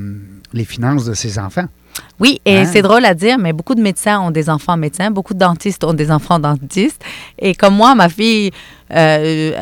les 0.53 0.65
finances 0.65 1.05
de 1.05 1.15
ses 1.15 1.39
enfants. 1.39 1.67
Oui, 2.19 2.41
et 2.45 2.59
Hein? 2.59 2.69
c'est 2.71 2.83
drôle 2.83 3.05
à 3.05 3.15
dire, 3.15 3.39
mais 3.39 3.53
beaucoup 3.53 3.75
de 3.75 3.81
médecins 3.83 4.21
ont 4.21 4.31
des 4.31 4.51
enfants 4.51 4.77
médecins, 4.77 5.11
beaucoup 5.11 5.35
de 5.35 5.39
dentistes 5.39 5.83
ont 5.85 5.95
des 5.95 6.11
enfants 6.11 6.39
dentistes. 6.39 7.03
Et 7.39 7.55
comme 7.55 7.75
moi, 7.75 7.95
ma 7.95 8.09
fille, 8.09 8.51
euh, 8.93 9.53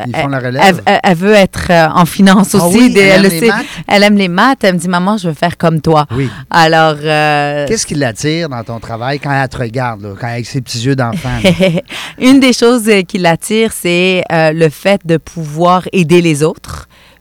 elle, 1.03 1.15
veut 1.15 1.33
être 1.33 1.67
euh, 1.69 1.87
en 1.93 2.05
finance 2.05 2.55
Ah 2.55 2.65
aussi. 2.65 2.77
oui, 2.77 2.93
des- 2.93 2.99
elle 3.01 3.25
elle, 3.25 3.25
aime 3.25 3.31
le 3.33 3.39
les 3.39 3.47
maths? 3.47 3.65
Elle 3.87 4.03
aime 4.03 4.17
les 4.17 4.27
maths. 4.27 4.63
Elle 4.63 4.73
me 4.73 4.79
dit, 4.79 4.87
maman, 4.89 5.17
je 5.17 5.27
veux 5.29 5.33
faire 5.35 5.57
comme 5.57 5.79
toi. 5.81 6.05
Oui. 6.11 6.29
Alors, 6.49 6.95
euh, 7.01 7.65
Qu'est-ce 7.67 7.85
qui 7.85 7.95
l'attire 7.95 8.49
dans 8.49 8.63
ton 8.63 8.79
travail 8.79 9.19
quand 9.19 9.31
elle 9.31 9.47
te 9.47 9.57
regarde, 9.57 10.01
là, 10.01 10.09
quand 10.19 10.27
avec 10.27 10.45
ses 10.47 10.61
petits 10.61 10.79
yeux 10.81 10.95
d'enfant? 10.95 11.29
Une 12.19 12.39
des 12.39 12.53
choses 12.53 12.89
qui 13.07 13.19
l'attire, 13.19 13.71
c'est 13.73 14.23
euh, 14.31 14.51
le 14.51 14.69
fait 14.69 15.01
de 15.05 15.17
pouvoir 15.17 15.83
aider 15.93 16.21
les 16.21 16.43
autres. 16.43 16.68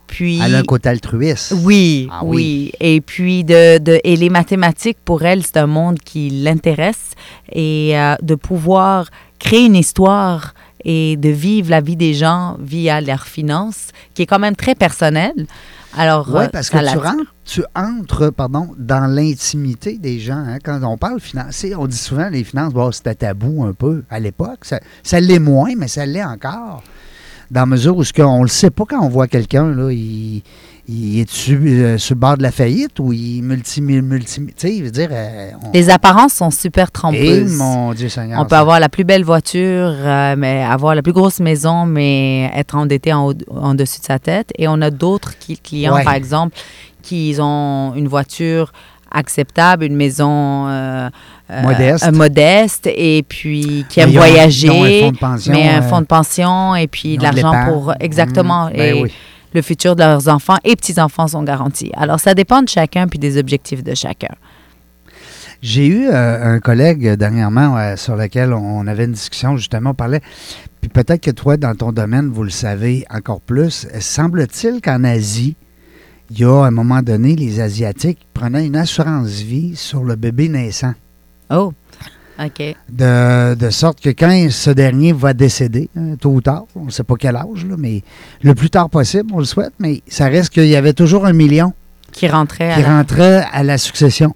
Puis, 0.09 0.41
Elle 0.45 0.55
a 0.57 0.59
un 0.59 0.63
côté 0.65 0.89
altruiste. 0.89 1.55
oui, 1.63 2.09
Ah 2.11 2.21
oui, 2.25 2.37
oui. 2.37 2.73
Et 2.81 3.01
puis, 3.01 3.45
de, 3.45 3.79
de- 3.79 4.01
et 4.03 4.17
les 4.17 4.31
mathématiques, 4.31 4.99
pour 5.05 5.23
elle, 5.23 5.45
c'est 5.45 5.59
un 5.59 5.67
monde 5.69 5.99
qui 6.01 6.31
l'intéresse. 6.31 7.13
Et 7.53 7.97
euh, 7.97 8.17
de 8.23 8.35
pouvoir 8.35 9.07
créer 9.39 9.67
une 9.67 9.77
histoire 9.77 10.55
et 10.85 11.17
de 11.17 11.29
vivre 11.29 11.71
la 11.71 11.81
vie 11.81 11.97
des 11.97 12.15
gens 12.15 12.57
via 12.61 13.01
leurs 13.01 13.27
finances, 13.27 13.89
qui 14.15 14.23
est 14.23 14.27
quand 14.27 14.39
même 14.39 14.57
très 14.57 14.75
personnelle. 14.75 15.47
Alors, 15.97 16.29
Oui, 16.33 16.45
euh, 16.45 16.49
parce 16.53 16.69
que 16.71 16.79
tu 16.79 16.99
rentres, 16.99 17.35
tu 17.45 17.63
entres 17.75 18.31
pardon, 18.33 18.69
dans 18.79 19.07
l'intimité 19.13 19.99
des 19.99 20.19
gens. 20.21 20.37
hein. 20.47 20.59
Quand 20.63 20.81
on 20.85 20.97
parle 20.99 21.19
financier, 21.21 21.75
on 21.75 21.87
dit 21.87 21.97
souvent 21.97 22.29
les 22.29 22.45
finances, 22.45 22.73
bon, 22.73 22.93
c'était 22.93 23.15
tabou 23.15 23.65
un 23.65 23.73
peu 23.73 24.05
à 24.11 24.21
l'époque. 24.21 24.61
Ça, 24.63 24.81
ça 25.03 25.19
l'est 25.21 25.39
moins, 25.39 25.73
mais 25.77 25.89
ça 25.89 26.05
l'est 26.07 26.23
encore. 26.25 26.83
Dans 27.51 27.61
la 27.61 27.67
mesure 27.67 27.97
où 27.97 28.05
ce 28.05 28.13
qu'on 28.13 28.39
ne 28.39 28.43
le 28.43 28.49
sait 28.49 28.71
pas 28.71 28.85
quand 28.89 29.01
on 29.03 29.09
voit 29.09 29.27
quelqu'un, 29.27 29.67
là, 29.75 29.91
il, 29.91 30.43
il 30.87 31.21
est 31.21 31.31
sur, 31.31 31.59
euh, 31.63 31.97
sur 31.97 32.15
le 32.15 32.21
bord 32.21 32.37
de 32.37 32.43
la 32.43 32.51
faillite 32.51 32.99
ou 33.01 33.13
il 33.13 33.43
multi, 33.43 33.81
multi, 33.81 34.41
tu 34.47 34.53
sais, 34.57 34.83
veut 34.83 34.91
dire... 34.91 35.09
euh, 35.11 35.51
on- 35.65 35.71
Les 35.73 35.89
apparences 35.89 36.35
sont 36.35 36.51
super 36.51 36.89
Eh, 36.89 36.93
trompeuses. 36.93 37.57
mon 37.57 37.95
Dieu 37.95 38.09
Seigneur. 38.11 38.41
On 38.41 38.45
peut 38.45 38.57
avoir 38.57 38.81
la 38.81 38.89
plus 38.91 39.05
belle 39.05 39.25
voiture, 39.25 39.93
euh, 39.97 40.35
mais 40.37 40.63
avoir 40.63 40.95
la 40.95 41.03
plus 41.03 41.13
grosse 41.15 41.41
maison, 41.41 41.87
mais 41.87 42.51
être 42.55 42.75
endetté 42.75 43.13
en, 43.15 43.33
en 43.51 43.75
dessus 43.75 44.01
de 44.01 44.05
sa 44.05 44.19
tête. 44.19 44.51
Et 44.59 44.69
on 44.69 44.81
a 44.83 44.91
d'autres 44.91 45.33
clients, 45.65 45.95
Ouais. 45.95 46.05
par 46.05 46.15
exemple, 46.15 46.55
qui 47.03 47.35
ont 47.41 47.95
une 47.97 48.09
voiture 48.09 48.73
acceptable, 49.11 49.85
une 49.85 49.97
maison 49.97 50.67
euh, 50.69 51.09
euh, 51.51 51.63
Modeste. 51.63 52.05
euh, 52.07 52.13
modeste, 52.13 52.89
et 52.95 53.25
puis 53.29 53.85
qui 53.89 54.03
ont- 54.03 54.09
voyager, 54.09 54.69
un 54.69 55.07
fonds 55.07 55.13
de 55.13 55.19
pension, 55.19 55.53
mais 55.53 55.69
un 55.69 55.79
euh, 55.79 55.83
fonds 55.89 56.01
de 56.01 56.07
pension, 56.07 56.75
et 56.77 56.87
puis 56.87 57.17
de 57.19 57.23
l'argent 57.23 57.55
pour... 57.67 57.95
Exactement. 58.01 58.67
Mmh, 58.69 58.73
ben 58.77 58.97
et 58.97 59.03
oui. 59.03 59.13
le 59.55 59.63
futur 59.63 59.97
de 59.97 60.03
leurs 60.03 60.29
enfants 60.29 60.59
et 60.65 60.77
petits-enfants 60.77 61.29
sont 61.29 61.43
garantis. 61.43 61.91
Alors, 61.97 62.21
ça 62.21 62.35
dépend 62.35 62.63
de 62.63 62.69
chacun, 62.69 63.09
puis 63.09 63.19
des 63.19 63.39
objectifs 63.39 63.83
de 63.83 63.95
chacun. 63.95 64.35
J'ai 65.61 65.87
eu 65.87 66.07
euh, 66.09 66.55
un 66.55 66.61
collègue 66.61 67.15
dernièrement 67.15 67.97
sur 67.97 68.15
lequel 68.15 68.53
on 68.53 68.87
avait 68.87 69.07
une 69.07 69.13
discussion, 69.13 69.57
justement, 69.57 69.91
on 69.91 69.95
parlait. 69.95 70.21
Puis 70.81 70.89
peut-être 70.89 71.21
que 71.21 71.33
toi, 71.33 71.57
dans 71.57 71.75
ton 71.75 71.91
domaine, 71.91 72.29
vous 72.29 72.45
le 72.45 72.51
savez 72.51 73.05
encore 73.13 73.41
plus. 73.41 73.89
Semble-t-il 73.99 74.81
qu'en 74.81 75.03
Asie, 75.03 75.57
il 76.31 76.41
y 76.41 76.45
a 76.45 76.65
à 76.65 76.67
un 76.67 76.71
moment 76.71 77.03
donné, 77.03 77.37
les 77.37 77.61
Asiatiques 77.61 78.27
prenaient 78.35 78.67
une 78.67 78.77
assurance 78.77 79.41
vie 79.41 79.77
sur 79.77 80.05
le 80.05 80.17
bébé 80.17 80.49
naissant. 80.49 80.95
Oh, 81.51 81.73
OK. 82.39 82.77
De, 82.89 83.55
de 83.55 83.71
sorte 83.71 84.01
que 84.01 84.11
quand 84.11 84.49
ce 84.51 84.71
dernier 84.71 85.13
va 85.13 85.33
décéder, 85.33 85.89
hein, 85.97 86.15
tôt 86.21 86.31
ou 86.31 86.41
tard, 86.41 86.67
on 86.77 86.85
ne 86.85 86.91
sait 86.91 87.03
pas 87.03 87.15
quel 87.19 87.35
âge, 87.35 87.67
là, 87.67 87.75
mais 87.77 88.03
le 88.43 88.55
plus 88.55 88.71
tard 88.71 88.91
possible, 88.91 89.31
on 89.33 89.39
le 89.39 89.45
souhaite, 89.45 89.73
mais 89.79 90.03
ça 90.07 90.27
reste 90.27 90.51
qu'il 90.51 90.67
y 90.67 90.77
avait 90.77 90.93
toujours 90.93 91.27
un 91.27 91.33
million 91.33 91.73
Qui 92.13 92.29
rentrait 92.29 92.75
qui 92.75 92.81
à 92.81 92.89
la... 92.89 92.97
rentrait 92.97 93.47
à 93.51 93.63
la 93.65 93.79
succession. 93.79 94.35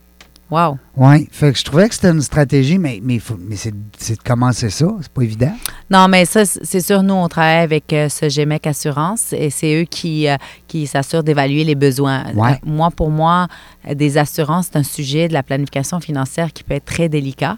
Wow. 0.50 0.78
Oui, 0.94 1.26
fait 1.32 1.52
que 1.52 1.58
je 1.58 1.64
trouvais 1.64 1.88
que 1.88 1.94
c'était 1.94 2.10
une 2.10 2.20
stratégie, 2.20 2.76
mais, 2.76 3.00
mais, 3.02 3.18
faut- 3.18 3.38
mais 3.40 3.56
c'est 3.56 3.70
de 3.72 4.22
commencer 4.22 4.68
ça, 4.68 4.86
c'est 5.00 5.10
pas 5.10 5.22
évident. 5.22 5.52
Non, 5.90 6.06
mais 6.06 6.26
ça, 6.26 6.44
c'est 6.44 6.80
sûr, 6.80 7.02
nous, 7.02 7.14
on 7.14 7.28
travaille 7.28 7.62
avec 7.62 7.90
euh, 7.94 8.10
ce 8.10 8.26
GMEC 8.26 8.66
Assurance 8.66 9.32
et 9.32 9.48
c'est 9.48 9.80
eux 9.80 9.84
qui, 9.84 10.28
euh, 10.28 10.36
qui 10.68 10.86
s'assurent 10.86 11.22
d'évaluer 11.24 11.64
les 11.64 11.74
besoins. 11.74 12.24
Ouais. 12.34 12.52
Euh, 12.52 12.54
moi, 12.66 12.90
pour 12.90 13.08
moi, 13.08 13.48
des 13.90 14.18
assurances, 14.18 14.66
c'est 14.70 14.78
un 14.78 14.82
sujet 14.82 15.28
de 15.28 15.32
la 15.32 15.42
planification 15.42 15.98
financière 15.98 16.52
qui 16.52 16.62
peut 16.62 16.74
être 16.74 16.84
très 16.84 17.08
délicat, 17.08 17.56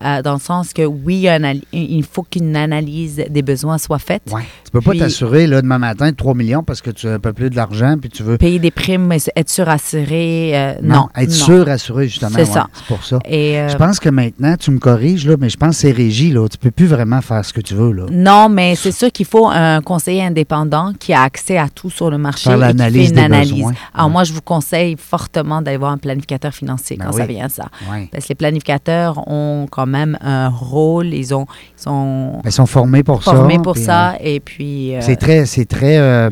dans 0.00 0.34
le 0.34 0.40
sens 0.40 0.72
que, 0.72 0.82
oui, 0.82 1.26
il 1.72 1.98
un 2.02 2.02
faut 2.02 2.22
qu'une 2.22 2.56
analyse 2.56 3.24
des 3.30 3.42
besoins 3.42 3.78
soit 3.78 3.98
faite. 3.98 4.22
Ouais. 4.30 4.42
Tu 4.64 4.70
peux 4.72 4.80
pas 4.80 4.94
t'assurer 4.94 5.46
là, 5.46 5.62
demain 5.62 5.78
matin 5.78 6.10
de 6.10 6.16
3 6.16 6.34
millions 6.34 6.62
parce 6.64 6.80
que 6.82 6.90
tu 6.90 7.08
as 7.08 7.14
un 7.14 7.18
peu 7.20 7.32
plus 7.32 7.48
de 7.48 7.56
l'argent 7.56 7.96
puis 8.00 8.10
tu 8.10 8.22
veux. 8.24 8.36
Payer 8.36 8.58
des 8.58 8.70
primes, 8.72 9.10
être 9.12 9.48
surassuré, 9.50 10.76
non. 10.82 11.08
être 11.16 11.28
non. 11.28 11.34
sûr, 11.34 11.68
assuré, 11.68 12.08
justement. 12.08 12.32
C'est 12.34 12.40
ouais, 12.40 12.44
ça. 12.46 12.66
C'est 12.74 12.86
pour 12.86 13.04
ça. 13.04 13.18
Et, 13.26 13.58
euh, 13.58 13.68
Je 13.68 13.76
pense 13.76 14.00
que 14.00 14.08
maintenant, 14.08 14.56
tu 14.58 14.70
me 14.70 14.78
corriges, 14.78 15.26
là, 15.26 15.36
mais 15.38 15.48
je 15.48 15.56
pense 15.56 15.70
que 15.70 15.76
c'est 15.76 15.92
régi. 15.92 16.30
Là. 16.32 16.46
Tu 16.48 16.58
peux 16.58 16.70
plus 16.70 16.86
vraiment 16.86 17.20
faire 17.20 17.44
ce 17.44 17.52
que 17.52 17.60
tu 17.60 17.74
veux. 17.74 17.92
Là. 17.92 18.06
Non, 18.10 18.48
mais 18.48 18.74
c'est 18.74 18.92
sûr 18.92 19.10
qu'il 19.12 19.26
faut 19.26 19.46
un 19.48 19.80
conseiller 19.80 20.22
indépendant 20.24 20.92
qui 20.98 21.12
a 21.12 21.22
accès 21.22 21.56
à 21.58 21.68
tout 21.68 21.90
sur 21.90 22.10
le 22.10 22.18
marché 22.18 22.50
Faire 22.50 22.54
et 22.54 22.56
qui 22.60 22.66
fait 22.66 22.72
l'analyse 22.78 23.08
une 23.10 23.14
des 23.16 23.20
analyse. 23.22 23.52
besoins. 23.52 23.72
Alors 23.94 24.06
Ouais. 24.08 24.12
moi, 24.12 24.24
je 24.24 24.32
vous 24.32 24.42
conseille 24.42 24.96
fortement 24.98 25.62
d'aller 25.62 25.76
voir 25.78 25.92
un 25.92 25.98
planificateur 25.98 26.52
financier 26.52 26.96
Ben 26.96 27.06
quand 27.06 27.12
oui. 27.12 27.20
ça 27.20 27.26
vient 27.26 27.46
à 27.46 27.48
ça. 27.48 27.68
Ouais. 27.90 28.08
Parce 28.12 28.24
que 28.24 28.28
les 28.30 28.34
planificateurs 28.34 29.26
ont 29.28 29.66
quand 29.70 29.86
même 29.86 30.18
un 30.20 30.48
rôle, 30.48 31.06
ils, 31.14 31.34
ont, 31.34 31.46
ils 31.78 31.82
sont 31.82 32.32
Ben, 32.42 32.50
Ils 32.50 32.52
sont 32.52 32.66
formés 32.66 33.02
pour 33.02 33.22
ça. 33.22 33.32
formés 33.32 33.58
pour 33.58 33.74
puis, 33.74 33.84
ça 33.84 34.14
et 34.20 34.40
puis... 34.40 34.94
euh, 34.94 34.98
euh, 34.98 35.00
C'est 35.02 35.16
très. 35.16 35.46
C'est 35.46 35.64
très 35.66 35.98
euh, 35.98 36.30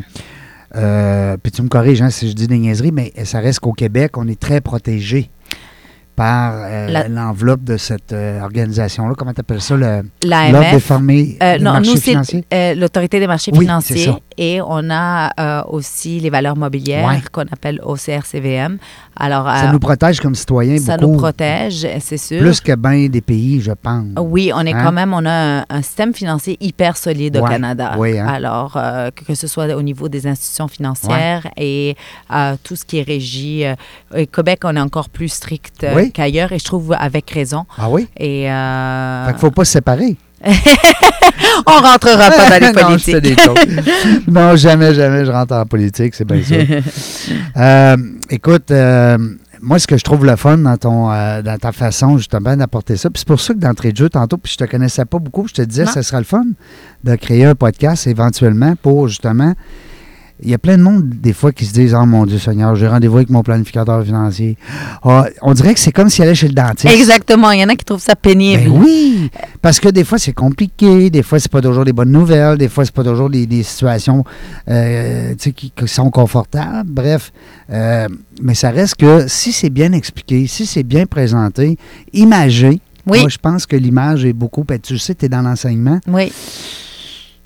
euh, 0.75 1.37
puis 1.43 1.53
tu 1.53 1.63
me 1.63 1.69
corriges 1.69 2.01
hein, 2.01 2.11
si 2.11 2.29
je 2.29 2.33
dis 2.35 2.47
des 2.47 2.59
niaiseries, 2.59 2.93
mais 2.93 3.13
ça 3.25 3.41
reste 3.41 3.61
qu'au 3.61 3.73
Québec, 3.73 4.17
on 4.17 4.27
est 4.27 4.41
très 4.41 4.61
protégé 4.61 5.31
par 6.15 6.53
euh, 6.57 7.09
l'enveloppe 7.09 7.65
de 7.65 7.77
cette 7.77 8.13
euh, 8.13 8.41
organisation-là. 8.43 9.15
Comment 9.17 9.33
tu 9.33 9.41
appelles 9.41 9.61
ça? 9.63 9.77
L'ordre 9.77 10.03
des 10.21 10.29
L'AMF, 10.29 10.85
formés 10.85 11.39
euh, 11.43 11.59
des 11.59 11.65
non, 11.65 11.73
marchés 11.73 11.91
nous, 11.95 12.01
financiers? 12.01 12.45
euh, 12.53 12.75
l'autorité 12.75 13.19
des 13.21 13.27
marchés 13.27 13.51
Oui, 13.55 13.61
financiers 13.61 14.05
ça. 14.07 14.19
et 14.37 14.61
on 14.61 14.91
a 14.91 15.65
aussi 15.69 16.21
les 16.21 16.31
valeurs 16.31 16.57
mobilières 16.57 17.07
Ouais. 17.09 17.23
qu'on 17.33 17.43
appelle 17.51 17.81
OCRCVM. 17.83 18.79
Alors, 19.17 19.47
Ça 19.47 19.71
nous 19.73 19.79
protège 19.79 20.21
comme 20.21 20.35
citoyens 20.35 20.79
ça 20.79 20.97
beaucoup. 20.97 21.13
nous 21.13 21.19
protège, 21.19 21.87
c'est 22.01 22.17
sûr. 22.19 22.41
Plus 22.41 22.61
que 22.61 22.75
bien 22.75 23.09
des 23.09 23.21
pays, 23.21 23.61
je 23.61 23.73
pense. 23.73 24.07
Oui, 24.19 24.51
on 24.55 24.61
est 24.67 24.73
Hein? 24.73 24.81
quand 24.85 24.93
même, 24.93 25.13
on 25.15 25.25
a 25.27 25.59
un, 25.61 25.65
un 25.69 25.83
système 25.83 26.15
financier 26.15 26.57
hyper 26.61 26.97
solide 26.97 27.37
au 27.37 27.45
Canada. 27.45 27.95
oui, 27.99 28.19
hein? 28.19 28.27
Alors, 28.27 28.73
que, 28.73 29.25
que 29.25 29.35
ce 29.35 29.47
soit 29.47 29.67
au 29.75 29.83
niveau 29.83 30.09
des 30.09 30.27
institutions 30.27 30.69
financières 30.69 31.47
et 31.57 31.97
tout 32.65 32.77
ce 32.77 32.85
qui 32.85 32.99
est 32.99 33.03
régi. 33.03 33.65
euh, 33.65 33.75
au 34.15 34.27
Québec, 34.27 34.61
on 34.65 34.75
est 34.77 34.81
encore 34.81 35.09
plus 35.09 35.29
strict 35.29 35.85
euh, 35.85 35.95
Oui. 36.03 36.13
qu'ailleurs 36.13 36.53
et 36.53 36.59
je 36.59 36.65
trouve 36.65 36.95
avec 36.99 37.31
raison. 37.31 37.65
Ah 37.79 37.89
oui? 37.89 38.09
Et 38.17 38.51
euh, 38.51 39.27
Fait 39.27 39.33
qu'il 39.33 39.41
faut 39.41 39.51
pas 39.51 39.65
se 39.65 39.73
séparer. 39.73 40.17
on 41.67 41.81
rentrera 41.81 42.31
pas 42.31 42.59
dans 42.61 42.67
les 42.67 42.73
politiques. 42.83 43.41
non, 44.29 44.57
jamais, 44.57 44.95
jamais 44.95 45.25
je 45.25 45.31
rentre 45.31 45.55
en 45.55 45.65
politique, 45.67 46.15
c'est 46.15 46.25
bien 46.25 46.43
sûr. 46.43 46.65
Euh, 47.57 47.97
écoute, 48.29 48.71
euh, 48.71 49.19
moi, 49.61 49.79
ce 49.79 49.87
que 49.87 49.97
je 49.97 50.03
trouve 50.03 50.27
le 50.27 50.35
fun 50.37 50.59
dans, 50.59 50.77
ton, 50.77 51.13
euh, 51.13 51.41
dans 51.43 51.57
ta 51.57 51.71
façon, 51.71 52.19
justement, 52.19 52.57
d'apporter 52.57 52.97
ça, 52.97 53.09
puis 53.11 53.21
c'est 53.21 53.29
pour 53.29 53.41
ça 53.41 53.55
que 53.55 53.61
d'entrée 53.61 53.93
de 53.93 53.97
jeu, 53.97 54.09
tantôt, 54.09 54.37
puis 54.37 54.53
je 54.53 54.65
te 54.65 54.69
connaissais 54.69 55.05
pas 55.05 55.21
beaucoup, 55.21 55.47
je 55.47 55.55
te 55.55 55.63
disais, 55.63 55.87
ce 55.87 56.03
sera 56.03 56.19
le 56.19 56.25
fun 56.25 56.43
de 57.05 57.15
créer 57.15 57.45
un 57.45 57.55
podcast 57.55 58.09
éventuellement 58.09 58.75
pour, 58.83 59.07
justement, 59.07 59.55
il 60.43 60.51
y 60.51 60.55
a 60.55 60.59
plein 60.59 60.77
de 60.77 60.83
monde, 60.83 61.09
des 61.09 61.33
fois, 61.33 61.53
qui 61.53 61.65
se 61.65 61.73
disent 61.73 61.95
Oh 61.95 62.05
mon 62.07 62.27
Dieu 62.27 62.39
Seigneur, 62.39 62.75
j'ai 62.75 62.89
rendez-vous 62.89 63.17
avec 63.17 63.31
mon 63.31 63.43
planificateur 63.43 64.05
financier. 64.05 64.57
Ah, 65.03 65.27
on 65.41 65.55
dirait 65.55 65.75
que 65.75 65.81
c'est 65.81 65.93
comme 65.93 66.09
s'il 66.09 66.25
allait 66.25 66.35
chez 66.35 66.49
le 66.49 66.55
dentiste. 66.55 66.93
Exactement. 66.93 67.51
Il 67.51 67.61
y 67.61 67.65
en 67.65 67.69
a 67.69 67.77
qui 67.77 67.85
trouvent 67.85 68.03
ça 68.03 68.17
pénible. 68.17 68.65
Ben 68.65 68.71
oui, 68.71 69.31
parce 69.61 69.79
que 69.81 69.89
des 69.89 70.05
fois 70.05 70.19
c'est 70.19 70.33
compliqué, 70.33 71.11
des 71.11 71.23
fois 71.23 71.39
c'est 71.39 71.51
pas 71.51 71.61
toujours 71.61 71.85
des 71.85 71.93
bonnes 71.93 72.11
nouvelles, 72.11 72.59
des 72.59 72.69
fois 72.69 72.85
c'est 72.85 72.95
pas 72.95 73.05
toujours 73.05 73.31
des, 73.31 73.47
des 73.47 73.63
situations 73.63 74.25
euh, 74.69 75.35
qui, 75.35 75.71
qui 75.71 75.89
sont 75.89 76.11
confortables. 76.11 76.91
Bref, 76.91 77.33
euh, 77.71 78.09
mais 78.43 78.55
ça 78.55 78.71
reste 78.71 78.97
que 78.97 79.27
si 79.29 79.53
c'est 79.53 79.71
bien 79.71 79.93
expliqué, 79.93 80.47
si 80.47 80.67
c'est 80.67 80.83
bien 80.83 81.07
présenté, 81.07 81.79
imagé. 82.13 82.81
Oui. 83.07 83.21
Moi, 83.21 83.29
je 83.29 83.39
pense 83.39 83.67
que 83.67 83.75
l'image 83.77 84.25
est 84.25 84.33
beaucoup. 84.33 84.63
ben, 84.65 84.79
tu 84.79 84.97
sais, 84.97 85.15
tu 85.15 85.27
es 85.27 85.29
dans 85.29 85.43
l'enseignement. 85.43 85.99
Oui. 86.07 86.33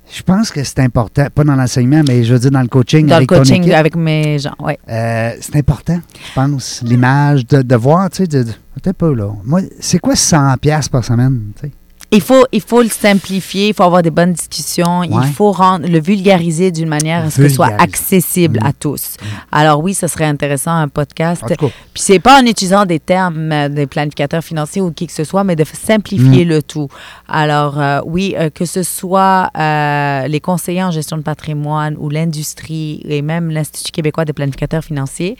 Je 0.09 0.23
pense 0.23 0.51
que 0.53 0.63
c'est 0.63 0.79
important, 0.81 1.27
pas 1.35 1.43
dans 1.45 1.57
l'enseignement, 1.57 2.03
mais 2.07 2.23
je 2.23 2.33
veux 2.33 2.39
dire 2.39 2.51
dans 2.53 2.61
le 2.63 2.69
coaching. 2.69 3.07
Dans 3.09 3.17
avec 3.17 3.31
le 3.31 3.37
ton 3.37 3.43
coaching 3.43 3.63
équipe. 3.63 3.75
avec 3.75 3.97
mes 3.97 4.39
gens, 4.39 4.55
oui. 4.61 4.75
Euh, 4.89 5.33
c'est 5.41 5.57
important, 5.57 5.99
je 6.15 6.33
pense, 6.35 6.81
l'image, 6.85 7.45
de, 7.47 7.63
de 7.63 7.77
voir, 7.77 8.09
tu 8.11 8.19
sais, 8.19 8.27
de, 8.27 8.45
de- 8.45 9.15
là. 9.15 9.33
Moi, 9.45 9.63
c'est 9.81 9.99
quoi 9.99 10.15
100 10.15 10.57
pièces 10.59 10.89
par 10.89 11.05
semaine, 11.05 11.51
tu 11.61 11.67
sais? 11.69 11.73
Il 12.13 12.21
faut, 12.21 12.45
il 12.53 12.61
faut 12.61 12.83
le 12.83 12.89
simplifier, 12.89 13.69
il 13.69 13.75
faut 13.75 13.83
avoir 13.83 14.01
des 14.03 14.11
bonnes 14.11 14.33
discussions, 14.33 15.01
Ouais. 15.01 15.09
il 15.11 15.33
faut 15.33 15.51
rendre, 15.51 15.89
le 15.89 16.01
vulgariser 16.01 16.71
d'une 16.71 16.89
manière 16.89 17.25
à 17.25 17.31
ce 17.31 17.39
que 17.43 17.49
ce 17.49 17.55
soit 17.57 17.73
accessible 17.81 18.61
Mm. 18.63 18.67
à 18.67 18.73
tous. 18.73 19.17
Alors 19.51 19.81
oui, 19.83 19.93
ce 19.93 20.07
serait 20.07 20.25
intéressant 20.27 20.71
un 20.71 20.89
podcast. 20.89 21.43
Puis 21.59 21.69
c'est 21.95 22.21
pas 22.21 22.41
en 22.41 22.47
utilisant 22.47 22.85
des 22.87 23.01
termes 23.01 23.51
euh, 23.51 23.69
des 23.69 23.87
planificateurs 23.87 24.43
financiers 24.45 24.81
ou 24.83 24.93
qui 24.93 25.07
que 25.09 25.13
ce 25.13 25.25
soit, 25.25 25.43
mais 25.43 25.57
de 25.57 25.65
simplifier 25.65 26.45
Mm. 26.45 26.49
le 26.49 26.63
tout. 26.63 26.89
Alors 27.29 27.81
euh, 27.81 28.01
oui, 28.07 28.35
euh, 28.39 28.51
que 28.51 28.65
ce 28.67 28.83
soit 28.85 29.51
euh, 29.59 30.29
les 30.29 30.41
conseillers 30.41 30.85
en 30.85 30.93
gestion 30.93 31.17
de 31.17 31.23
patrimoine 31.23 31.97
ou 31.99 32.09
l'industrie 32.09 33.03
et 33.05 33.21
même 33.21 33.51
l'Institut 33.51 33.91
québécois 33.91 34.25
des 34.25 34.33
planificateurs 34.33 34.85
financiers, 34.85 35.37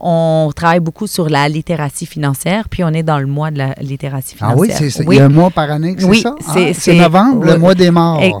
on 0.00 0.50
travaille 0.56 0.80
beaucoup 0.80 1.06
sur 1.06 1.28
la 1.28 1.48
littératie 1.48 2.06
financière, 2.06 2.68
puis 2.68 2.82
on 2.84 2.88
est 2.88 3.02
dans 3.02 3.18
le 3.18 3.26
mois 3.26 3.50
de 3.50 3.58
la 3.58 3.74
littératie 3.80 4.34
ah 4.40 4.50
financière. 4.52 4.58
oui, 4.58 4.70
c'est, 4.72 4.90
c'est- 4.90 5.04
il 5.06 5.14
y 5.14 5.20
a 5.20 5.26
un 5.26 5.28
mois 5.28 5.50
par 5.50 5.70
année 5.70 5.94
c'est 5.98 6.04
Oui, 6.06 6.20
ça? 6.22 6.34
Ah, 6.48 6.54
c'est- 6.72 6.94
novembre, 6.94 7.44
le 7.44 7.58
mois 7.58 7.74
des 7.74 7.90
morts. 7.90 8.22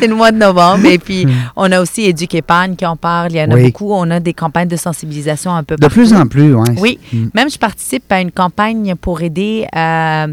C'est 0.00 0.06
le 0.06 0.14
mois 0.14 0.32
de 0.32 0.38
novembre. 0.38 0.86
Et 0.86 0.98
puis, 0.98 1.26
on 1.54 1.70
a 1.70 1.80
aussi 1.80 2.02
Éduquépargne 2.04 2.74
qui 2.74 2.86
en 2.86 2.96
parle. 2.96 3.32
Il 3.32 3.36
y 3.36 3.42
en 3.42 3.50
a 3.50 3.54
Oui. 3.54 3.64
beaucoup. 3.66 3.92
On 3.92 4.10
a 4.10 4.18
des 4.18 4.32
campagnes 4.32 4.66
de 4.68 4.76
sensibilisation 4.76 5.52
un 5.54 5.62
peu 5.62 5.76
de 5.76 5.80
partout. 5.80 5.94
plus 5.94 6.14
en 6.14 6.26
plus, 6.26 6.54
oui. 6.54 6.68
Oui, 6.78 6.98
Mm. 7.12 7.26
même 7.34 7.50
je 7.50 7.58
participe 7.58 8.10
à 8.10 8.20
une 8.20 8.32
campagne 8.32 8.94
pour 8.96 9.20
aider 9.20 9.66
euh, 9.76 10.26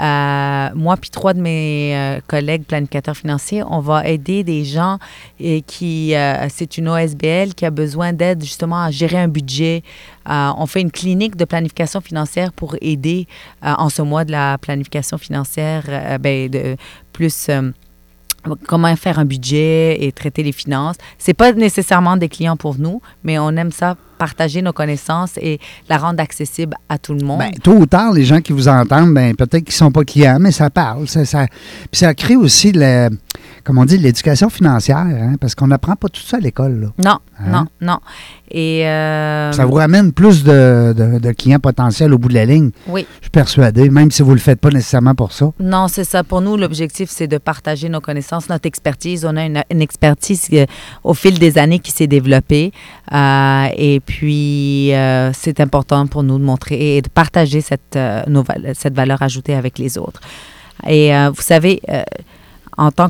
euh, 0.00 0.68
moi 0.74 0.96
puis 0.96 1.10
trois 1.10 1.32
de 1.32 1.40
mes 1.40 1.96
euh, 1.96 2.20
collègues 2.26 2.64
planificateurs 2.64 3.16
financiers. 3.16 3.62
On 3.68 3.80
va 3.80 4.06
aider 4.06 4.44
des 4.44 4.64
gens 4.64 4.98
et 5.40 5.62
qui, 5.62 6.14
euh, 6.14 6.48
c'est 6.48 6.78
une 6.78 6.88
OSBL 6.88 7.54
qui 7.54 7.64
a 7.64 7.70
besoin 7.70 8.12
d'aide 8.12 8.42
justement 8.42 8.82
à 8.82 8.90
gérer 8.90 9.18
un 9.18 9.28
budget. 9.28 9.82
On 10.28 10.66
fait 10.66 10.80
une 10.80 10.90
clinique 10.90 11.36
de 11.36 11.44
planification 11.44 12.00
financière 12.00 12.52
pour 12.52 12.76
aider 12.80 13.28
en 13.62 13.88
ce 13.88 14.02
mois 14.02 14.24
de 14.24 14.32
la 14.32 14.58
planification 14.58 15.18
financière, 15.18 16.18
ben, 16.20 16.50
de 16.50 16.76
plus. 17.12 17.48
comment 18.66 18.94
faire 18.96 19.20
un 19.20 19.24
budget 19.24 20.02
et 20.02 20.10
traiter 20.10 20.42
les 20.42 20.52
finances. 20.52 20.96
C'est 21.16 21.34
pas 21.34 21.52
nécessairement 21.52 22.16
des 22.16 22.28
clients 22.28 22.56
pour 22.56 22.76
nous, 22.76 23.00
mais 23.22 23.38
on 23.38 23.50
aime 23.50 23.70
ça 23.70 23.96
partager 24.16 24.62
nos 24.62 24.72
connaissances 24.72 25.36
et 25.38 25.58
la 25.88 25.98
rendre 25.98 26.20
accessible 26.22 26.74
à 26.88 26.98
tout 26.98 27.14
le 27.14 27.24
monde. 27.24 27.38
Ben, 27.38 27.50
tôt 27.62 27.74
ou 27.74 27.86
tard, 27.86 28.12
les 28.12 28.24
gens 28.24 28.40
qui 28.40 28.52
vous 28.52 28.68
entendent, 28.68 29.14
ben, 29.14 29.34
peut-être 29.36 29.64
qu'ils 29.64 29.68
ne 29.68 29.72
sont 29.72 29.92
pas 29.92 30.04
clients, 30.04 30.38
mais 30.40 30.52
ça 30.52 30.70
parle. 30.70 31.06
Ça, 31.08 31.24
ça- 31.24 31.46
puis 31.90 31.98
ça 32.00 32.14
crée 32.14 32.36
aussi, 32.36 32.72
le, 32.72 33.10
comme 33.66 33.78
on 33.78 33.84
dit, 33.84 33.98
l'éducation 33.98 34.48
financière, 34.48 34.98
hein, 34.98 35.34
parce 35.40 35.54
qu'on 35.56 35.66
n'apprend 35.66 35.96
pas 35.96 36.08
tout 36.08 36.20
ça 36.22 36.36
à 36.36 36.40
l'école. 36.40 36.92
non, 37.04 37.18
Hein? 37.38 37.50
non, 37.50 37.66
non. 37.82 37.98
Et 38.50 38.86
euh, 38.86 39.50
Ça 39.52 39.66
vous 39.66 39.74
ramène 39.74 40.12
plus 40.12 40.44
de, 40.44 40.94
de- 40.96 41.18
de 41.18 41.32
clients 41.32 41.58
potentiels 41.58 42.14
au 42.14 42.18
bout 42.18 42.28
de 42.28 42.34
la 42.34 42.46
ligne. 42.46 42.70
oui, 42.86 43.04
Je 43.18 43.24
suis 43.24 43.30
persuadé, 43.30 43.90
même 43.90 44.10
si 44.12 44.22
vous 44.22 44.30
ne 44.30 44.34
le 44.36 44.40
faites 44.40 44.60
pas 44.60 44.70
nécessairement 44.70 45.14
pour 45.16 45.32
ça. 45.32 45.50
non, 45.58 45.88
c'est 45.88 46.04
ça. 46.04 46.22
Pour 46.22 46.40
nous, 46.40 46.56
l'objectif, 46.56 47.10
c'est 47.10 47.26
de 47.26 47.38
partager 47.38 47.88
nos 47.88 48.00
connaissances, 48.00 48.48
notre 48.48 48.66
expertise. 48.66 49.24
On 49.24 49.36
a 49.36 49.44
une, 49.44 49.62
une 49.70 49.82
expertise 49.82 50.46
euh, 50.52 50.64
au 51.02 51.12
fil 51.12 51.38
des 51.38 51.58
années 51.58 51.80
qui 51.80 51.90
s'est 51.90 52.06
développée. 52.06 52.70
Euh, 53.12 53.66
et 53.76 53.98
puis, 54.00 54.92
c'est 55.32 55.58
important 55.60 56.06
pour 56.06 56.22
nous 56.22 56.38
de 56.38 56.44
montrer 56.44 56.96
et 56.98 57.02
de 57.02 57.08
partager 57.08 57.60
cette, 57.60 57.98
nos 58.28 58.44
cette 58.74 58.94
valeur 58.94 59.20
ajoutée 59.22 59.54
avec 59.54 59.78
les 59.78 59.98
autres. 59.98 60.20
Et 60.86 61.10
vous 61.34 61.42
savez, 61.42 61.80
en 62.76 62.90
tant 62.90 63.08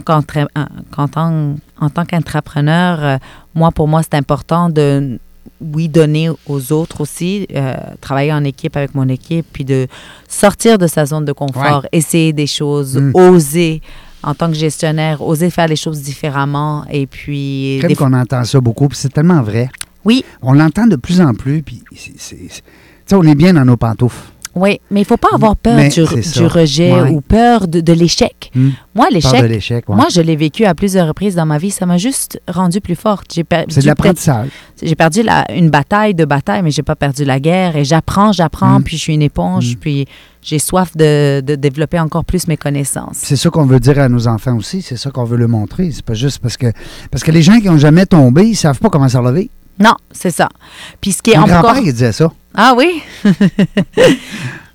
qu'entrepreneur, 2.04 3.04
euh, 3.04 3.16
moi, 3.54 3.70
pour 3.72 3.88
moi, 3.88 4.02
c'est 4.02 4.14
important 4.14 4.68
de, 4.70 5.18
oui, 5.60 5.88
donner 5.88 6.28
aux 6.46 6.72
autres 6.72 7.00
aussi, 7.00 7.46
euh, 7.54 7.74
travailler 8.00 8.32
en 8.32 8.44
équipe 8.44 8.76
avec 8.76 8.94
mon 8.94 9.08
équipe, 9.08 9.46
puis 9.52 9.64
de 9.64 9.86
sortir 10.28 10.78
de 10.78 10.86
sa 10.86 11.06
zone 11.06 11.24
de 11.24 11.32
confort, 11.32 11.86
essayer 11.92 12.32
des 12.32 12.46
choses, 12.46 12.96
Mm. 12.96 13.12
oser 13.14 13.82
en 14.22 14.34
tant 14.34 14.48
que 14.48 14.54
gestionnaire, 14.54 15.22
oser 15.22 15.50
faire 15.50 15.68
les 15.68 15.76
choses 15.76 16.02
différemment, 16.02 16.84
et 16.90 17.06
puis... 17.06 17.78
Des- 17.86 17.94
qu'on 17.94 18.12
entend 18.12 18.42
ça 18.44 18.60
beaucoup, 18.60 18.88
puis 18.88 18.98
c'est 18.98 19.12
tellement 19.12 19.42
vrai. 19.42 19.68
Oui, 20.04 20.24
On 20.42 20.52
l'entend 20.52 20.86
de 20.86 20.96
plus 20.96 21.20
en 21.20 21.34
plus, 21.34 21.62
puis 21.62 21.82
c'est- 21.96 22.62
on 23.12 23.22
est 23.22 23.34
bien 23.34 23.54
dans 23.54 23.64
nos 23.64 23.76
pantoufles. 23.76 24.20
Oui, 24.56 24.80
mais 24.90 25.02
il 25.02 25.04
faut 25.04 25.16
pas 25.18 25.28
avoir 25.34 25.54
peur 25.54 25.76
Mais 25.76 25.88
du, 25.90 26.02
rejet 26.02 26.92
Ouais. 26.92 27.10
ou 27.10 27.20
peur 27.20 27.68
de, 27.68 27.80
de 27.80 27.92
l'échec. 27.92 28.50
Hmm. 28.54 28.70
Moi, 28.94 29.06
l'échec, 29.10 29.88
ouais. 29.88 29.94
moi, 29.94 30.06
je 30.10 30.20
l'ai 30.22 30.34
vécu 30.34 30.64
à 30.64 30.74
plusieurs 30.74 31.06
reprises 31.08 31.34
dans 31.34 31.44
ma 31.44 31.58
vie. 31.58 31.70
Ça 31.70 31.84
m'a 31.84 31.98
juste 31.98 32.40
rendu 32.48 32.80
plus 32.80 32.94
forte. 32.96 33.26
J'ai 33.34 33.44
perdu 33.44 33.74
c'est 33.74 33.82
de 33.82 33.86
l'apprentissage. 33.86 34.48
J'ai 34.82 34.94
perdu 34.94 35.22
la- 35.22 35.44
une 35.54 35.68
bataille 35.68 36.14
de 36.14 36.24
bataille, 36.24 36.62
mais 36.62 36.70
j'ai 36.70 36.82
pas 36.82 36.96
perdu 36.96 37.24
la 37.24 37.38
guerre. 37.38 37.76
Et 37.76 37.84
j'apprends, 37.84 38.32
j'apprends, 38.32 38.80
Mm. 38.80 38.82
puis 38.84 38.96
je 38.96 39.02
suis 39.02 39.14
une 39.14 39.22
éponge, 39.22 39.74
Mm. 39.74 39.78
puis 39.78 40.06
j'ai 40.42 40.58
soif 40.58 40.96
de, 40.96 41.42
de 41.44 41.54
développer 41.54 42.00
encore 42.00 42.24
plus 42.24 42.48
mes 42.48 42.56
connaissances. 42.56 43.16
C'est 43.18 43.36
ça 43.36 43.50
qu'on 43.50 43.66
veut 43.66 43.80
dire 43.80 43.98
à 43.98 44.08
nos 44.08 44.26
enfants 44.26 44.56
aussi, 44.56 44.80
c'est 44.80 44.96
ça 44.96 45.10
qu'on 45.10 45.24
veut 45.24 45.36
leur 45.36 45.48
montrer. 45.50 45.90
C'est 45.92 46.04
pas 46.04 46.14
juste 46.14 46.38
parce 46.38 46.56
que 46.56 46.72
parce 47.10 47.22
que 47.22 47.30
les 47.30 47.42
gens 47.42 47.60
qui 47.60 47.66
n'ont 47.66 47.76
jamais 47.78 48.06
tombé, 48.06 48.44
ils 48.44 48.54
savent 48.56 48.78
pas 48.78 48.88
comment 48.88 49.08
se 49.08 49.18
relever. 49.18 49.50
Non, 49.78 49.94
c'est 50.10 50.30
ça. 50.30 50.48
Puis 51.00 51.12
ce 51.12 51.22
qui 51.22 51.32
est 51.32 51.36
Mon 51.36 51.44
encore... 51.44 51.62
grand-père, 51.62 51.82
il 51.82 51.92
disait 51.92 52.12
ça. 52.12 52.30
Ah 52.54 52.74
oui? 52.76 53.02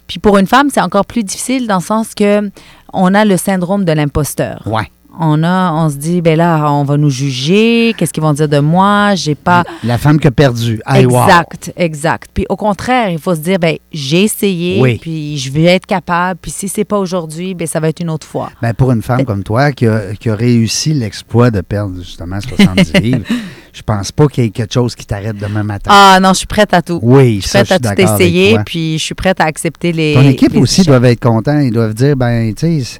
puis 0.07 0.19
pour 0.19 0.37
une 0.37 0.47
femme, 0.47 0.69
c'est 0.71 0.81
encore 0.81 1.05
plus 1.05 1.23
difficile 1.23 1.67
dans 1.67 1.77
le 1.77 1.83
sens 1.83 2.13
que 2.13 2.51
on 2.93 3.13
a 3.13 3.25
le 3.25 3.37
syndrome 3.37 3.85
de 3.85 3.91
l'imposteur. 3.91 4.61
Ouais. 4.65 4.89
On 5.19 5.43
a, 5.43 5.73
on 5.73 5.89
se 5.89 5.97
dit, 5.97 6.21
ben 6.21 6.37
là, 6.37 6.71
on 6.71 6.83
va 6.85 6.95
nous 6.95 7.09
juger, 7.09 7.93
qu'est-ce 7.97 8.13
qu'ils 8.13 8.23
vont 8.23 8.31
dire 8.33 8.47
de 8.47 8.59
moi, 8.59 9.13
j'ai 9.15 9.35
pas... 9.35 9.63
La 9.83 9.97
femme 9.97 10.17
qui 10.19 10.27
a 10.27 10.31
perdu. 10.31 10.79
Wow. 10.89 10.95
Exact, 10.95 11.73
exact. 11.75 12.29
Puis 12.33 12.45
au 12.47 12.55
contraire, 12.55 13.09
il 13.09 13.19
faut 13.19 13.35
se 13.35 13.41
dire, 13.41 13.59
ben 13.59 13.75
j'ai 13.91 14.23
essayé, 14.23 14.79
Oui. 14.81 14.97
puis 15.01 15.37
je 15.37 15.51
vais 15.51 15.63
être 15.65 15.85
capable, 15.85 16.39
puis 16.41 16.49
si 16.51 16.69
c'est 16.69 16.85
pas 16.85 16.97
aujourd'hui, 16.97 17.53
ben 17.53 17.67
ça 17.67 17.79
va 17.81 17.89
être 17.89 17.99
une 17.99 18.09
autre 18.09 18.25
fois. 18.25 18.51
Ben, 18.61 18.73
pour 18.73 18.91
une 18.91 19.01
femme 19.01 19.25
comme 19.25 19.43
toi 19.43 19.71
qui 19.73 19.85
a, 19.85 20.13
qui 20.17 20.29
a 20.29 20.35
réussi 20.35 20.93
l'exploit 20.93 21.51
de 21.51 21.59
perdre 21.61 21.97
justement 21.97 22.39
70 22.39 22.93
livres, 23.01 23.25
je 23.73 23.81
pense 23.81 24.11
pas 24.13 24.27
qu'il 24.27 24.45
y 24.45 24.47
ait 24.47 24.49
quelque 24.49 24.73
chose 24.73 24.95
qui 24.95 25.05
t'arrête 25.05 25.37
demain 25.37 25.63
matin. 25.63 25.91
Ah 25.93 26.19
non, 26.21 26.29
je 26.29 26.39
suis 26.39 26.47
prête 26.47 26.73
à 26.73 26.81
tout. 26.81 26.99
oui, 27.01 27.35
Je 27.37 27.41
suis 27.41 27.49
ça, 27.49 27.65
prête 27.65 27.85
à 27.85 27.95
tout 27.95 28.01
essayer, 28.01 28.57
puis 28.65 28.97
je 28.97 29.03
suis 29.03 29.15
prête 29.15 29.41
à 29.41 29.45
accepter 29.45 29.91
les. 29.91 30.13
Ton 30.13 30.21
équipe 30.21 30.53
les 30.53 30.59
aussi 30.59 30.83
doivent 30.83 31.05
être 31.05 31.19
contents. 31.19 31.59
Ils 31.59 31.71
doivent 31.71 31.93
dire, 31.93 32.15
ben, 32.15 32.53
tu 32.53 32.81
sais, 32.83 32.99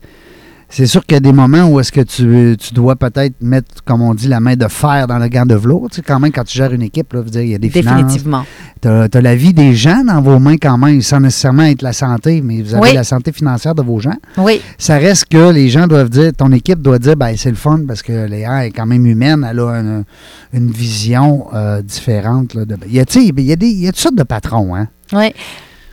c'est 0.71 0.85
sûr 0.87 1.05
qu'il 1.05 1.15
y 1.15 1.17
a 1.17 1.19
des 1.19 1.33
moments 1.33 1.65
où 1.67 1.79
est-ce 1.79 1.91
que 1.91 2.01
tu, 2.01 2.55
tu 2.57 2.73
dois 2.73 2.95
peut-être 2.95 3.35
mettre, 3.41 3.83
comme 3.83 4.01
on 4.01 4.13
dit, 4.13 4.27
la 4.27 4.39
main 4.39 4.55
de 4.55 4.67
fer 4.67 5.05
dans 5.05 5.19
le 5.19 5.27
gant 5.27 5.45
de 5.45 5.53
velours. 5.55 5.89
Tu 5.89 5.97
sais, 5.97 6.01
quand 6.01 6.19
même, 6.19 6.31
quand 6.31 6.45
tu 6.45 6.57
gères 6.57 6.71
une 6.73 6.81
équipe, 6.81 7.11
là, 7.13 7.21
veut 7.21 7.29
dire, 7.29 7.41
il 7.41 7.49
y 7.49 7.55
a 7.55 7.57
des 7.57 7.69
finances. 7.69 7.95
Définitivement. 7.97 8.45
Tu 8.81 8.87
as, 8.87 9.09
la 9.21 9.35
vie 9.35 9.53
des 9.53 9.75
gens 9.75 10.03
dans 10.05 10.21
vos 10.21 10.39
mains 10.39 10.55
quand 10.57 10.77
même, 10.77 11.01
sans 11.01 11.19
nécessairement 11.19 11.63
être 11.63 11.81
la 11.81 11.93
santé, 11.93 12.41
mais 12.41 12.61
vous 12.61 12.73
avez 12.73 12.83
Oui. 12.89 12.93
la 12.93 13.03
santé 13.03 13.31
financière 13.31 13.75
de 13.75 13.81
vos 13.81 13.99
gens. 13.99 14.15
Oui, 14.37 14.61
Ça 14.77 14.97
reste 14.97 15.25
que 15.25 15.51
les 15.51 15.69
gens 15.69 15.87
doivent 15.87 16.09
dire, 16.09 16.31
ton 16.35 16.51
équipe 16.51 16.81
doit 16.81 16.99
dire, 16.99 17.15
ben 17.17 17.35
c'est 17.37 17.49
le 17.49 17.55
fun 17.57 17.81
parce 17.87 18.01
que 18.01 18.25
Léa 18.25 18.65
est 18.65 18.71
quand 18.71 18.85
même 18.85 19.05
humaine, 19.05 19.45
elle 19.49 19.59
a 19.59 19.79
une, 19.79 20.03
une 20.53 20.71
vision 20.71 21.47
euh, 21.53 21.81
différente. 21.81 22.53
Là, 22.53 22.65
de, 22.65 22.77
il, 22.87 22.93
y 22.93 22.99
a, 22.99 23.03
il, 23.13 23.41
y 23.41 23.51
a 23.51 23.55
des, 23.55 23.67
il 23.67 23.81
y 23.81 23.87
a 23.87 23.91
toutes 23.91 23.99
sortes 24.01 24.15
de 24.15 24.23
patrons. 24.23 24.75
Hein? 24.75 24.87
oui. 25.13 25.33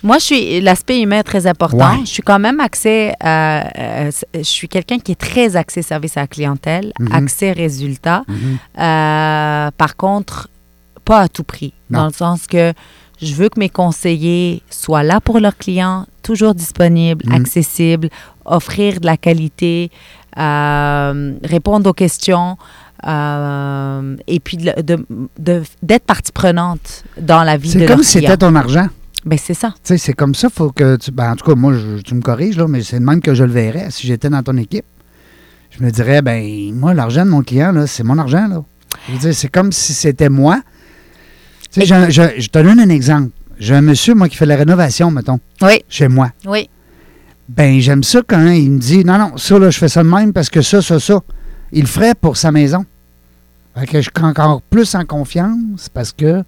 Moi, 0.03 0.19
je 0.19 0.25
suis 0.25 0.61
l'aspect 0.61 1.01
humain 1.01 1.19
est 1.19 1.23
très 1.25 1.47
important. 1.47 1.77
Ouais. 1.95 2.01
Je 2.05 2.11
suis 2.11 2.23
quand 2.23 2.39
même 2.39 2.61
axée. 2.61 3.13
euh, 3.25 3.61
euh, 3.79 4.11
je 4.35 4.43
suis 4.43 4.69
quelqu'un 4.69 4.99
qui 4.99 5.13
est 5.13 5.21
très 5.21 5.57
axé 5.57 5.83
service 5.83 6.17
à 6.17 6.21
la 6.23 6.27
clientèle, 6.27 6.93
Mhm. 7.01 7.13
axé 7.13 7.53
résultat. 7.53 8.23
Mhm. 8.29 8.59
Euh, 8.79 9.71
par 9.77 9.97
contre, 9.97 10.49
pas 11.05 11.21
à 11.23 11.29
tout 11.29 11.45
prix. 11.45 11.73
Non. 11.91 12.01
Dans 12.01 12.07
le 12.07 12.13
sens 12.13 12.47
que 12.47 12.73
je 13.21 13.35
veux 13.35 13.49
que 13.49 13.59
mes 13.59 13.69
conseillers 13.71 14.63
soient 14.71 15.03
là 15.03 15.21
pour 15.21 15.41
leurs 15.41 15.57
clients, 15.57 16.07
toujours 16.23 16.55
disponibles, 16.55 17.25
Mhm. 17.27 17.35
accessibles, 17.35 18.09
offrir 18.45 19.01
de 19.01 19.07
la 19.07 19.17
qualité, 19.17 19.91
répondre 20.37 21.91
aux 21.91 21.95
questions. 21.95 22.57
et 24.27 24.41
puis 24.41 24.57
de- 24.57 24.83
de- 24.83 25.07
de- 25.39 25.63
d'être 25.83 26.05
partie 26.05 26.33
prenante 26.33 27.05
dans 27.21 27.45
la 27.45 27.57
vie 27.57 27.73
de 27.75 27.79
C'est 27.81 27.87
comme 27.87 28.03
si 28.03 28.19
c'était 28.21 28.37
ton 28.37 28.55
argent. 28.57 28.89
Ben, 29.29 29.39
c'est 29.39 29.55
ça. 29.55 29.69
Tu 29.83 29.89
sais, 29.89 29.99
c'est 29.99 30.13
comme 30.15 30.35
ça, 30.35 30.49
faut 30.49 30.71
que 30.71 30.97
tu. 30.97 31.11
Ben, 31.11 31.33
en 31.33 31.37
tout 31.37 31.45
cas, 31.45 31.55
moi, 31.55 31.75
je- 31.75 32.01
tu 32.03 32.15
me 32.15 32.21
corriges, 32.23 32.57
là, 32.57 32.67
mais 32.67 32.83
c'est 32.83 32.99
de 32.99 33.05
même 33.05 33.21
que 33.21 33.35
je 33.35 33.45
le 33.45 33.53
verrais 33.53 33.89
si 33.91 34.07
j'étais 34.07 34.31
dans 34.31 34.43
ton 34.43 34.57
équipe. 34.57 34.87
Je 35.71 35.85
me 35.85 35.91
dirais, 35.91 36.23
ben, 36.23 36.73
moi, 36.75 36.95
l'argent 36.95 37.25
de 37.27 37.31
mon 37.31 37.43
client, 37.43 37.73
là, 37.73 37.87
c'est 37.87 38.05
mon 38.05 38.17
argent, 38.19 38.49
là. 38.49 38.63
Je 39.07 39.13
veux 39.13 39.19
dire, 39.19 39.35
c'est 39.35 39.49
comme 39.49 39.71
si 39.71 39.93
c'était 39.93 40.31
moi. 40.31 40.61
Tu 41.71 41.81
sais, 41.83 41.87
je, 41.87 42.11
je- 42.11 42.41
je 42.41 42.49
te 42.49 42.59
donne 42.59 42.81
un 42.81 42.89
exemple. 42.89 43.31
J'ai 43.59 43.75
un 43.75 43.83
monsieur, 43.83 44.15
moi, 44.15 44.29
qui 44.29 44.37
fait 44.37 44.47
la 44.47 44.57
rénovation, 44.57 45.11
mettons, 45.11 45.41
Oui, 45.63 45.83
chez 45.89 46.09
moi. 46.09 46.31
oui. 46.47 46.71
Ben, 47.49 47.81
j'aime 47.81 48.03
ça 48.03 48.21
quand 48.27 48.47
il 48.51 48.71
me 48.73 48.79
dit, 48.79 49.05
non, 49.05 49.19
non, 49.19 49.37
ça, 49.37 49.59
là, 49.59 49.71
je 49.71 49.79
fais 49.79 49.89
ça 49.89 50.03
de 50.03 50.09
même 50.09 50.33
parce 50.33 50.51
que 50.51 50.61
ça, 50.63 50.81
ça, 50.83 51.01
ça. 51.01 51.21
Il 51.73 51.83
le 51.83 51.87
ferait 51.87 52.15
pour 52.15 52.37
sa 52.37 52.53
maison. 52.53 52.85
Fait 53.77 53.87
que 53.87 54.01
je 54.01 54.11
suis 54.15 54.25
encore 54.25 54.61
plus 54.63 54.95
en 54.95 55.05
confiance 55.05 55.89
parce 55.93 56.13
que 56.13 56.43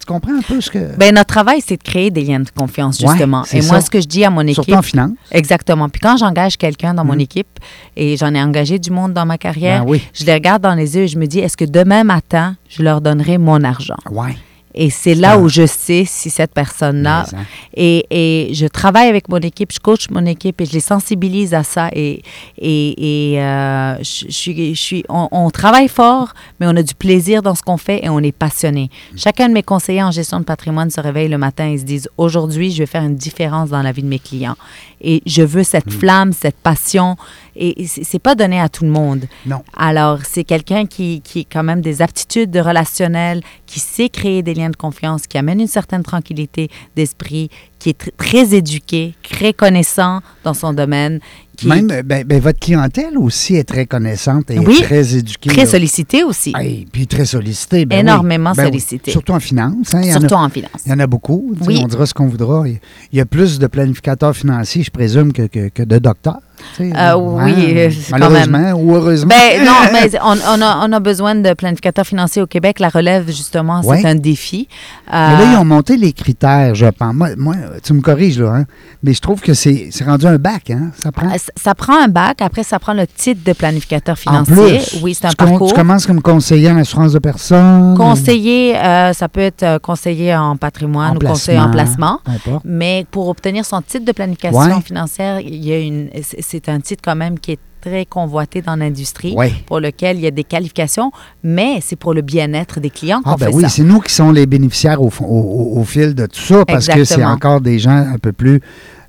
Tu 0.00 0.06
comprends 0.06 0.36
un 0.36 0.42
peu 0.42 0.60
ce 0.60 0.70
que... 0.70 0.96
Ben, 0.96 1.14
notre 1.14 1.28
travail, 1.28 1.62
c'est 1.66 1.76
de 1.76 1.82
créer 1.82 2.10
des 2.10 2.22
liens 2.24 2.40
de 2.40 2.50
confiance, 2.50 3.00
justement. 3.00 3.44
et 3.52 3.56
moi, 3.62 3.76
ça. 3.76 3.80
ce 3.82 3.90
que 3.90 4.00
je 4.00 4.06
dis 4.06 4.24
à 4.24 4.30
mon 4.30 4.42
équipe... 4.42 4.54
Surtout 4.56 4.74
en 4.74 4.82
finance. 4.82 5.10
Exactement. 5.32 5.88
Puis 5.88 6.00
quand 6.00 6.16
j'engage 6.16 6.56
quelqu'un 6.58 6.92
dans 6.94 7.04
mon 7.04 7.14
Mm. 7.16 7.20
équipe, 7.20 7.60
et 7.96 8.16
j'en 8.16 8.34
ai 8.34 8.42
engagé 8.42 8.78
du 8.78 8.90
monde 8.90 9.12
dans 9.14 9.24
ma 9.26 9.38
carrière, 9.38 9.84
Ben 9.84 9.90
oui. 9.90 10.02
je 10.12 10.24
les 10.24 10.34
regarde 10.34 10.62
dans 10.62 10.74
les 10.74 10.96
yeux 10.96 11.02
et 11.04 11.08
je 11.08 11.18
me 11.18 11.26
dis, 11.26 11.38
est-ce 11.38 11.56
que 11.56 11.64
demain 11.64 12.04
matin, 12.04 12.56
je 12.68 12.82
leur 12.82 13.00
donnerai 13.00 13.38
mon 13.38 13.62
argent? 13.64 13.96
Ouais. 14.10 14.36
Et 14.74 14.90
c'est 14.90 15.14
là 15.14 15.32
Ah. 15.32 15.38
où 15.38 15.48
je 15.48 15.66
sais 15.66 16.04
si 16.06 16.30
cette 16.30 16.52
personne-là... 16.52 17.26
Hein. 17.32 17.44
Et, 17.76 18.06
et 18.10 18.54
je 18.54 18.66
travaille 18.66 19.08
avec 19.08 19.28
mon 19.28 19.38
équipe, 19.38 19.72
je 19.72 19.80
coach 19.80 20.08
mon 20.10 20.24
équipe 20.26 20.60
et 20.60 20.66
je 20.66 20.72
les 20.72 20.80
sensibilise 20.80 21.54
à 21.54 21.62
ça. 21.64 21.88
Et, 21.92 22.22
et, 22.58 23.32
et, 23.32 23.42
euh, 23.42 23.96
je, 23.98 24.26
je 24.28 24.32
suis, 24.32 24.74
je 24.74 24.80
suis, 24.80 25.04
on, 25.08 25.28
on 25.32 25.50
travaille 25.50 25.88
fort, 25.88 26.34
mais 26.60 26.66
on 26.66 26.76
a 26.76 26.82
du 26.82 26.94
plaisir 26.94 27.42
dans 27.42 27.54
ce 27.54 27.62
qu'on 27.62 27.76
fait 27.76 28.04
et 28.04 28.08
on 28.08 28.20
est 28.20 28.32
passionné. 28.32 28.90
Chacun 29.16 29.48
de 29.48 29.54
mes 29.54 29.62
conseillers 29.62 30.02
en 30.02 30.10
gestion 30.12 30.38
de 30.40 30.44
patrimoine 30.44 30.90
se 30.90 31.00
réveille 31.00 31.28
le 31.28 31.38
matin 31.38 31.68
et 31.70 31.78
se 31.78 31.84
disent 31.84 32.08
aujourd'hui, 32.16 32.70
je 32.70 32.78
vais 32.78 32.86
faire 32.86 33.02
une 33.02 33.16
différence 33.16 33.70
dans 33.70 33.82
la 33.82 33.92
vie 33.92 34.02
de 34.02 34.08
mes 34.08 34.18
clients. 34.18 34.56
Et 35.00 35.22
je 35.26 35.42
veux 35.42 35.64
cette 35.64 35.92
flamme, 35.92 36.32
cette 36.32 36.56
passion. 36.56 37.16
Et 37.56 37.86
c'est 37.86 38.18
pas 38.18 38.34
donné 38.34 38.60
à 38.60 38.68
tout 38.68 38.84
le 38.84 38.90
monde. 38.90 39.26
Non. 39.46 39.62
Alors, 39.76 40.20
c'est 40.24 40.44
quelqu'un 40.44 40.86
qui, 40.86 41.20
qui 41.22 41.40
a 41.40 41.44
quand 41.52 41.62
même 41.62 41.80
des 41.80 42.02
aptitudes 42.02 42.50
de 42.50 42.60
relationnel, 42.60 43.42
qui 43.66 43.80
sait 43.80 44.08
créer 44.08 44.42
des 44.42 44.54
liens 44.54 44.70
de 44.70 44.76
confiance, 44.76 45.26
qui 45.26 45.38
amène 45.38 45.60
une 45.60 45.66
certaine 45.68 46.02
tranquillité 46.02 46.68
d'esprit, 46.96 47.50
qui 47.78 47.90
est 47.90 48.00
tr- 48.00 48.10
très 48.16 48.54
éduqué, 48.54 49.14
très 49.22 49.52
connaissant 49.52 50.20
dans 50.42 50.54
son 50.54 50.72
domaine, 50.72 51.20
qui 51.56 51.66
Même, 51.68 51.90
euh, 51.90 52.02
ben, 52.02 52.24
ben, 52.24 52.40
votre 52.40 52.58
clientèle 52.58 53.16
aussi 53.18 53.56
est 53.56 53.64
très 53.64 53.86
connaissante 53.86 54.50
et 54.50 54.58
Oui. 54.58 54.80
très 54.82 55.16
éduquée. 55.16 55.50
très 55.50 55.64
là. 55.64 55.70
sollicité 55.70 56.24
aussi, 56.24 56.52
Hey, 56.56 56.86
puis 56.90 57.06
très 57.06 57.24
sollicité. 57.24 57.84
ben 57.86 57.96
oui. 57.96 58.00
Énormément 58.00 58.52
Ben 58.52 58.64
oui. 58.64 58.68
sollicité. 58.70 59.10
Surtout 59.10 59.32
en 59.32 59.40
finance. 59.40 59.94
hein, 59.94 60.02
en 60.02 60.08
a- 60.08 60.12
surtout 60.20 60.34
en 60.34 60.48
finance. 60.48 60.70
Il 60.86 60.90
y 60.90 60.94
en 60.94 60.98
a 61.00 61.06
beaucoup. 61.06 61.52
tu 61.56 61.60
sais, 61.60 61.66
Oui. 61.68 61.80
On 61.84 61.88
dira 61.88 62.06
ce 62.06 62.14
qu'on 62.14 62.26
voudra. 62.26 62.64
Il 62.68 62.78
y 63.12 63.20
a 63.20 63.26
plus 63.26 63.58
de 63.58 63.66
planificateurs 63.66 64.34
financiers, 64.36 64.82
je 64.82 64.90
présume, 64.90 65.32
que, 65.32 65.42
que, 65.46 65.68
que 65.68 65.82
de 65.82 65.98
docteurs. 65.98 66.38
tu 66.76 66.90
sais. 66.90 66.96
Euh, 66.96 67.16
oui, 67.16 67.52
euh, 67.76 67.90
quand 68.10 68.18
malheureusement 68.18 68.72
ou 68.72 68.94
heureusement. 68.94 69.28
Ben 69.28 69.64
non, 69.66 69.72
mais 69.92 70.10
on, 70.22 70.36
on 70.36 70.62
a, 70.62 70.86
on 70.88 70.92
a 70.92 71.00
besoin 71.00 71.34
de 71.34 71.52
planificateurs 71.54 72.06
financiers 72.06 72.42
au 72.42 72.46
Québec. 72.46 72.78
La 72.80 72.88
relève, 72.88 73.26
justement, 73.26 73.82
c'est 73.82 73.88
Ouais. 73.88 74.06
un 74.06 74.14
défi. 74.14 74.68
Mais 75.08 75.12
là, 75.12 75.40
Euh, 75.40 75.52
ils 75.52 75.56
ont 75.58 75.64
monté 75.64 75.96
les 75.96 76.12
critères, 76.12 76.74
je 76.74 76.86
pense. 76.86 77.14
Moi, 77.14 77.30
moi, 77.36 77.54
tu 77.82 77.92
me 77.92 78.00
corriges, 78.00 78.38
là, 78.40 78.54
hein? 78.54 78.64
mais 79.02 79.12
je 79.14 79.20
trouve 79.20 79.40
que 79.40 79.52
c'est 79.54 79.90
rendu 80.06 80.26
un 80.26 80.38
bac. 80.38 80.70
Hein? 80.70 80.90
Ça 80.96 81.10
prend. 81.12 81.26
Euh, 81.28 81.36
ça- 81.56 81.74
prend 81.74 82.02
un 82.02 82.08
bac, 82.08 82.40
après 82.42 82.62
ça 82.62 82.78
prend 82.78 82.92
le 82.92 83.06
titre 83.06 83.40
de 83.44 83.52
planificateur 83.52 84.14
en 84.26 84.44
financier. 84.44 84.54
plus, 84.78 85.00
oui, 85.02 85.14
c'est 85.14 85.26
un 85.26 85.30
tu, 85.30 85.36
com- 85.36 85.48
parcours. 85.50 85.68
tu 85.68 85.74
commences 85.74 86.06
comme 86.06 86.22
conseiller 86.22 86.70
en 86.70 86.76
assurance 86.76 87.12
de 87.12 87.18
personnes. 87.18 87.94
Conseiller, 87.96 88.76
euh, 88.76 89.12
ça 89.12 89.28
peut 89.28 89.40
être 89.40 89.62
euh, 89.62 89.78
conseiller 89.78 90.34
en 90.34 90.56
patrimoine 90.56 91.12
En 91.12 91.16
ou 91.16 91.18
conseiller 91.18 91.58
en 91.58 91.70
placement. 91.70 92.20
Mais 92.64 93.06
pour 93.10 93.28
obtenir 93.28 93.64
son 93.64 93.80
titre 93.82 94.04
de 94.04 94.12
planification 94.12 94.58
Ouais. 94.60 94.80
financière, 94.82 95.40
il 95.40 95.64
y 95.64 95.72
a 95.72 95.78
une, 95.78 96.10
c'est 96.40 96.68
un 96.68 96.80
titre 96.80 97.02
quand 97.04 97.16
même 97.16 97.38
qui 97.38 97.52
est 97.52 97.58
très 97.80 98.06
convoité 98.06 98.62
dans 98.62 98.76
l'industrie, 98.76 99.36
pour 99.66 99.78
lequel 99.78 100.16
il 100.16 100.22
y 100.22 100.26
a 100.26 100.30
des 100.30 100.44
qualifications, 100.44 101.12
mais 101.42 101.80
c'est 101.82 101.96
pour 101.96 102.14
le 102.14 102.22
bien-être 102.22 102.80
des 102.80 102.88
clients 102.88 103.20
qu'on 103.20 103.32
Ah, 103.32 103.36
ben 103.38 103.48
fait 103.50 103.54
oui, 103.54 103.62
ça. 103.64 103.68
c'est 103.68 103.82
nous 103.82 104.00
qui 104.00 104.14
sommes 104.14 104.32
les 104.34 104.46
bénéficiaires 104.46 105.02
au, 105.02 105.10
au, 105.20 105.84
fil 105.84 106.14
de 106.14 106.24
tout 106.24 106.40
ça 106.40 106.64
parce 106.64 106.86
que 106.86 107.04
c'est 107.04 107.22
encore 107.24 107.60
des 107.60 107.78
gens 107.78 107.90
un 108.14 108.16
peu 108.16 108.32
plus 108.32 108.62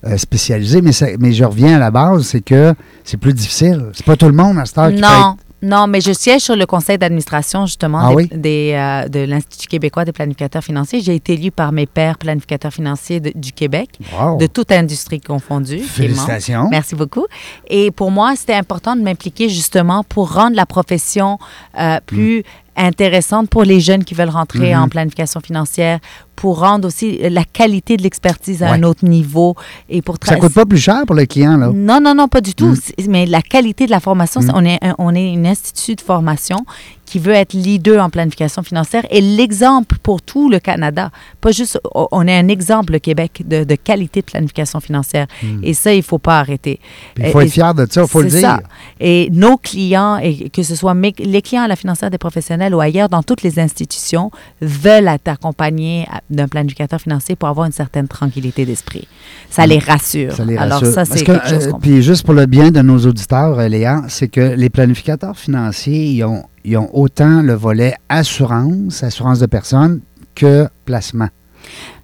euh, 0.06 0.18
spécialisés. 0.18 0.82
Mais, 0.82 0.92
ça- 0.92 1.08
mais 1.20 1.32
je 1.34 1.44
reviens 1.44 1.76
à 1.76 1.80
la 1.80 1.92
base, 1.92 2.24
c'est 2.24 2.42
que 2.42 2.74
c'est 3.04 3.18
plus 3.18 3.34
difficile. 3.34 3.86
C'est 3.94 4.06
pas 4.06 4.16
tout 4.16 4.28
le 4.28 4.34
monde 4.34 4.58
à 4.60 4.66
cette 4.66 4.78
heure 4.78 4.90
qui 4.90 4.96
peut 4.96 5.02
Non, 5.02 5.38
non, 5.62 5.88
mais 5.88 6.00
je 6.02 6.12
siège 6.12 6.42
sur 6.42 6.56
le 6.56 6.66
conseil 6.68 6.98
d'administration 7.00 7.66
justement 7.66 8.00
Ah 8.04 8.10
des- 8.10 8.16
oui? 8.16 8.30
des, 8.34 8.72
euh, 8.76 9.08
de 9.08 9.20
l'Institut 9.22 9.68
québécois 9.68 10.06
des 10.06 10.12
planificateurs 10.12 10.64
financiers. 10.64 11.00
J'ai 11.02 11.16
été 11.16 11.34
élue 11.34 11.50
par 11.52 11.72
mes 11.72 11.86
pairs 11.88 12.18
planificateurs 12.20 12.72
financiers 12.74 13.20
de- 13.20 13.32
du 13.34 13.52
Québec, 13.52 13.90
être. 14.00 14.22
Wow. 14.22 14.38
de 14.38 14.46
toute 14.48 14.72
industrie 14.72 15.22
confondue. 15.22 15.80
Félicitations. 15.80 16.68
Merci 16.70 16.94
beaucoup. 16.96 17.26
Et 17.68 17.90
pour 17.92 18.12
moi, 18.12 18.36
c'était 18.36 18.54
important 18.54 18.96
de 18.96 19.02
m'impliquer 19.02 19.50
justement 19.50 20.04
pour 20.04 20.34
rendre 20.34 20.56
la 20.56 20.66
profession 20.68 21.40
euh, 21.80 21.98
plus 22.06 22.44
intéressante 22.78 23.50
pour 23.50 23.64
les 23.64 23.80
jeunes 23.80 24.04
qui 24.04 24.14
veulent 24.14 24.30
rentrer 24.30 24.76
Mhm. 24.76 24.82
en 24.84 24.90
planification 24.90 25.40
financière, 25.40 26.00
pour 26.36 26.60
rendre 26.60 26.88
aussi 26.88 27.18
la 27.30 27.44
qualité 27.44 27.98
de 27.98 28.04
l'expertise 28.04 28.62
à 28.64 28.72
Ouais. 28.72 28.78
un 28.78 28.84
autre 28.84 29.06
niveau 29.06 29.56
et 29.90 30.02
pour 30.02 30.18
Ça 30.24 30.36
coûte 30.38 30.54
pas 30.54 30.66
plus 30.66 30.78
cher 30.80 31.04
pour 31.06 31.16
le 31.16 31.26
client, 31.26 31.58
là. 31.58 31.72
non, 31.74 32.00
non, 32.02 32.14
non, 32.16 32.28
pas 32.28 32.42
du 32.42 32.54
tout. 32.54 32.68
Mm. 32.68 32.76
C'est- 32.82 33.08
Mais 33.08 33.26
la 33.26 33.42
qualité 33.42 33.86
de 33.86 33.92
la 33.92 34.00
formation, 34.00 34.42
c'est- 34.42 34.48
Mm. 34.48 34.56
on, 34.56 34.66
est 34.66 34.80
un, 34.84 34.96
on 34.98 35.14
est 35.16 35.32
une 35.32 35.48
institut 35.48 35.96
de 35.96 36.02
formation 36.02 36.66
qui 37.06 37.20
veut 37.20 37.34
être 37.34 37.54
leader 37.54 38.04
en 38.04 38.10
planification 38.10 38.64
financière 38.64 39.06
et 39.12 39.22
l'exemple 39.22 39.98
pour 40.02 40.24
tout 40.24 40.50
le 40.50 40.58
Canada. 40.60 41.12
Pas 41.40 41.52
juste, 41.52 41.80
on 41.94 42.28
est 42.28 42.36
un 42.36 42.48
exemple, 42.48 42.94
le 42.94 43.00
Québec, 43.00 43.44
de, 43.46 43.64
de 43.64 43.76
qualité 43.76 44.22
de 44.22 44.26
planification 44.26 44.80
financière. 44.80 45.28
Et 45.62 45.76
ça, 45.76 45.94
il 45.94 45.98
ne 45.98 46.02
faut 46.02 46.18
pas 46.18 46.40
arrêter. 46.40 46.80
Il 47.18 47.28
faut 47.28 47.42
Et- 47.42 47.46
être 47.46 47.52
fier 47.52 47.74
de 47.76 47.86
ça, 47.90 48.02
il 48.02 48.08
faut 48.08 48.24
le 48.24 48.30
dire. 48.30 48.42
ça. 48.42 48.60
Et 49.00 49.30
nos 49.32 49.58
clients, 49.58 50.18
et 50.18 50.50
que 50.50 50.64
ce 50.64 50.74
soit 50.76 50.96
mes- 50.96 51.14
les 51.20 51.44
clients 51.44 51.62
à 51.64 51.68
la 51.68 51.76
financière 51.76 52.10
des 52.10 52.18
professionnels 52.18 52.74
ou 52.74 52.80
ailleurs, 52.82 53.08
dans 53.08 53.22
toutes 53.22 53.44
les 53.44 53.60
institutions, 53.60 54.32
veulent 54.60 55.08
être 55.08 55.28
accompagnés 55.28 56.08
à- 56.12 56.22
d'un 56.30 56.48
planificateur 56.48 57.00
financier 57.00 57.36
pour 57.36 57.50
avoir 57.50 57.66
une 57.66 57.72
certaine 57.72 58.08
tranquillité 58.08 58.66
d'esprit. 58.66 59.08
Ça 59.50 59.66
les 59.68 59.80
rassure. 59.80 60.34
Ça 60.34 60.46
les 60.46 60.58
Alors 60.58 60.80
rassure. 60.80 60.94
ça, 60.94 61.06
Parce 61.06 61.20
c'est 61.20 61.26
que, 61.26 61.32
quelque 61.32 61.48
chose 61.48 61.68
euh, 61.68 61.72
qu'on 61.72 61.80
Puis 61.80 62.02
juste 62.02 62.26
pour 62.26 62.34
le 62.34 62.46
bien 62.46 62.72
de 62.72 62.82
nos 62.82 63.00
auditeurs, 63.00 63.60
euh, 63.60 63.68
Léa, 63.68 64.04
c'est 64.08 64.28
que 64.28 64.42
les 64.56 64.70
planificateurs 64.70 65.38
financiers, 65.38 66.06
ils 66.06 66.24
ont, 66.24 66.44
ils 66.64 66.78
ont 66.78 66.90
autant 66.94 67.42
le 67.42 67.54
volet 67.54 67.94
assurance, 68.10 69.04
assurance 69.04 69.40
de 69.40 69.46
personnes, 69.46 70.02
que 70.34 70.68
placement. 70.86 71.30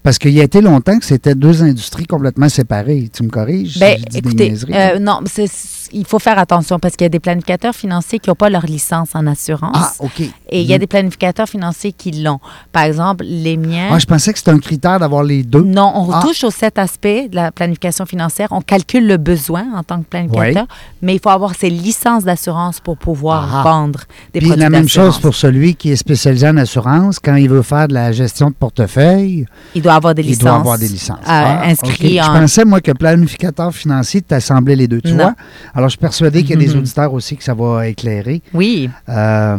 Parce 0.04 0.18
qu'il 0.18 0.32
y 0.32 0.42
a 0.42 0.44
été 0.44 0.62
longtemps 0.62 0.98
que 0.98 1.06
c'était 1.06 1.36
deux 1.36 1.62
industries 1.62 2.08
complètement 2.08 2.50
séparées. 2.50 3.10
Tu 3.14 3.22
me 3.24 3.30
corriges? 3.30 3.74
si 3.74 3.80
je 3.80 3.96
dis 3.98 4.06
des 4.06 4.18
écoutez, 4.18 4.54
euh, 4.74 5.00
non, 5.00 5.20
c'est- 5.26 5.90
il 5.94 6.06
faut 6.06 6.18
faire 6.20 6.40
attention 6.40 6.80
parce 6.80 6.96
qu'il 6.96 7.06
y 7.06 7.08
a 7.08 7.10
des 7.10 7.20
planificateurs 7.20 7.76
financiers 7.76 8.18
qui 8.18 8.30
n'ont 8.30 8.36
pas 8.36 8.50
leur 8.50 8.66
licence 8.66 9.10
en 9.14 9.28
assurance 9.28 9.76
ah, 9.76 9.94
OK. 10.00 10.22
et 10.22 10.62
il 10.62 10.66
y 10.66 10.74
a 10.74 10.78
des 10.80 10.88
planificateurs 10.88 11.48
financiers 11.48 11.92
qui 11.92 12.12
l'ont. 12.12 12.40
Par 12.72 12.84
exemple, 12.84 13.26
les 13.28 13.58
miens. 13.58 13.90
Ah, 13.92 14.00
je 14.00 14.06
pensais 14.06 14.32
que 14.32 14.40
c'était 14.40 14.52
un 14.52 14.60
critère 14.60 15.00
d'avoir 15.00 15.24
les 15.24 15.44
deux. 15.44 15.62
Non, 15.62 15.92
on 15.96 16.12
Ah. 16.12 16.22
touche 16.26 16.44
aux 16.46 16.52
sept 16.52 16.80
aspects 16.80 17.08
de 17.30 17.36
la 17.36 17.52
planification 17.52 18.06
financière. 18.06 18.48
On 18.52 18.62
calcule 18.62 19.06
le 19.06 19.18
besoin 19.18 19.66
en 19.76 19.84
tant 19.84 20.00
que 20.00 20.06
planificateur, 20.08 20.66
mais 21.02 21.14
il 21.16 21.20
faut 21.20 21.30
avoir 21.30 21.54
ses 21.56 21.70
licences 21.70 22.24
d'assurance 22.24 22.80
pour 22.80 22.98
pouvoir 22.98 23.50
Ah. 23.54 23.64
vendre 23.64 24.00
des 24.34 24.40
Puis 24.40 24.48
produits 24.48 24.64
la 24.64 24.70
même 24.70 24.88
chose 24.90 25.20
pour 25.20 25.36
celui 25.36 25.76
qui 25.76 25.92
est 25.92 25.96
spécialisé 25.96 26.48
en 26.48 26.58
assurance, 26.58 27.20
quand 27.20 27.36
il 27.36 27.50
veut 27.50 27.62
faire 27.62 27.88
de 27.88 27.94
la 27.94 28.12
gestion 28.12 28.50
de 28.50 28.56
portefeuille, 28.56 29.46
Il 29.76 29.82
doit 29.82 29.91
avoir 29.96 30.16
des 30.16 30.22
il 30.22 30.28
licences. 30.30 30.42
doit 30.44 30.56
avoir 30.56 30.78
des 30.78 30.88
licences. 30.88 31.20
euh, 31.28 31.32
en- 31.32 31.70
Je 31.70 32.40
pensais, 32.42 32.66
moi, 32.66 32.82
que 32.82 32.92
planificateur 32.92 33.74
financier, 33.74 34.22
tu 34.22 34.34
assemblais 34.34 34.76
les 34.76 34.88
deux. 34.88 35.02
Tu 35.02 35.14
vois? 35.14 35.34
Alors, 35.74 35.90
je 35.90 35.94
suis 35.94 36.00
persuadé 36.00 36.42
qu'il 36.44 36.52
y 36.52 36.54
a 36.54 36.66
des 36.68 36.74
Mhm. 36.74 36.80
auditeurs 36.80 37.14
aussi 37.14 37.36
que 37.38 37.44
ça 37.44 37.54
va 37.54 37.88
éclairer. 37.88 38.42
Oui. 38.54 38.90
Euh, 39.10 39.58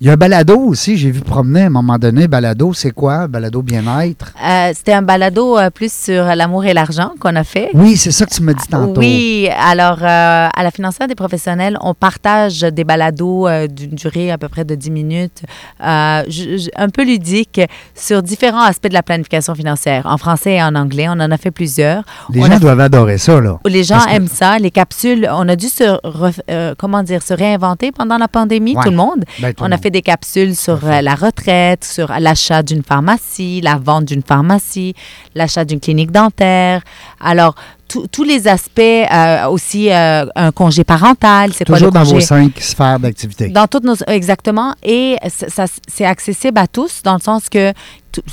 il 0.00 0.06
y 0.06 0.10
a 0.10 0.12
un 0.12 0.16
balado 0.16 0.58
aussi, 0.60 0.96
j'ai 0.96 1.10
vu 1.10 1.20
promener 1.20 1.62
à 1.62 1.66
un 1.66 1.70
moment 1.70 1.98
donné. 1.98 2.28
Balado, 2.28 2.72
c'est 2.72 2.92
quoi? 2.92 3.26
Balado 3.26 3.62
bien-être? 3.62 4.32
Euh, 4.44 4.70
C'était 4.74 4.92
un 4.92 5.02
balado 5.02 5.58
euh, 5.58 5.70
plus 5.70 5.92
sur 5.92 6.24
l'amour 6.24 6.64
et 6.64 6.72
l'argent 6.74 7.12
qu'on 7.18 7.34
a 7.34 7.42
fait. 7.44 7.70
Oui, 7.74 7.96
c'est 7.96 8.12
ça 8.12 8.24
que 8.26 8.34
tu 8.34 8.42
m'as 8.42 8.52
dit 8.54 8.66
tantôt. 8.68 9.00
Oui, 9.00 9.48
alors 9.58 9.98
euh, 10.02 10.48
à 10.54 10.62
la 10.62 10.70
financière 10.70 11.08
des 11.08 11.14
professionnels, 11.16 11.76
on 11.80 11.94
partage 11.94 12.60
des 12.60 12.84
balados 12.84 13.48
d'une 13.68 13.90
durée 13.96 14.30
à 14.30 14.38
peu 14.38 14.48
près 14.48 14.64
de 14.64 14.74
10 14.74 14.90
minutes, 14.90 15.42
un 15.80 16.88
peu 16.92 17.04
ludiques, 17.04 17.60
sur 17.94 18.22
différents 18.22 18.62
aspects 18.62 18.88
de 18.88 18.94
la 18.94 19.02
planification 19.02 19.54
financière, 19.54 20.06
en 20.06 20.16
français 20.18 20.54
et 20.54 20.62
en 20.62 20.74
anglais. 20.74 21.06
On 21.08 21.12
en 21.20 21.30
a 21.30 21.36
fait 21.36 21.50
plusieurs. 21.50 22.02
Les 22.32 22.40
On 22.40 22.46
gens 22.46 22.52
a- 22.52 22.58
doivent 22.58 22.80
adorer 22.80 23.18
ça, 23.18 23.40
là. 23.40 23.58
Les 23.66 23.82
gens 23.84 23.98
que- 24.00 24.10
aiment 24.10 24.28
ça. 24.28 24.58
Les 24.58 24.70
capsules, 24.70 25.28
on 25.32 25.48
a 25.48 25.56
dû 25.56 25.66
se, 25.68 26.74
comment 26.76 27.02
dire, 27.02 27.22
se 27.22 27.34
réinventer 27.34 27.90
pendant 27.92 28.18
la 28.18 28.28
pandémie, 28.28 28.76
Ouais. 28.76 28.82
tout 28.84 28.90
le 28.90 28.96
monde. 28.96 29.24
Ben, 29.40 29.52
tout 29.52 29.62
On 29.62 29.66
a 29.66 29.70
monde. 29.70 29.80
fait 29.82 29.87
des 29.90 30.02
capsules 30.02 30.54
sur 30.54 30.84
euh, 30.84 31.00
la 31.00 31.14
retraite, 31.14 31.84
sur 31.84 32.08
l'achat 32.18 32.62
d'une 32.62 32.82
pharmacie, 32.82 33.60
la 33.60 33.76
vente 33.76 34.04
d'une 34.04 34.22
pharmacie, 34.22 34.94
l'achat 35.34 35.64
d'une 35.64 35.80
clinique 35.80 36.10
dentaire. 36.10 36.82
Alors, 37.20 37.54
tous 37.88 38.22
les 38.24 38.46
aspects, 38.48 38.78
euh, 38.80 39.46
aussi 39.48 39.90
euh, 39.90 40.26
un 40.34 40.52
congé 40.52 40.84
parental, 40.84 41.52
c'est 41.54 41.64
quoi 41.66 41.76
le 41.76 41.80
Toujours 41.80 41.92
dans 41.92 42.00
congé? 42.02 42.14
vos 42.14 42.20
cinq 42.20 42.52
sphères 42.60 43.00
d'activité. 43.00 43.48
Dans 43.48 43.66
toutes 43.66 43.84
nos 43.84 43.96
exactement 44.06 44.74
et 44.82 45.16
ça, 45.48 45.64
c'est 45.86 46.04
accessible 46.04 46.58
à 46.58 46.66
tous 46.66 47.02
dans 47.02 47.14
le 47.14 47.20
sens 47.20 47.48
que 47.48 47.72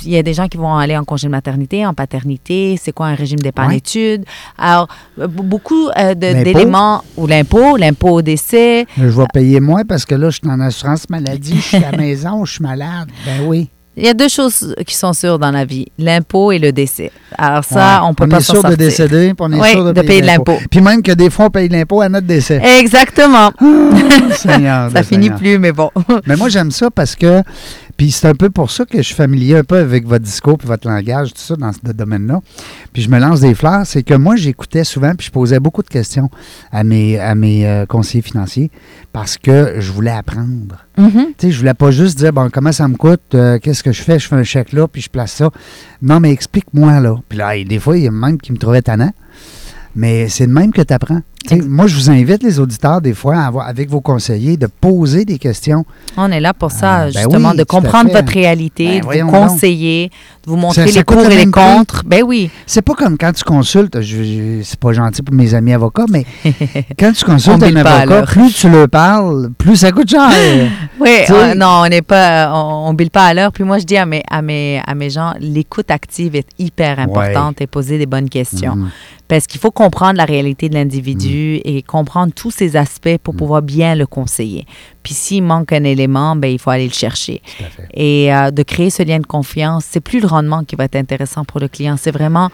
il 0.04 0.10
y 0.10 0.16
a 0.18 0.22
des 0.22 0.34
gens 0.34 0.48
qui 0.48 0.56
vont 0.56 0.74
aller 0.76 0.96
en 0.96 1.04
congé 1.04 1.26
de 1.28 1.30
maternité, 1.30 1.86
en 1.86 1.94
paternité, 1.94 2.78
c'est 2.82 2.92
quoi 2.92 3.06
un 3.06 3.14
régime 3.14 3.38
d'épargne-études? 3.38 4.24
Alors 4.58 4.88
euh, 5.20 5.28
b- 5.28 5.42
beaucoup 5.42 5.88
euh, 5.88 6.14
L'impôt. 6.14 6.42
d'éléments 6.44 7.04
ou 7.16 7.26
l'impôt, 7.26 7.76
l'impôt 7.76 8.10
au 8.10 8.22
décès. 8.22 8.86
Je 8.96 9.04
vais 9.06 9.26
payer 9.32 9.60
moins 9.60 9.84
parce 9.84 10.04
que 10.04 10.14
là, 10.16 10.30
je 10.30 10.38
suis 10.38 10.48
en 10.48 10.58
assurance 10.60 11.08
maladie, 11.08 11.56
je 11.56 11.60
suis 11.60 11.76
à 11.76 11.92
la 11.92 11.96
maison, 11.98 12.44
je 12.44 12.52
suis 12.54 12.62
malade. 12.64 13.08
Ben 13.24 13.42
oui. 13.46 13.70
Il 13.96 14.04
y 14.04 14.08
a 14.08 14.14
deux 14.14 14.28
choses 14.28 14.74
qui 14.86 14.94
sont 14.94 15.14
sûres 15.14 15.38
dans 15.38 15.50
la 15.50 15.64
vie, 15.64 15.86
l'impôt 15.98 16.52
et 16.52 16.58
le 16.58 16.70
décès. 16.70 17.10
Alors 17.38 17.64
ça, 17.64 18.00
Ouais. 18.02 18.08
on 18.08 18.14
peut 18.14 18.24
on 18.24 18.28
pas 18.28 18.38
est 18.38 18.40
s'en 18.42 18.52
sûr 18.54 18.62
de 18.62 18.68
sortir. 18.68 18.76
décéder, 18.86 19.28
puis 19.34 19.36
on 19.38 19.52
est 19.52 19.60
Oui, 19.60 19.70
sûr 19.70 19.84
de, 19.86 19.92
de 19.92 20.00
payer 20.02 20.20
l'impôt. 20.20 20.58
Puis 20.70 20.80
même 20.82 21.02
que 21.02 21.12
des 21.12 21.30
fois, 21.30 21.46
on 21.46 21.50
paye 21.50 21.68
l'impôt 21.70 22.02
à 22.02 22.08
notre 22.10 22.26
décès. 22.26 22.60
Exactement. 22.78 23.52
Seigneur 24.36 24.90
ça 24.92 25.02
finit 25.02 25.24
Seigneur. 25.24 25.38
plus, 25.38 25.58
mais 25.58 25.72
bon. 25.72 25.90
Mais 26.26 26.36
moi, 26.36 26.48
j'aime 26.50 26.70
ça 26.70 26.90
parce 26.90 27.16
que, 27.16 27.42
Puis 27.96 28.10
c'est 28.10 28.28
un 28.28 28.34
peu 28.34 28.50
pour 28.50 28.70
ça 28.70 28.84
que 28.84 28.98
je 28.98 29.02
suis 29.02 29.14
familier 29.14 29.56
un 29.56 29.64
peu 29.64 29.78
avec 29.78 30.06
votre 30.06 30.24
discours 30.24 30.58
puis 30.58 30.68
votre 30.68 30.88
langage, 30.88 31.32
tout 31.32 31.40
ça, 31.40 31.56
dans 31.56 31.72
ce 31.72 31.78
domaine-là. 31.92 32.40
Puis 32.92 33.02
je 33.02 33.10
me 33.10 33.18
lance 33.18 33.40
des 33.40 33.54
fleurs. 33.54 33.86
C'est 33.86 34.02
que 34.02 34.14
moi, 34.14 34.36
j'écoutais 34.36 34.84
souvent 34.84 35.14
puis 35.14 35.26
je 35.26 35.32
posais 35.32 35.60
beaucoup 35.60 35.82
de 35.82 35.88
questions 35.88 36.30
à 36.72 36.84
mes, 36.84 37.18
à 37.18 37.34
mes 37.34 37.66
euh, 37.66 37.86
conseillers 37.86 38.22
financiers 38.22 38.70
parce 39.12 39.38
que 39.38 39.76
je 39.78 39.92
voulais 39.92 40.10
apprendre. 40.10 40.84
Mhm. 40.98 41.10
Tu 41.10 41.46
sais, 41.46 41.50
je 41.50 41.58
voulais 41.58 41.74
pas 41.74 41.90
juste 41.90 42.18
dire, 42.18 42.32
bon, 42.32 42.50
comment 42.52 42.72
ça 42.72 42.86
me 42.88 42.96
coûte, 42.96 43.34
euh, 43.34 43.58
qu'est-ce 43.58 43.82
que 43.82 43.92
je 43.92 44.02
fais, 44.02 44.18
je 44.18 44.28
fais 44.28 44.36
un 44.36 44.44
chèque 44.44 44.72
là, 44.72 44.86
puis 44.88 45.00
je 45.00 45.08
place 45.08 45.32
ça. 45.32 45.50
Non, 46.02 46.20
mais 46.20 46.32
explique-moi, 46.32 47.00
là. 47.00 47.16
Puis 47.28 47.38
là, 47.38 47.52
des 47.64 47.78
fois, 47.78 47.96
il 47.96 48.04
y 48.04 48.08
a 48.08 48.10
même 48.10 48.38
qui 48.38 48.52
me 48.52 48.58
trouvaient 48.58 48.82
tannant. 48.82 49.12
Mais 49.94 50.28
c'est 50.28 50.46
de 50.46 50.52
même 50.52 50.72
que 50.72 50.82
tu 50.82 50.92
apprends. 50.92 51.22
Moi, 51.66 51.86
je 51.86 51.94
vous 51.94 52.10
invite, 52.10 52.42
les 52.42 52.58
auditeurs, 52.60 53.00
des 53.00 53.14
fois, 53.14 53.36
à 53.36 53.46
avoir, 53.46 53.66
avec 53.68 53.88
vos 53.90 54.00
conseillers, 54.00 54.56
de 54.56 54.66
poser 54.66 55.24
des 55.24 55.38
questions. 55.38 55.84
On 56.16 56.30
est 56.30 56.40
là 56.40 56.52
pour 56.54 56.70
ça, 56.70 56.94
Ah, 56.94 57.04
ben 57.06 57.12
justement, 57.22 57.50
oui, 57.50 57.56
de 57.56 57.64
comprendre 57.64 58.10
votre 58.12 58.32
réalité, 58.32 59.00
Ben, 59.02 59.18
de 59.18 59.22
vous 59.24 59.30
conseiller, 59.30 60.10
de 60.44 60.50
vous 60.50 60.56
montrer 60.56 60.86
Ça- 60.86 60.92
ça 60.92 60.98
les 60.98 61.04
pour 61.04 61.16
le 61.22 61.32
et 61.32 61.36
les 61.44 61.50
contre. 61.50 62.02
Ben 62.06 62.22
oui. 62.26 62.50
C'est 62.66 62.82
pas 62.82 62.94
comme 62.94 63.16
quand 63.18 63.32
tu 63.32 63.44
consultes, 63.44 64.00
je, 64.00 64.22
je- 64.22 64.62
c'est 64.62 64.78
pas 64.80 64.92
gentil 64.92 65.22
pour 65.22 65.34
mes 65.34 65.54
amis 65.54 65.72
avocats, 65.72 66.06
mais 66.08 66.24
quand 66.98 67.12
tu 67.12 67.24
On 67.26 67.32
consultes 67.32 67.62
un 67.62 67.76
avocat, 67.76 68.22
plus 68.22 68.52
tu 68.54 68.68
leur 68.70 68.88
parles, 68.88 69.50
plus 69.58 69.76
ça 69.76 69.92
coûte 69.92 70.10
cher. 70.10 70.30
Oui, 70.98 71.10
euh, 71.30 71.54
non, 71.54 71.82
on 71.84 71.88
n'est 71.88 72.00
pas, 72.02 72.50
on, 72.54 72.88
on 72.88 72.94
bille 72.94 73.10
pas 73.10 73.26
à 73.26 73.34
l'heure. 73.34 73.52
Puis 73.52 73.64
moi, 73.64 73.78
je 73.78 73.84
dis 73.84 73.96
à 73.98 74.06
mes, 74.06 74.22
à 74.30 74.40
mes, 74.40 74.80
à 74.86 74.94
mes 74.94 75.10
gens, 75.10 75.34
l'écoute 75.40 75.90
active 75.90 76.34
est 76.34 76.46
hyper 76.58 76.98
importante 76.98 77.60
et 77.60 77.66
poser 77.66 77.98
des 77.98 78.06
bonnes 78.06 78.30
questions. 78.30 78.76
Mhm. 78.76 78.88
Parce 79.28 79.46
qu'il 79.46 79.60
faut 79.60 79.70
comprendre 79.72 80.14
la 80.16 80.24
réalité 80.24 80.68
de 80.68 80.74
l'individu 80.74 81.35
et 81.64 81.82
comprendre 81.82 82.32
tous 82.34 82.50
ses 82.50 82.76
aspects 82.76 83.18
pour 83.22 83.34
pouvoir 83.34 83.62
bien 83.62 83.94
le 83.94 84.06
conseiller. 84.06 84.66
Puis 85.02 85.14
s'il 85.14 85.42
manque 85.42 85.72
un 85.72 85.84
élément, 85.84 86.34
ben, 86.36 86.48
il 86.50 86.58
faut 86.58 86.70
aller 86.70 86.86
le 86.88 86.92
chercher. 86.92 87.42
Et 87.94 88.34
euh, 88.34 88.50
de 88.50 88.62
créer 88.62 88.90
ce 88.90 89.02
lien 89.02 89.18
de 89.20 89.26
confiance, 89.26 89.84
c'est 89.90 90.00
plus 90.00 90.20
le 90.20 90.26
rendement 90.26 90.64
qui 90.64 90.76
va 90.76 90.84
être 90.84 90.96
intéressant 90.96 91.44
pour 91.44 91.60
le 91.60 91.68
client, 91.68 91.96
c'est 91.98 92.10
vraiment 92.10 92.50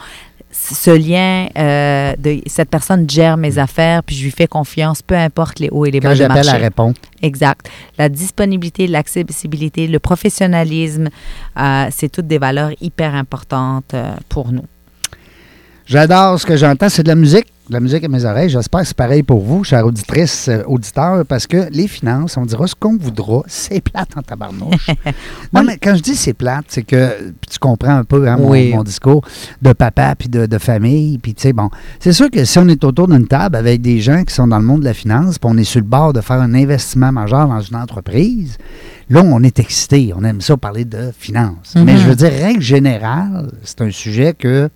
ce 0.53 0.91
lien 0.91 1.49
euh, 1.57 2.15
de 2.19 2.43
cette 2.47 2.69
personne 2.69 3.09
gère 3.09 3.39
mes 3.39 3.57
affaires, 3.59 4.03
puis 4.05 4.15
je 4.15 4.25
lui 4.25 4.31
fais 4.31 4.47
confiance, 4.47 5.01
peu 5.01 5.17
importe 5.17 5.59
les 5.61 5.71
hauts 5.71 5.87
et 5.87 5.91
les 5.91 5.99
bas 6.01 6.09
Quand 6.11 6.15
du 6.15 6.19
j'appelle, 6.19 6.37
marché. 6.45 6.51
elle 6.55 6.63
répond. 6.63 6.93
Exact. 7.23 7.71
La 7.97 8.11
disponibilité, 8.11 8.87
l'accessibilité, 8.87 9.87
le 9.87 9.99
professionnalisme, 9.99 11.09
euh, 11.59 11.87
c'est 11.91 12.11
toutes 12.11 12.27
des 12.27 12.39
valeurs 12.39 12.71
hyper 12.83 13.15
importantes 13.15 13.95
euh, 13.95 14.13
pour 14.29 14.53
nous. 14.53 14.65
J'adore 15.87 16.39
ce 16.39 16.47
que 16.47 16.57
j'entends, 16.57 16.89
c'est 16.89 17.03
de 17.03 17.09
la 17.09 17.15
musique? 17.15 17.47
La 17.71 17.79
musique 17.79 18.03
à 18.05 18.09
mes 18.09 18.25
oreilles. 18.25 18.51
J'espère 18.51 18.81
que 18.81 18.87
c'est 18.89 18.97
pareil 18.97 19.23
pour 19.23 19.41
vous, 19.41 19.63
chère 19.63 19.87
auditrice, 19.87 20.49
euh, 20.49 20.63
auditeur, 20.67 21.25
parce 21.25 21.47
que 21.47 21.69
les 21.71 21.87
finances, 21.87 22.37
on 22.37 22.45
dira 22.45 22.67
ce 22.67 22.75
qu'on 22.75 22.97
voudra, 22.99 23.43
c'est 23.47 23.81
plate 23.81 24.11
en 24.17 24.21
tabarnouche. 24.23 24.89
non, 25.53 25.63
mais 25.63 25.79
quand 25.79 25.95
je 25.95 26.03
dis 26.03 26.17
c'est 26.17 26.33
plate, 26.33 26.65
c'est 26.69 26.83
que 26.83 27.33
tu 27.49 27.59
comprends 27.61 27.97
un 27.99 28.05
peu 28.05 28.29
hein, 28.29 28.37
mon, 28.37 28.51
Oui. 28.51 28.73
mon 28.75 28.83
discours 28.83 29.23
de 29.63 29.73
papa 29.73 30.15
puis 30.19 30.29
de, 30.29 30.47
de 30.47 30.59
famille. 30.59 31.19
Puis 31.19 31.35
tu 31.35 31.43
sais, 31.43 31.53
bon, 31.53 31.71
c'est 32.01 32.13
sûr 32.13 32.31
que 32.31 32.45
si 32.45 32.59
on 32.59 32.67
est 32.69 32.83
autour 32.85 33.07
d'une 33.07 33.29
table 33.29 33.55
avec 33.57 33.81
des 33.81 34.01
gens 34.01 34.25
qui 34.25 34.35
sont 34.35 34.49
dans 34.49 34.59
le 34.59 34.65
monde 34.65 34.81
de 34.81 34.87
la 34.87 34.95
finance, 34.95 35.39
puis 35.39 35.49
on 35.51 35.57
est 35.57 35.65
sur 35.65 35.81
le 35.81 35.87
bord 35.87 36.13
de 36.13 36.21
faire 36.21 36.41
un 36.41 36.53
investissement 36.55 37.13
majeur 37.13 37.47
dans 37.47 37.61
une 37.61 37.77
entreprise, 37.77 38.59
là, 39.09 39.23
on 39.25 39.41
est 39.45 39.61
excité. 39.61 40.13
On 40.17 40.25
aime 40.25 40.41
ça 40.41 40.57
parler 40.57 40.85
de 40.85 41.13
finances. 41.17 41.75
Mais 41.77 41.93
Mhm. 41.95 41.99
je 41.99 42.09
veux 42.09 42.17
dire, 42.17 42.33
règle 42.33 42.61
générale, 42.61 43.53
c'est 43.63 43.81
un 43.83 43.91
sujet 43.93 44.35
que 44.35 44.69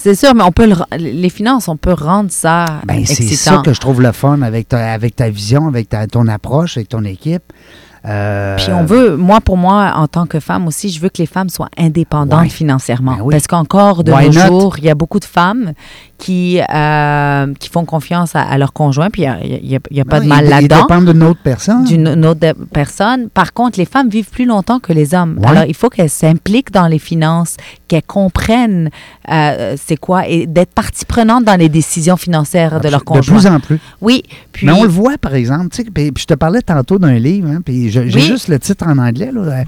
C'est 0.00 0.14
sûr, 0.14 0.32
mais 0.34 0.44
on 0.44 0.52
peut 0.52 0.66
le, 0.66 0.76
les 0.96 1.28
finances, 1.28 1.66
on 1.68 1.76
peut 1.76 1.92
rendre 1.92 2.30
ça 2.30 2.64
Ben, 2.86 3.04
c'est 3.04 3.22
ça 3.34 3.62
que 3.64 3.72
je 3.72 3.80
trouve 3.80 4.00
le 4.00 4.12
fun 4.12 4.42
avec 4.42 4.68
ta, 4.68 4.92
avec 4.92 5.16
ta 5.16 5.28
vision, 5.28 5.66
avec 5.66 5.88
ta, 5.88 6.06
ton 6.06 6.28
approche, 6.28 6.76
avec 6.76 6.88
ton 6.88 7.04
équipe. 7.04 7.42
Euh, 8.06 8.56
Puis 8.56 8.72
on 8.72 8.84
veut, 8.84 9.16
moi 9.16 9.40
pour 9.40 9.56
moi, 9.56 9.92
en 9.96 10.06
tant 10.06 10.26
que 10.26 10.38
femme 10.38 10.68
aussi, 10.68 10.88
je 10.88 11.00
veux 11.00 11.08
que 11.08 11.18
les 11.18 11.26
femmes 11.26 11.48
soient 11.48 11.68
indépendantes 11.76 12.42
Ouais. 12.42 12.48
financièrement. 12.48 13.16
Ben 13.16 13.22
oui. 13.24 13.32
Parce 13.34 13.48
qu'encore 13.48 14.04
de 14.04 14.12
Why 14.12 14.28
nos 14.30 14.34
not? 14.34 14.46
jours, 14.46 14.78
il 14.78 14.84
y 14.84 14.88
a 14.90 14.94
beaucoup 14.94 15.18
de 15.18 15.24
femmes 15.24 15.72
qui, 16.18 16.60
euh, 16.60 17.54
qui 17.60 17.68
font 17.68 17.84
confiance 17.84 18.34
à, 18.34 18.40
à 18.42 18.58
leur 18.58 18.72
conjoint, 18.72 19.08
puis 19.08 19.22
il 19.22 19.60
n'y 19.92 20.00
a, 20.00 20.04
pas 20.04 20.18
de 20.20 20.26
mal 20.26 20.44
là-dedans. 20.48 20.76
Ils 20.80 20.88
dépendent 20.88 21.10
d'une 21.12 21.22
autre 21.22 21.40
personne. 21.42 21.84
d'une 21.84 22.08
une 22.08 22.26
autre 22.26 22.40
de- 22.40 22.54
personne. 22.72 23.28
Par 23.30 23.52
contre, 23.52 23.78
les 23.78 23.84
femmes 23.84 24.08
vivent 24.08 24.28
plus 24.30 24.44
longtemps 24.44 24.80
que 24.80 24.92
les 24.92 25.14
hommes. 25.14 25.38
Ouais. 25.38 25.46
Alors, 25.48 25.64
il 25.68 25.74
faut 25.74 25.88
qu'elles 25.88 26.10
s'impliquent 26.10 26.72
dans 26.72 26.88
les 26.88 26.98
finances, 26.98 27.56
qu'elles 27.86 28.02
comprennent 28.02 28.90
euh, 29.30 29.76
c'est 29.82 29.96
quoi 29.96 30.26
et 30.26 30.46
d'être 30.46 30.72
partie 30.74 31.04
prenante 31.04 31.44
dans 31.44 31.54
les 31.58 31.68
décisions 31.68 32.16
financières 32.16 32.80
de 32.80 32.88
leur 32.88 33.00
De 33.00 33.04
conjoint. 33.04 33.36
plus 33.38 33.46
en 33.46 33.60
plus. 33.60 33.78
Oui, 34.00 34.24
puis 34.52 34.66
Mais 34.66 34.72
on 34.72 34.82
le 34.82 34.88
voit, 34.88 35.18
par 35.18 35.34
exemple. 35.34 35.68
tu 35.70 35.76
sais, 35.76 35.84
Puis, 35.84 36.10
puis 36.10 36.22
je 36.22 36.26
te 36.26 36.34
parlais 36.34 36.62
tantôt 36.62 36.98
d'un 36.98 37.14
livre, 37.18 37.48
hein, 37.48 37.60
puis 37.64 37.90
j'ai 37.90 38.00
Oui. 38.00 38.20
juste 38.20 38.48
le 38.48 38.58
titre 38.58 38.86
en 38.88 38.98
anglais, 38.98 39.30
là, 39.32 39.62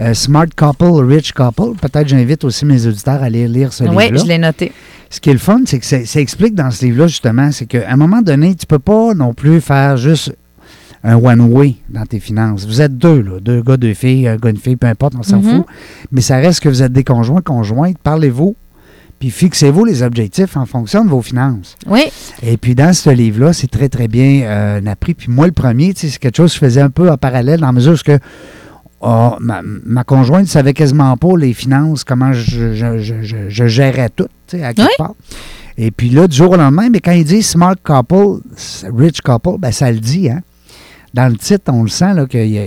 euh, 0.00 0.14
Smart 0.14 0.46
Couple, 0.56 1.04
Rich 1.04 1.32
Couple. 1.32 1.74
Peut-être 1.80 2.08
j'invite 2.08 2.42
aussi 2.44 2.64
mes 2.64 2.86
auditeurs 2.86 3.20
à 3.22 3.26
aller 3.26 3.46
lire 3.46 3.72
ce 3.72 3.84
oui, 3.84 3.90
livre-là. 4.04 4.20
je 4.22 4.26
l'ai 4.26 4.38
noté. 4.38 4.72
Ce 5.10 5.20
qui 5.20 5.30
est 5.30 5.34
le 5.34 5.38
fun, 5.40 5.60
c'est 5.66 5.78
que 5.80 5.86
ça, 5.86 6.04
ça 6.06 6.20
explique 6.20 6.54
dans 6.54 6.70
ce 6.70 6.84
livre-là, 6.84 7.08
justement, 7.08 7.50
c'est 7.50 7.66
qu'à 7.66 7.90
un 7.90 7.96
moment 7.96 8.22
donné, 8.22 8.54
tu 8.54 8.64
peux 8.66 8.78
pas 8.78 9.12
non 9.14 9.34
plus 9.34 9.60
faire 9.60 9.96
juste 9.96 10.32
un 11.02 11.16
one-way 11.16 11.76
dans 11.88 12.06
tes 12.06 12.20
finances. 12.20 12.64
Vous 12.66 12.80
êtes 12.80 12.96
deux, 12.96 13.20
là, 13.22 13.40
deux 13.40 13.62
gars, 13.62 13.76
deux 13.76 13.94
filles, 13.94 14.28
un 14.28 14.36
gars, 14.36 14.50
une 14.50 14.56
fille, 14.58 14.76
peu 14.76 14.86
importe, 14.86 15.14
on 15.18 15.22
s'en 15.22 15.40
Mhm. 15.42 15.56
fout. 15.56 15.66
Mais 16.12 16.20
ça 16.20 16.36
reste 16.36 16.60
que 16.60 16.68
vous 16.68 16.82
êtes 16.82 16.92
des 16.92 17.04
conjoints, 17.04 17.40
conjointes, 17.40 17.96
parlez-vous, 18.02 18.54
puis 19.18 19.30
fixez-vous 19.30 19.84
les 19.84 20.02
objectifs 20.02 20.56
en 20.56 20.64
fonction 20.66 21.04
de 21.04 21.10
vos 21.10 21.22
finances. 21.22 21.76
Oui, 21.88 22.04
Et 22.42 22.56
puis 22.56 22.74
dans 22.74 22.92
ce 22.92 23.10
livre-là, 23.10 23.52
c'est 23.52 23.66
très, 23.70 23.88
très 23.88 24.08
bien 24.08 24.42
euh, 24.44 24.80
appris. 24.86 25.14
Puis 25.14 25.30
moi, 25.32 25.46
le 25.46 25.52
premier, 25.52 25.92
c'est 25.96 26.16
quelque 26.18 26.36
chose 26.36 26.50
que 26.52 26.60
je 26.60 26.66
faisais 26.66 26.80
un 26.82 26.90
peu 26.90 27.10
en 27.10 27.16
parallèle 27.16 27.60
dans 27.60 27.66
la 27.66 27.72
mesure 27.72 27.94
où 27.94 27.96
que, 28.04 28.18
ah, 29.02 29.36
ma, 29.40 29.60
ma 29.62 30.04
conjointe 30.04 30.42
ne 30.42 30.46
savait 30.48 30.74
quasiment 30.74 31.16
pas 31.16 31.36
les 31.38 31.52
finances, 31.54 32.04
comment 32.04 32.32
je, 32.32 32.74
je- 32.74 32.98
je- 32.98 33.48
je- 33.48 33.66
gérais 33.66 34.10
tout, 34.10 34.28
tu 34.46 34.58
sais, 34.58 34.64
à 34.64 34.74
quelque 34.74 34.88
Oui. 34.88 34.94
part. 34.98 35.14
Et 35.78 35.90
puis 35.90 36.10
là, 36.10 36.26
du 36.28 36.36
jour 36.36 36.50
au 36.50 36.56
lendemain, 36.56 36.88
mais 36.90 37.00
quand 37.00 37.12
il 37.12 37.24
dit 37.24 37.42
smart 37.42 37.76
couple, 37.82 38.40
rich 38.96 39.20
couple, 39.22 39.58
ben 39.58 39.72
ça 39.72 39.90
le 39.90 39.98
dit, 39.98 40.28
hein. 40.28 40.40
Dans 41.12 41.26
le 41.28 41.36
titre, 41.36 41.72
on 41.72 41.82
le 41.82 41.88
sent, 41.88 42.14
là, 42.14 42.24
que 42.26 42.38
il 42.38 42.52
y 42.52 42.58
a- 42.58 42.62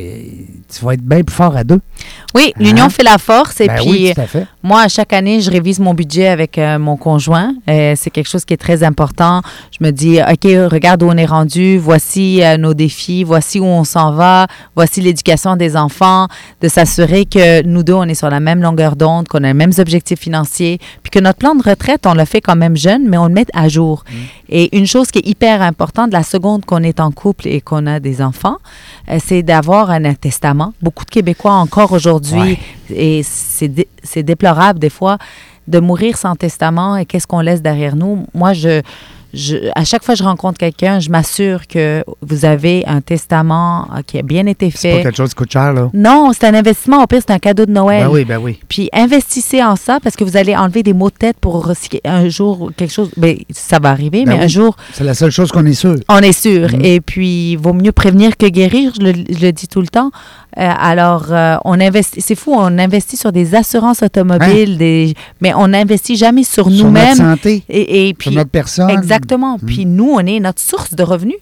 tu 0.73 0.83
vas 0.83 0.93
être 0.95 1.01
bien 1.01 1.21
plus 1.23 1.33
fort 1.35 1.55
à 1.55 1.63
deux. 1.63 1.79
oui, 2.35 2.51
l'union 2.57 2.85
Hein? 2.85 2.89
fait 2.89 3.03
la 3.03 3.17
force. 3.17 3.61
Et 3.61 3.67
Ben 3.67 3.75
puis, 3.77 3.89
oui, 3.89 4.11
tout 4.15 4.21
à 4.21 4.25
fait. 4.27 4.47
Moi, 4.63 4.81
à 4.81 4.87
chaque 4.87 5.13
année, 5.13 5.39
je 5.39 5.49
révise 5.51 5.79
mon 5.79 5.93
budget 5.93 6.27
avec 6.27 6.57
euh, 6.57 6.79
mon 6.79 6.97
conjoint. 6.97 7.53
Euh, 7.69 7.93
c'est 7.95 8.09
quelque 8.09 8.27
chose 8.27 8.43
qui 8.43 8.53
est 8.53 8.57
très 8.57 8.81
important. 8.83 9.41
Je 9.71 9.85
me 9.85 9.91
dis, 9.91 10.19
OK, 10.19 10.43
regarde 10.71 11.03
où 11.03 11.07
on 11.09 11.15
est 11.17 11.25
rendu. 11.25 11.77
Voici 11.77 12.43
euh, 12.43 12.57
nos 12.57 12.73
défis. 12.73 13.23
Voici 13.23 13.59
où 13.59 13.65
on 13.65 13.83
s'en 13.83 14.11
va. 14.13 14.47
Voici 14.75 14.99
l'éducation 15.01 15.55
des 15.55 15.77
enfants. 15.77 16.27
De 16.61 16.67
s'assurer 16.67 17.25
que 17.25 17.63
nous 17.65 17.83
deux, 17.83 17.93
on 17.93 18.03
est 18.03 18.15
sur 18.15 18.29
la 18.29 18.39
même 18.39 18.61
longueur 18.61 18.95
d'onde, 18.95 19.27
qu'on 19.27 19.43
a 19.43 19.47
les 19.47 19.53
mêmes 19.53 19.73
objectifs 19.77 20.19
financiers. 20.19 20.79
Puis 21.03 21.11
que 21.11 21.19
notre 21.19 21.37
plan 21.37 21.53
de 21.55 21.61
retraite, 21.63 22.05
on 22.07 22.13
le 22.13 22.25
fait 22.25 22.41
quand 22.41 22.55
même 22.55 22.75
jeune, 22.75 23.07
mais 23.07 23.17
on 23.17 23.27
le 23.27 23.33
met 23.33 23.45
à 23.53 23.69
jour. 23.69 24.03
Et 24.49 24.75
une 24.77 24.87
chose 24.87 25.11
qui 25.11 25.19
est 25.19 25.27
hyper 25.27 25.61
importante, 25.61 26.11
la 26.11 26.23
seconde 26.23 26.65
qu'on 26.65 26.83
est 26.83 26.99
en 26.99 27.11
couple 27.11 27.47
et 27.47 27.61
qu'on 27.61 27.85
a 27.87 27.99
des 27.99 28.21
enfants, 28.21 28.31
euh, 29.09 29.17
c'est 29.25 29.43
d'avoir 29.43 29.89
un 29.91 30.03
un 30.05 30.13
testament. 30.15 30.73
Beaucoup 30.81 31.05
de 31.05 31.09
Québécois 31.09 31.53
encore 31.53 31.91
aujourd'hui 31.93 32.39
Ouais. 32.41 32.59
et 32.89 33.23
c'est 33.23 33.67
dé- 33.69 33.87
c'est 34.03 34.23
déplorable 34.23 34.79
des 34.79 34.89
fois 34.89 35.17
de 35.67 35.79
mourir 35.79 36.17
sans 36.17 36.35
testament 36.35 36.97
et 36.97 37.05
qu'est-ce 37.05 37.25
qu'on 37.27 37.39
laisse 37.39 37.61
derrière 37.61 37.95
nous. 37.95 38.25
Moi, 38.33 38.51
je, 38.53 38.81
je, 39.33 39.55
à 39.75 39.83
chaque 39.83 40.03
fois 40.03 40.13
que 40.13 40.19
je 40.19 40.23
rencontre 40.23 40.57
quelqu'un, 40.59 40.99
je 40.99 41.09
m'assure 41.09 41.67
que 41.67 42.03
vous 42.21 42.45
avez 42.45 42.83
un 42.85 43.01
testament 43.01 43.87
euh, 43.95 44.01
qui 44.05 44.19
a 44.19 44.21
bien 44.21 44.45
été 44.45 44.71
C'est 44.75 44.89
pas 44.91 44.97
fait. 44.97 45.03
quelque 45.03 45.17
chose 45.17 45.29
qui 45.29 45.35
coûte 45.35 45.51
cher, 45.51 45.73
là. 45.73 45.89
Non, 45.93 46.31
c'est 46.33 46.45
un 46.47 46.53
investissement. 46.53 47.01
Au 47.03 47.07
pire, 47.07 47.21
c'est 47.25 47.33
un 47.33 47.39
cadeau 47.39 47.65
de 47.65 47.71
Noël. 47.71 48.03
Ben 48.05 48.11
oui, 48.11 48.25
ben 48.25 48.37
oui. 48.37 48.59
Puis 48.69 48.89
investissez 48.93 49.63
en 49.63 49.75
ça 49.75 49.99
parce 50.01 50.15
que 50.15 50.23
vous 50.23 50.37
allez 50.37 50.55
enlever 50.55 50.83
des 50.83 50.93
maux 50.93 51.09
de 51.09 51.15
tête 51.15 51.37
pour 51.41 51.71
un 52.05 52.29
jour 52.29 52.71
quelque 52.77 52.93
chose. 52.93 53.09
Ben, 53.17 53.37
ça 53.49 53.79
va 53.79 53.89
arriver, 53.89 54.23
Ben 54.25 54.37
mais 54.37 54.43
un 54.43 54.47
jour, 54.47 54.75
C'est 54.93 55.03
la 55.03 55.13
seule 55.13 55.31
chose 55.31 55.51
qu'on 55.51 55.65
est 55.65 55.73
sûr. 55.73 55.95
on 56.09 56.19
est 56.19 56.31
sûr. 56.31 56.69
Mhm. 56.73 56.85
Et 56.85 57.01
puis, 57.01 57.51
il 57.53 57.55
vaut 57.57 57.73
mieux 57.73 57.91
prévenir 57.91 58.37
que 58.37 58.45
guérir, 58.45 58.93
je 58.99 59.05
le, 59.05 59.13
je 59.29 59.45
le 59.45 59.51
dis 59.51 59.67
tout 59.67 59.81
le 59.81 59.87
temps. 59.87 60.11
Euh, 60.57 60.69
alors, 60.77 61.31
euh, 61.31 61.55
on 61.65 61.79
investit, 61.81 62.21
c'est 62.21 62.35
fou, 62.35 62.53
on 62.55 62.77
investit 62.77 63.17
sur 63.17 63.31
des 63.31 63.55
assurances 63.55 64.03
automobiles, 64.03 64.77
des, 64.77 65.15
mais 65.41 65.53
on 65.55 65.69
n'investit 65.69 66.15
jamais 66.15 66.43
sur, 66.43 66.67
Hein? 66.67 66.71
Sur 66.71 66.85
notre 66.85 66.85
nous-mêmes. 66.85 67.15
santé, 67.17 67.63
Et, 67.69 68.05
et 68.05 68.09
sur 68.09 68.17
puis, 68.17 68.35
notre 68.35 68.51
personne. 68.51 68.89
exactement. 68.91 69.53
Mhm. 69.59 69.65
Puis 69.67 69.85
nous, 69.85 70.11
on 70.13 70.19
est 70.19 70.39
notre 70.39 70.61
source 70.61 70.93
de 70.93 71.01
revenus. 71.03 71.37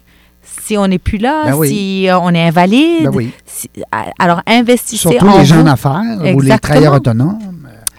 Si 0.63 0.77
on 0.77 0.87
n'est 0.87 0.97
plus 0.99 1.17
là, 1.17 1.43
Ben 1.45 1.55
oui. 1.55 1.67
si 1.69 2.09
euh, 2.09 2.17
on 2.19 2.33
est 2.33 2.47
invalide, 2.47 3.03
Ben 3.03 3.11
oui. 3.13 3.31
si- 3.45 3.69
alors 4.17 4.41
investissez 4.47 5.09
Surtout 5.09 5.27
en 5.27 5.39
les 5.39 5.45
gens 5.45 5.63
d'affaires 5.63 6.01
ou 6.35 6.39
les 6.41 6.57
travailleurs 6.57 6.93
autonomes. 6.95 7.37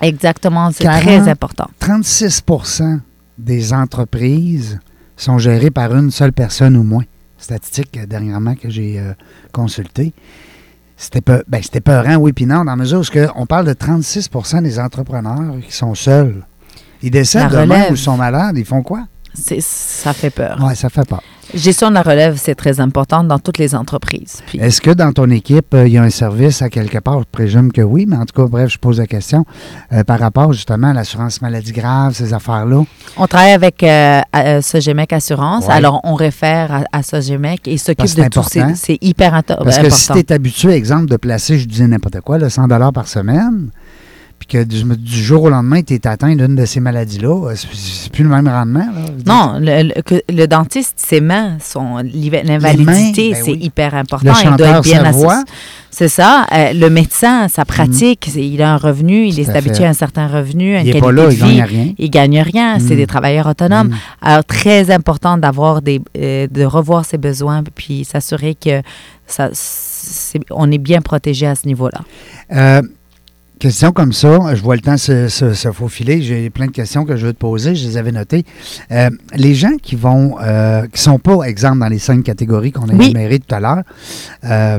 Exactement, 0.01 0.71
c'est 0.73 0.85
40. 0.85 1.03
très 1.03 1.29
important. 1.29 1.69
36% 1.81 3.01
des 3.39 3.73
entreprises 3.73 4.81
sont 5.17 5.39
gérées 5.39 5.71
par 5.71 5.95
une 5.95 6.11
seule 6.11 6.33
personne 6.33 6.77
ou 6.77 6.83
moins. 6.83 7.05
Statistique 7.39 7.99
dernièrement 8.09 8.55
que 8.55 8.69
j'ai 8.71 9.01
consultée. 9.53 10.13
C'était 10.97 11.20
peu, 11.20 11.43
ben, 11.49 11.62
c'était 11.62 11.80
peurant, 11.80 12.16
oui, 12.16 12.32
puis 12.32 12.47
non, 12.47 12.59
dans 12.59 12.72
la 12.72 12.76
mesure 12.76 13.01
où 13.01 13.18
on 13.34 13.47
parle 13.47 13.66
de 13.66 13.72
36% 13.72 14.62
des 14.62 14.78
entrepreneurs 14.78 15.55
qui 15.66 15.72
sont 15.72 15.95
seuls. 15.95 16.47
Ils 17.03 17.11
décèdent 17.11 17.51
demain 17.51 17.86
ou 17.90 17.95
ils 17.95 17.99
sont 17.99 18.16
malades, 18.16 18.57
ils 18.57 18.64
font 18.64 18.82
quoi? 18.82 19.05
Ça 19.35 20.12
fait 20.12 20.30
peur. 20.30 20.59
Oui, 20.62 20.76
ça 20.76 20.89
fait 20.89 21.07
peur. 21.09 21.22
Gestion 21.55 21.91
de 21.91 21.95
la 21.95 22.03
relève, 22.03 22.39
c'est 22.39 22.55
très 22.55 22.80
important 22.80 23.24
dans 23.24 23.39
toutes 23.39 23.59
les 23.59 23.74
entreprises. 23.74 24.41
Puis, 24.47 24.59
Est-ce 24.59 24.80
que 24.80 24.91
dans 24.91 25.12
ton 25.12 25.28
équipe, 25.28 25.74
euh, 25.74 25.87
il 25.87 25.93
y 25.93 25.99
a 25.99 26.03
un 26.03 26.09
service 26.09 26.62
à 26.62 26.70
quelque 26.70 26.99
part? 26.99 27.18
Je 27.20 27.24
présume 27.30 27.72
que 27.72 27.83
oui, 27.83 28.07
mais 28.09 28.16
en 28.16 28.24
tout 28.24 28.41
cas, 28.41 28.49
bref, 28.49 28.70
je 28.70 28.78
pose 28.78 28.99
la 28.99 29.07
question 29.07 29.45
euh, 29.93 30.03
par 30.03 30.18
rapport 30.18 30.53
justement 30.55 30.89
à 30.89 30.93
l'assurance 30.95 31.43
maladie 31.43 31.72
grave, 31.72 32.14
ces 32.14 32.33
affaires-là. 32.33 32.85
on 33.18 33.26
travaille 33.26 33.53
avec 33.53 33.83
euh, 33.83 34.20
euh, 34.35 34.62
Sogemec 34.62 35.12
Assurance, 35.12 35.66
Ouais. 35.66 35.74
alors 35.74 36.01
on 36.05 36.14
réfère 36.14 36.72
à, 36.72 36.99
à 36.99 37.03
Sogemec 37.03 37.68
et 37.68 37.76
s'occupe 37.76 38.07
de 38.07 38.28
tout. 38.28 38.43
ces- 38.49 38.61
important. 38.61 38.72
C'est 38.74 38.99
hyper 39.03 39.35
inter- 39.35 39.57
Parce 39.62 39.78
que 39.78 39.91
si 39.91 40.05
important. 40.11 40.14
tu 40.14 40.20
es 40.20 40.33
habitué, 40.33 40.72
exemple, 40.72 41.07
de 41.07 41.16
placer, 41.16 41.59
je 41.59 41.66
disais 41.68 41.87
n'importe 41.87 42.20
quoi, 42.22 42.39
là, 42.39 42.49
100 42.49 42.66
par 42.93 43.09
semaine, 43.09 43.68
puis 44.45 44.59
que 44.59 44.64
du, 44.64 44.82
du 44.82 45.22
jour 45.22 45.45
au 45.45 45.51
lendemain, 45.51 45.82
tu 45.82 45.95
es 45.95 46.05
atteint 46.05 46.34
d'une 46.34 46.57
de 46.57 46.64
ces 46.64 46.80
maladies-là, 46.80 47.51
euh, 47.51 47.55
c'est 47.55 48.11
plus 48.11 48.24
le 48.24 48.30
même 48.30 48.49
rendement. 48.49 48.80
Là. 48.80 49.03
Non, 49.24 49.59
le, 49.61 49.84
le- 49.95 50.03
que 50.03 50.16
le 50.28 50.47
dentiste, 50.47 50.95
ses 50.97 51.20
mains 51.20 51.59
l'iva- 52.03 52.43
l'invalidité, 52.43 53.30
ben 53.34 53.40
c'est 53.45 53.53
oui. 53.53 53.59
hyper 53.62 53.95
important. 53.95 54.32
Le 54.45 54.51
Il 54.51 54.57
doit 54.57 54.66
être 54.68 54.82
bien 54.82 55.11
voix. 55.12 55.45
C'est 55.90 56.09
ça. 56.09 56.47
Euh, 56.53 56.72
le 56.72 56.88
médecin, 56.90 57.47
sa 57.49 57.64
pratique, 57.64 58.26
c'est- 58.32 58.45
il 58.45 58.61
a 58.62 58.72
un 58.72 58.78
revenu, 58.78 59.26
il 59.26 59.34
Tout 59.34 59.43
est 59.43 59.51
habitué 59.57 59.84
à 59.84 59.90
un 59.90 59.93
certain 59.93 60.26
revenu, 60.26 60.74
à 60.74 60.80
une 60.80 60.86
il 60.88 60.95
n'est 60.95 61.01
qualité 61.01 61.07
pas 61.07 61.12
là, 61.12 61.26
de 61.28 61.32
il 61.32 61.38
gagne 61.38 61.62
rien. 61.62 61.93
Ils 61.99 62.11
gagnent 62.11 62.40
rien, 62.40 62.78
c'est 62.80 62.95
Mm. 62.95 62.97
des 62.97 63.07
travailleurs 63.07 63.47
autonomes. 63.47 63.88
Mm. 63.90 63.97
Alors, 64.22 64.45
très 64.45 64.90
important 64.90 65.38
d'avoir 65.38 65.82
des, 65.82 66.01
euh, 66.18 66.49
de 66.51 66.64
revoir 66.64 67.05
ses 67.05 67.18
besoins, 67.18 67.62
puis 67.74 68.05
s'assurer 68.05 68.55
que 68.57 68.82
ça, 69.26 69.51
c'est- 69.53 70.40
on 70.51 70.70
est 70.72 70.78
bien 70.78 71.01
protégé 71.01 71.47
à 71.47 71.55
ce 71.55 71.66
niveau-là. 71.66 72.01
Euh, 72.53 72.82
question 73.63 73.93
comme 73.93 74.13
ça, 74.13 74.55
je 74.55 74.61
vois 74.63 74.75
le 74.75 74.81
temps 74.83 74.97
se, 74.97 75.29
se- 75.29 75.55
se 75.55 75.71
faufiler. 75.73 76.21
J'ai 76.23 76.51
plein 76.51 76.67
de 76.67 76.73
questions 76.73 77.05
que 77.05 77.17
je 77.17 77.27
veux 77.27 77.33
te 77.33 77.39
poser, 77.39 77.75
je 77.75 77.87
les 77.87 77.97
avais 77.97 78.13
notées. 78.13 78.45
Euh, 78.91 79.09
les 79.35 79.55
gens 79.55 79.77
qui 79.81 79.95
vont, 79.97 80.37
euh, 80.41 80.87
qui 80.89 81.01
sont 81.01 81.19
pas, 81.19 81.43
exemple, 81.45 81.79
dans 81.79 81.89
les 81.89 81.99
cinq 82.01 82.25
catégories 82.25 82.73
qu'on 82.73 82.89
a 82.89 82.93
Oui. 82.95 83.07
énumérées 83.07 83.39
tout 83.39 83.55
à 83.55 83.61
l'heure, 83.61 83.83
euh, 84.45 84.79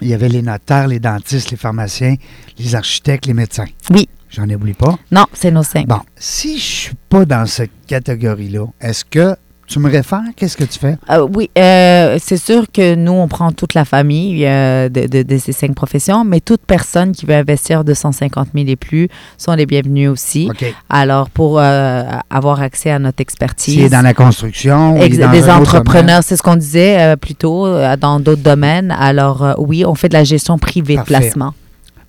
il 0.00 0.08
y 0.08 0.14
avait 0.14 0.28
les 0.28 0.42
notaires, 0.42 0.88
les 0.88 0.98
dentistes, 0.98 1.50
les 1.50 1.56
pharmaciens, 1.56 2.16
les 2.58 2.74
architectes, 2.74 3.26
les 3.26 3.34
médecins. 3.34 3.66
Oui. 3.90 4.08
J'en 4.30 4.48
oublie 4.48 4.74
pas. 4.74 4.98
Non, 5.10 5.26
c'est 5.32 5.50
nos 5.50 5.62
cinq. 5.62 5.86
Bon, 5.86 6.00
si 6.16 6.56
je 6.58 6.62
suis 6.64 6.94
pas 7.08 7.24
dans 7.24 7.46
cette 7.46 7.72
catégorie-là, 7.86 8.66
est-ce 8.80 9.04
que 9.04 9.34
tu 9.70 9.78
me 9.78 9.88
réfères? 9.90 10.20
Qu'est-ce 10.36 10.56
que 10.56 10.64
tu 10.64 10.78
fais? 10.78 10.98
Euh, 11.10 11.26
oui, 11.34 11.48
euh, 11.56 12.18
c'est 12.22 12.36
sûr 12.36 12.64
que 12.72 12.94
nous, 12.94 13.12
on 13.12 13.28
prend 13.28 13.52
toute 13.52 13.74
la 13.74 13.84
famille 13.84 14.44
euh, 14.46 14.88
de, 14.88 15.06
de- 15.06 15.22
de 15.22 15.38
ces 15.38 15.52
cinq 15.52 15.74
professions, 15.74 16.24
mais 16.24 16.40
toute 16.40 16.60
personne 16.66 17.12
qui 17.12 17.24
veut 17.24 17.34
investir 17.34 17.84
250 17.84 18.48
000 18.54 18.66
et 18.68 18.76
plus 18.76 19.08
sont 19.38 19.52
les 19.54 19.66
bienvenus 19.66 20.10
aussi. 20.10 20.50
Alors, 20.88 21.30
pour 21.30 21.58
euh, 21.58 22.02
avoir 22.28 22.60
accès 22.60 22.90
à 22.90 22.98
notre 22.98 23.20
expertise. 23.22 23.74
S'il 23.74 23.84
est 23.84 23.88
dans 23.88 24.02
la 24.02 24.12
construction, 24.14 24.94
dans 24.98 25.30
des 25.30 25.48
entrepreneurs, 25.48 26.22
c'est 26.22 26.36
ce 26.36 26.42
qu'on 26.42 26.56
disait 26.56 27.00
euh, 27.00 27.16
plus 27.16 27.34
tôt, 27.34 27.66
dans 27.98 28.20
d'autres 28.20 28.42
domaines. 28.42 28.94
Alors, 28.98 29.54
oui, 29.58 29.84
on 29.86 29.94
fait 29.94 30.08
de 30.08 30.14
la 30.14 30.24
gestion 30.24 30.58
privée 30.58 30.96
Parfait. 30.96 31.14
de 31.14 31.18
placement. 31.20 31.54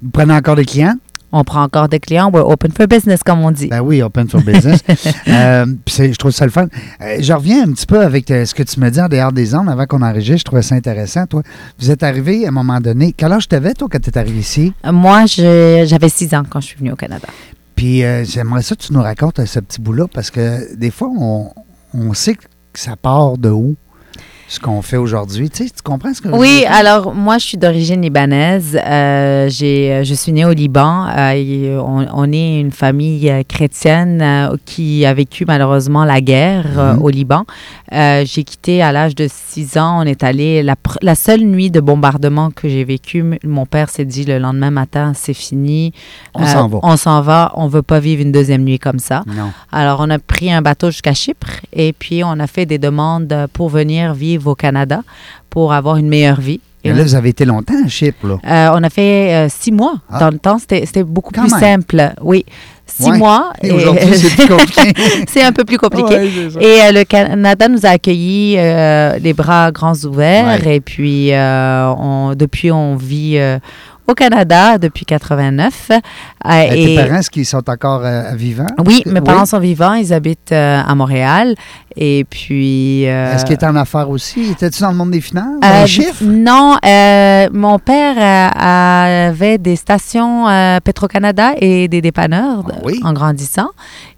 Vous 0.02 0.10
prenez 0.10 0.34
encore 0.34 0.56
des 0.56 0.66
clients? 0.66 0.96
On 1.32 1.44
prend 1.44 1.64
encore 1.64 1.88
des 1.88 2.00
clients. 2.00 2.30
We're 2.32 2.46
open 2.48 2.72
for 2.72 2.88
business, 2.88 3.22
comme 3.24 3.40
on 3.40 3.52
dit. 3.52 3.68
Ben 3.68 3.82
oui, 3.82 4.02
Open 4.02 4.28
for 4.28 4.42
Business. 4.42 4.82
Euh, 5.28 5.66
je 5.88 6.16
trouve 6.18 6.32
ça 6.32 6.46
le 6.46 6.52
fun. 6.52 6.68
Euh, 7.02 7.18
je 7.20 7.32
reviens 7.32 7.64
un 7.64 7.72
petit 7.72 7.86
peu 7.86 8.02
avec 8.02 8.30
euh, 8.32 8.46
ce 8.46 8.54
que 8.54 8.64
tu 8.64 8.80
me 8.80 8.90
dis 8.90 9.00
en 9.00 9.08
dehors 9.08 9.32
des 9.32 9.56
ondes 9.56 9.70
avant 9.70 9.86
qu'on 9.86 10.02
enregistre. 10.02 10.40
Je 10.40 10.44
trouvais 10.46 10.62
ça 10.62 10.76
intéressant. 10.76 11.26
Toi, 11.26 11.42
vous 11.80 11.90
êtes 11.92 12.04
arrivé 12.04 12.46
à 12.46 12.50
un 12.50 12.52
moment 12.52 12.80
donné. 12.82 13.14
Quel 13.16 13.32
âge 13.32 13.48
t'avais, 13.48 13.74
toi, 13.74 13.88
quand 13.90 14.00
tu 14.02 14.10
es 14.10 14.18
arrivé 14.18 14.40
ici? 14.40 14.74
Euh, 14.86 14.92
Moi, 14.92 15.26
j'avais 15.28 16.10
six 16.10 16.34
ans 16.34 16.44
quand 16.50 16.60
je 16.60 16.68
suis 16.68 16.78
venue 16.78 16.92
au 16.92 16.96
Canada. 16.96 17.28
Puis 17.76 18.04
j'aimerais 18.26 18.62
ça 18.62 18.76
que 18.76 18.82
tu 18.82 18.94
nous 18.94 19.02
racontes 19.02 19.44
ce 19.46 19.60
petit 19.60 19.80
bout-là 19.82 20.06
parce 20.14 20.30
que 20.32 20.76
des 20.76 20.92
fois, 20.92 21.10
on, 21.18 21.50
on 21.94 22.14
sait 22.14 22.36
que 22.36 22.44
ça 22.74 22.96
part 22.96 23.38
de 23.38 23.50
où, 23.50 23.76
ce 24.54 24.60
qu'on 24.60 24.82
fait 24.82 24.98
aujourd'hui. 24.98 25.50
Tu 25.50 25.64
sais, 25.64 25.70
tu 25.70 25.82
comprends 25.82 26.14
ce 26.14 26.20
que 26.22 26.28
je 26.28 26.34
veux 26.34 26.38
Oui, 26.40 26.66
alors 26.68 27.14
moi, 27.16 27.38
je 27.38 27.46
suis 27.46 27.58
d'origine 27.58 28.02
libanaise. 28.02 28.78
Euh, 28.86 29.48
j'ai, 29.50 30.02
je 30.04 30.14
suis 30.14 30.34
née 30.34 30.44
au 30.44 30.52
Liban. 30.52 31.08
Euh, 31.08 31.32
et 31.32 31.78
on, 31.78 32.06
on 32.14 32.32
est 32.34 32.60
une 32.60 32.72
famille 32.72 33.30
euh, 33.30 33.44
chrétienne 33.48 34.22
euh, 34.22 34.58
qui 34.66 35.06
a 35.06 35.14
vécu 35.14 35.46
malheureusement 35.48 36.04
la 36.04 36.20
guerre 36.20 36.66
euh, 36.78 36.94
Mhm. 36.96 37.02
au 37.02 37.10
Liban. 37.10 37.46
Euh, 37.94 38.24
j'ai 38.26 38.44
quitté 38.44 38.82
à 38.82 38.92
l'âge 38.92 39.16
de 39.16 39.28
6 39.32 39.78
ans. 39.78 40.00
On 40.02 40.04
est 40.04 40.22
allé, 40.22 40.64
la, 40.64 40.76
la 41.02 41.16
seule 41.16 41.42
nuit 41.44 41.72
de 41.72 41.80
bombardement 41.80 42.52
que 42.52 42.68
j'ai 42.68 42.84
vécu, 42.84 43.20
m- 43.20 43.38
mon 43.46 43.66
père 43.66 43.90
s'est 43.90 44.04
dit 44.06 44.26
le 44.26 44.38
lendemain 44.38 44.72
matin, 44.72 45.14
c'est 45.16 45.34
fini. 45.34 45.94
On 46.34 46.44
Euh, 46.44 46.46
s'en 46.46 46.68
va. 46.68 46.80
On 46.84 46.98
s'en 46.98 47.22
va. 47.22 47.54
On 47.56 47.68
veut 47.68 47.84
pas 47.84 48.02
vivre 48.02 48.22
une 48.22 48.34
deuxième 48.34 48.64
nuit 48.66 48.80
comme 48.80 49.00
ça. 49.00 49.24
Non. 49.28 49.52
Alors, 49.72 50.00
on 50.02 50.10
a 50.10 50.20
pris 50.20 50.52
un 50.52 50.62
bateau 50.62 50.92
jusqu'à 50.92 51.14
Chypre 51.14 51.48
et 51.72 51.94
puis 51.94 52.22
on 52.26 52.38
a 52.40 52.48
fait 52.48 52.66
des 52.66 52.78
demandes 52.80 53.48
pour 53.54 53.70
venir 53.70 54.14
vivre 54.14 54.41
au 54.48 54.56
Canada 54.56 55.02
pour 55.50 55.74
avoir 55.74 55.98
une 55.98 56.08
meilleure 56.10 56.40
vie. 56.42 56.60
Et 56.84 56.92
là, 56.92 57.04
vous 57.04 57.14
avez 57.14 57.30
été 57.30 57.46
longtemps 57.46 57.76
à 57.86 57.88
Chypre, 57.88 58.26
là. 58.28 58.38
euh, 58.44 58.76
on 58.80 58.82
a 58.84 58.90
fait 58.90 59.34
euh, 59.36 59.48
six 59.50 59.72
mois. 59.72 59.96
Ah. 60.10 60.18
Dans 60.20 60.30
le 60.32 60.40
temps, 60.40 60.58
c'était 60.58 61.04
beaucoup 61.04 61.32
Quand 61.32 61.44
plus 61.44 61.52
même. 61.52 61.60
simple. 61.60 62.14
Oui, 62.24 62.44
six 62.88 63.12
Ouais. 63.12 63.18
mois. 63.20 63.54
Et 63.62 63.70
aujourd'hui, 63.72 64.10
c'est 64.16 64.30
plus 64.36 64.48
compliqué. 64.48 64.92
c'est 65.28 65.44
un 65.44 65.52
peu 65.52 65.64
plus 65.64 65.78
compliqué. 65.78 66.16
Ouais. 66.16 66.64
Et 66.64 66.82
euh, 66.82 66.92
le 66.92 67.04
Canada 67.04 67.68
nous 67.68 67.86
a 67.86 67.90
accueillis 67.90 68.56
les 68.56 69.34
bras 69.38 69.72
grands 69.72 69.94
ouverts. 70.06 70.60
Ouais. 70.66 70.78
Et 70.78 70.82
puis, 70.82 71.30
on- 71.36 72.34
depuis, 72.36 72.72
on 72.72 72.96
vit 72.96 73.38
au 74.08 74.14
Canada 74.14 74.78
depuis 74.78 75.06
89. 75.06 75.90
Euh, 75.92 76.00
Euh, 76.44 76.70
Tes 76.70 76.94
et- 76.94 76.96
parents, 76.96 77.16
est-ce 77.20 77.30
qu'ils 77.30 77.46
sont 77.46 77.68
encore 77.70 78.02
euh, 78.04 78.34
vivants? 78.36 78.66
oui, 78.86 79.04
Oui. 79.06 79.12
mes 79.14 79.22
parents 79.22 79.46
sont 79.46 79.60
vivants. 79.60 79.94
Ils 79.94 80.12
habitent 80.12 80.52
euh, 80.52 80.82
à 80.86 80.96
Montréal. 80.96 81.54
Et 81.96 82.26
puis. 82.30 83.04
Est-ce 83.04 83.44
qu'ils 83.46 83.56
étaient 83.56 83.66
en 83.66 83.76
affaires 83.76 84.10
aussi? 84.10 84.52
Étais-tu 84.52 84.82
dans 84.82 84.92
le 84.92 84.96
monde 84.98 85.12
des 85.12 85.22
finances? 85.22 85.60
Dans 85.62 85.82
les 85.82 85.88
chiffres? 85.88 86.24
Non, 86.24 86.78
mon 87.54 87.80
père 87.80 88.16
avait 88.56 89.58
des 89.58 89.76
stations 89.76 90.46
Petro-Canada 90.84 91.52
et 91.58 91.88
des 91.88 92.02
dépanneurs 92.02 92.64
Ah 92.70 92.76
oui? 92.84 93.00
en 93.04 93.14
grandissant. 93.14 93.70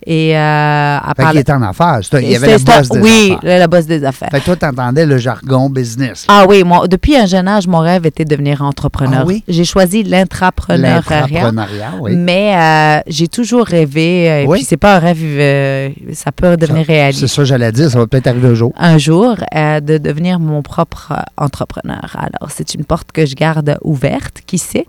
Et 0.05 0.33
part 0.35 1.31
qu'il 1.31 1.39
était 1.39 1.51
en 1.53 1.61
affaires. 1.61 1.99
Il 2.13 2.29
y 2.31 2.35
avait 2.35 2.47
la 2.51 2.57
C'était- 2.59 2.77
bosse 2.77 2.89
des 2.89 2.99
Oui, 2.99 3.31
affaires. 3.31 3.39
la, 3.43 3.59
la 3.59 3.67
bosse 3.67 3.85
des 3.85 4.03
affaires. 4.05 4.29
Fait 4.31 4.39
que 4.39 4.45
toi, 4.45 4.55
t'entendais 4.55 5.05
le 5.05 5.17
jargon 5.17 5.69
business. 5.69 6.25
Ah 6.27 6.45
oui, 6.47 6.63
moi, 6.63 6.87
depuis 6.87 7.15
un 7.15 7.25
jeune 7.25 7.47
âge, 7.47 7.67
mon 7.67 7.79
rêve 7.79 8.05
était 8.05 8.25
de 8.25 8.29
devenir 8.29 8.61
entrepreneur. 8.61 9.21
Ah 9.23 9.25
oui? 9.27 9.43
J'ai 9.47 9.63
choisi. 9.73 10.03
L'entrepreneuriat, 10.03 11.93
oui. 11.99 12.15
Mais 12.15 12.55
euh, 12.55 13.01
j'ai 13.07 13.27
toujours 13.27 13.65
rêvé, 13.65 14.29
euh, 14.29 14.41
et 14.43 14.47
Oui. 14.47 14.57
puis 14.59 14.65
c'est 14.65 14.77
pas 14.77 14.95
un 14.97 14.99
rêve, 14.99 15.17
euh, 15.21 15.89
ça 16.13 16.31
peut 16.31 16.55
devenir 16.57 16.85
C'est 16.85 16.93
réalité. 16.93 17.27
ça 17.27 17.37
que 17.41 17.45
j'allais 17.45 17.71
dire, 17.71 17.89
ça 17.89 17.97
va 17.99 18.07
peut-être 18.07 18.27
arriver 18.27 18.49
un 18.49 18.53
jour. 18.53 18.71
un 18.77 18.97
jour 18.97 19.35
euh, 19.55 19.79
de 19.79 19.97
devenir 19.97 20.39
mon 20.39 20.61
propre 20.61 21.13
entrepreneur. 21.37 22.15
Alors, 22.15 22.49
c'est 22.51 22.73
une 22.75 22.85
porte 22.85 23.11
que 23.11 23.25
je 23.25 23.35
garde 23.35 23.77
ouverte, 23.83 24.41
qui 24.45 24.57
sait. 24.57 24.85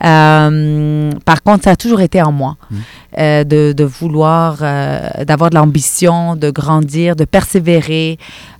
Par 0.00 1.42
contre, 1.42 1.64
ça 1.64 1.70
a 1.72 1.76
toujours 1.76 2.00
été 2.00 2.22
en 2.22 2.32
moi 2.32 2.56
Mm. 2.70 2.76
euh, 3.18 3.44
de, 3.44 3.72
de 3.76 3.84
vouloir, 3.84 4.58
euh, 4.62 5.00
d'avoir 5.24 5.50
de 5.50 5.56
l'ambition, 5.56 6.36
de 6.36 6.50
grandir, 6.50 7.16
de 7.16 7.24
persévérer. 7.24 8.18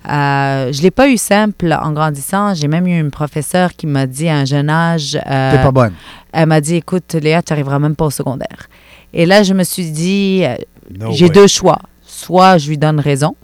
Euh, 0.09 0.71
je 0.73 0.81
l'ai 0.81 0.91
pas 0.91 1.07
eu 1.09 1.17
simple 1.17 1.75
en 1.81 1.91
grandissant. 1.91 2.53
J'ai 2.53 2.67
même 2.67 2.87
eu 2.87 2.99
une 2.99 3.11
professeure 3.11 3.71
qui 3.77 3.87
m'a 3.87 4.05
dit 4.07 4.27
à 4.27 4.35
un 4.37 4.45
jeune 4.45 4.69
âge, 4.69 5.17
euh, 5.61 5.65
pas 5.65 5.71
bonne. 5.71 5.93
elle 6.33 6.47
m'a 6.47 6.61
dit, 6.61 6.75
écoute, 6.75 7.13
Léa, 7.15 7.41
tu 7.41 7.53
n'arriveras 7.53 7.79
même 7.79 7.95
pas 7.95 8.05
au 8.05 8.09
secondaire. 8.11 8.67
Et 9.13 9.25
là, 9.25 9.43
je 9.43 9.53
me 9.53 9.63
suis 9.63 9.91
dit, 9.91 10.41
euh, 10.43 10.55
No 10.99 11.11
j'ai 11.11 11.29
deux 11.29 11.47
choix. 11.47 11.79
Soit 12.05 12.57
je 12.57 12.69
lui 12.69 12.77
donne 12.77 12.99
raison, 12.99 13.35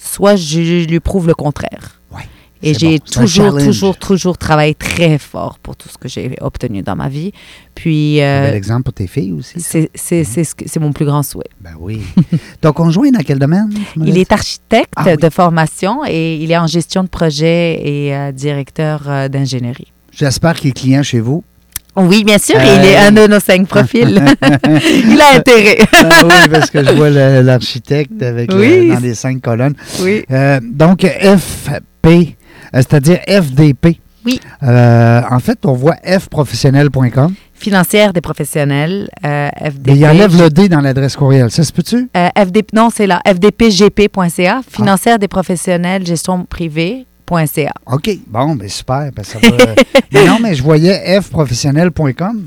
soit 0.00 0.36
je 0.36 0.86
lui 0.86 1.00
prouve 1.00 1.26
le 1.26 1.34
contraire. 1.34 2.00
Ouais, 2.10 2.22
Et 2.62 2.74
j'ai 2.74 2.98
bon. 2.98 3.04
Toujours, 3.10 3.58
toujours, 3.58 3.96
toujours 3.96 4.38
travaillé 4.38 4.74
très 4.74 5.18
fort 5.18 5.58
pour 5.58 5.76
tout 5.76 5.88
ce 5.88 5.98
que 5.98 6.08
j'ai 6.08 6.36
obtenu 6.40 6.82
dans 6.82 6.96
ma 6.96 7.08
vie. 7.08 7.32
Puis, 7.74 8.20
euh, 8.22 8.46
bel 8.46 8.54
exemple 8.56 8.84
pour 8.84 8.92
tes 8.94 9.06
filles 9.06 9.32
aussi. 9.32 9.60
c'est 9.60 9.90
c'est- 9.94 10.80
mon 10.80 10.92
plus 10.92 11.04
grand 11.04 11.22
souhait. 11.22 11.50
Ben 11.60 11.72
oui. 11.78 12.00
Ton 12.60 12.72
conjoint 12.72 13.10
dans 13.10 13.20
quel 13.22 13.38
domaine? 13.38 13.70
Il 13.96 14.16
est 14.18 14.32
architecte 14.32 14.92
Ah 14.96 15.04
oui. 15.06 15.16
de 15.16 15.28
formation 15.30 16.04
et 16.06 16.36
il 16.36 16.50
est 16.50 16.58
en 16.58 16.66
gestion 16.66 17.02
de 17.04 17.08
projet 17.08 17.80
et 17.84 18.14
euh, 18.16 18.32
directeur 18.32 19.02
euh, 19.06 19.28
d'ingénierie. 19.28 19.92
J'espère 20.12 20.54
qu'il 20.54 20.70
est 20.70 20.72
client 20.72 21.02
chez 21.02 21.20
vous. 21.20 21.42
Oui, 21.94 22.24
bien 22.24 22.38
sûr, 22.38 22.56
Euh, 22.58 22.76
il 22.80 22.86
est 22.86 22.96
un 22.96 23.12
de 23.12 23.26
nos 23.26 23.40
cinq 23.40 23.66
profils. 23.66 24.08
il 24.64 25.20
a 25.20 25.36
intérêt. 25.36 25.78
Ah 25.92 26.22
oui, 26.24 26.48
parce 26.50 26.70
que 26.70 26.82
je 26.82 26.90
vois 26.92 27.10
l'architecte 27.10 28.22
avec 28.22 28.50
le- 28.52 28.94
dans 28.94 29.00
les 29.00 29.14
cinq 29.14 29.42
colonnes. 29.42 29.74
oui. 30.00 30.24
Euh, 30.30 30.58
donc, 30.62 31.02
FP, 31.04 32.06
euh, 32.06 32.22
c'est-à-dire 32.74 33.18
FDP. 33.28 33.98
Oui. 34.24 34.40
Euh, 34.62 35.20
en 35.30 35.38
fait, 35.40 35.58
on 35.66 35.72
voit 35.74 35.96
fprofessionnel.com. 36.04 37.34
Financière 37.54 38.12
des 38.12 38.20
professionnels, 38.20 39.08
euh, 39.24 39.48
FDP. 39.60 39.86
Mais 39.90 39.96
il 39.96 40.06
enlève 40.06 40.40
le 40.40 40.48
D 40.48 40.68
dans 40.68 40.80
l'adresse 40.80 41.14
courriel. 41.16 41.50
Ça 41.50 41.62
se 41.62 41.72
peut-tu? 41.72 42.08
Euh, 42.16 42.28
FDP, 42.36 42.72
non, 42.74 42.88
c'est 42.94 43.06
là, 43.06 43.20
fdpgp.ca, 43.26 44.60
financière 44.68 45.18
des 45.18 45.28
professionnels, 45.28 46.06
gestion 46.06 46.44
OK. 47.86 48.10
Bon, 48.26 48.54
ben 48.54 48.68
super. 48.68 49.10
ben 49.14 49.24
ça 49.24 49.38
va- 49.38 49.74
mais 50.12 50.26
non, 50.26 50.38
mais 50.40 50.54
je 50.54 50.62
voyais 50.62 51.20
fprofessionnel.com. 51.20 52.46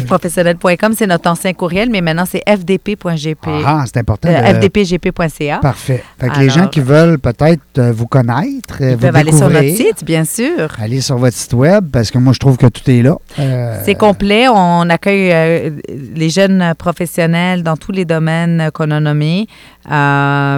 fprofessionnel.com, 0.00 0.92
c'est 0.96 1.06
notre 1.06 1.30
ancien 1.30 1.52
courriel, 1.52 1.90
mais 1.90 2.00
maintenant 2.00 2.24
c'est 2.26 2.42
fdp.gp. 2.46 3.48
Ah, 3.66 3.84
c'est 3.86 3.98
important. 3.98 4.28
Euh, 4.28 4.52
de- 4.52 4.58
fdpgp.ca. 4.68 5.58
Parfait. 5.58 6.02
Fait 6.18 6.28
que 6.28 6.38
les 6.40 6.50
gens 6.50 6.66
qui 6.68 6.80
veulent 6.80 7.18
peut-être 7.18 7.60
euh, 7.78 7.92
vous 7.92 8.06
connaître, 8.06 8.76
euh, 8.80 8.90
Ils 8.90 8.94
vous 8.94 8.98
peuvent 8.98 9.16
aller 9.16 9.32
sur 9.32 9.48
notre 9.48 9.68
site, 9.76 10.04
bien 10.04 10.24
sûr. 10.24 10.68
Aller 10.80 11.00
sur 11.00 11.16
votre 11.18 11.36
site 11.36 11.52
web 11.54 11.86
parce 11.92 12.10
que 12.10 12.18
moi, 12.18 12.32
je 12.32 12.38
trouve 12.38 12.56
que 12.56 12.66
tout 12.66 12.88
est 12.90 13.02
là. 13.02 13.16
Euh, 13.38 13.80
C'est 13.84 13.94
complet. 13.94 14.46
On 14.48 14.88
accueille 14.90 15.30
euh, 15.32 15.70
les 16.14 16.30
jeunes 16.30 16.74
professionnels 16.78 17.62
dans 17.62 17.76
tous 17.76 17.92
les 17.92 18.04
domaines 18.04 18.70
qu'on 18.72 18.90
a 18.90 19.00
nommés. 19.00 19.46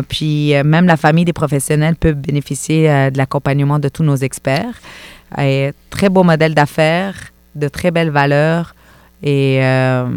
Puis 0.08 0.52
même 0.64 0.86
la 0.86 0.96
famille 0.96 1.24
des 1.24 1.32
professionnels 1.32 1.96
peut 1.96 2.12
bénéficier 2.12 3.10
de 3.10 3.18
l'accompagnement 3.18 3.78
de 3.78 3.88
tous 3.88 4.02
nos 4.02 4.16
experts. 4.16 4.74
Et 5.38 5.70
très 5.90 6.08
beau 6.08 6.22
modèle 6.24 6.54
d'affaires, 6.54 7.14
de 7.54 7.68
très 7.68 7.90
belles 7.90 8.10
valeurs 8.10 8.74
et 9.22 9.60
euh, 9.62 10.08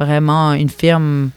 vraiment 0.00 0.52
une 0.52 0.68
firme 0.68 1.30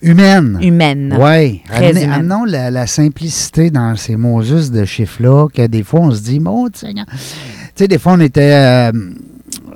Humaine. 0.00 0.58
humaine. 0.62 1.16
Oui. 1.18 1.62
Amenons 1.70 2.44
la, 2.44 2.70
la 2.70 2.86
simplicité 2.86 3.70
dans 3.70 3.96
ces 3.96 4.16
mots 4.16 4.42
justes 4.42 4.72
de 4.72 4.84
chiffres-là, 4.84 5.48
que 5.52 5.66
des 5.66 5.82
fois, 5.82 6.00
on 6.00 6.10
se 6.12 6.20
dit, 6.20 6.38
mon. 6.38 6.68
Tu 6.70 6.86
sais, 7.74 7.88
des 7.88 7.98
fois, 7.98 8.12
on 8.12 8.20
était. 8.20 8.52
Euh, 8.52 8.92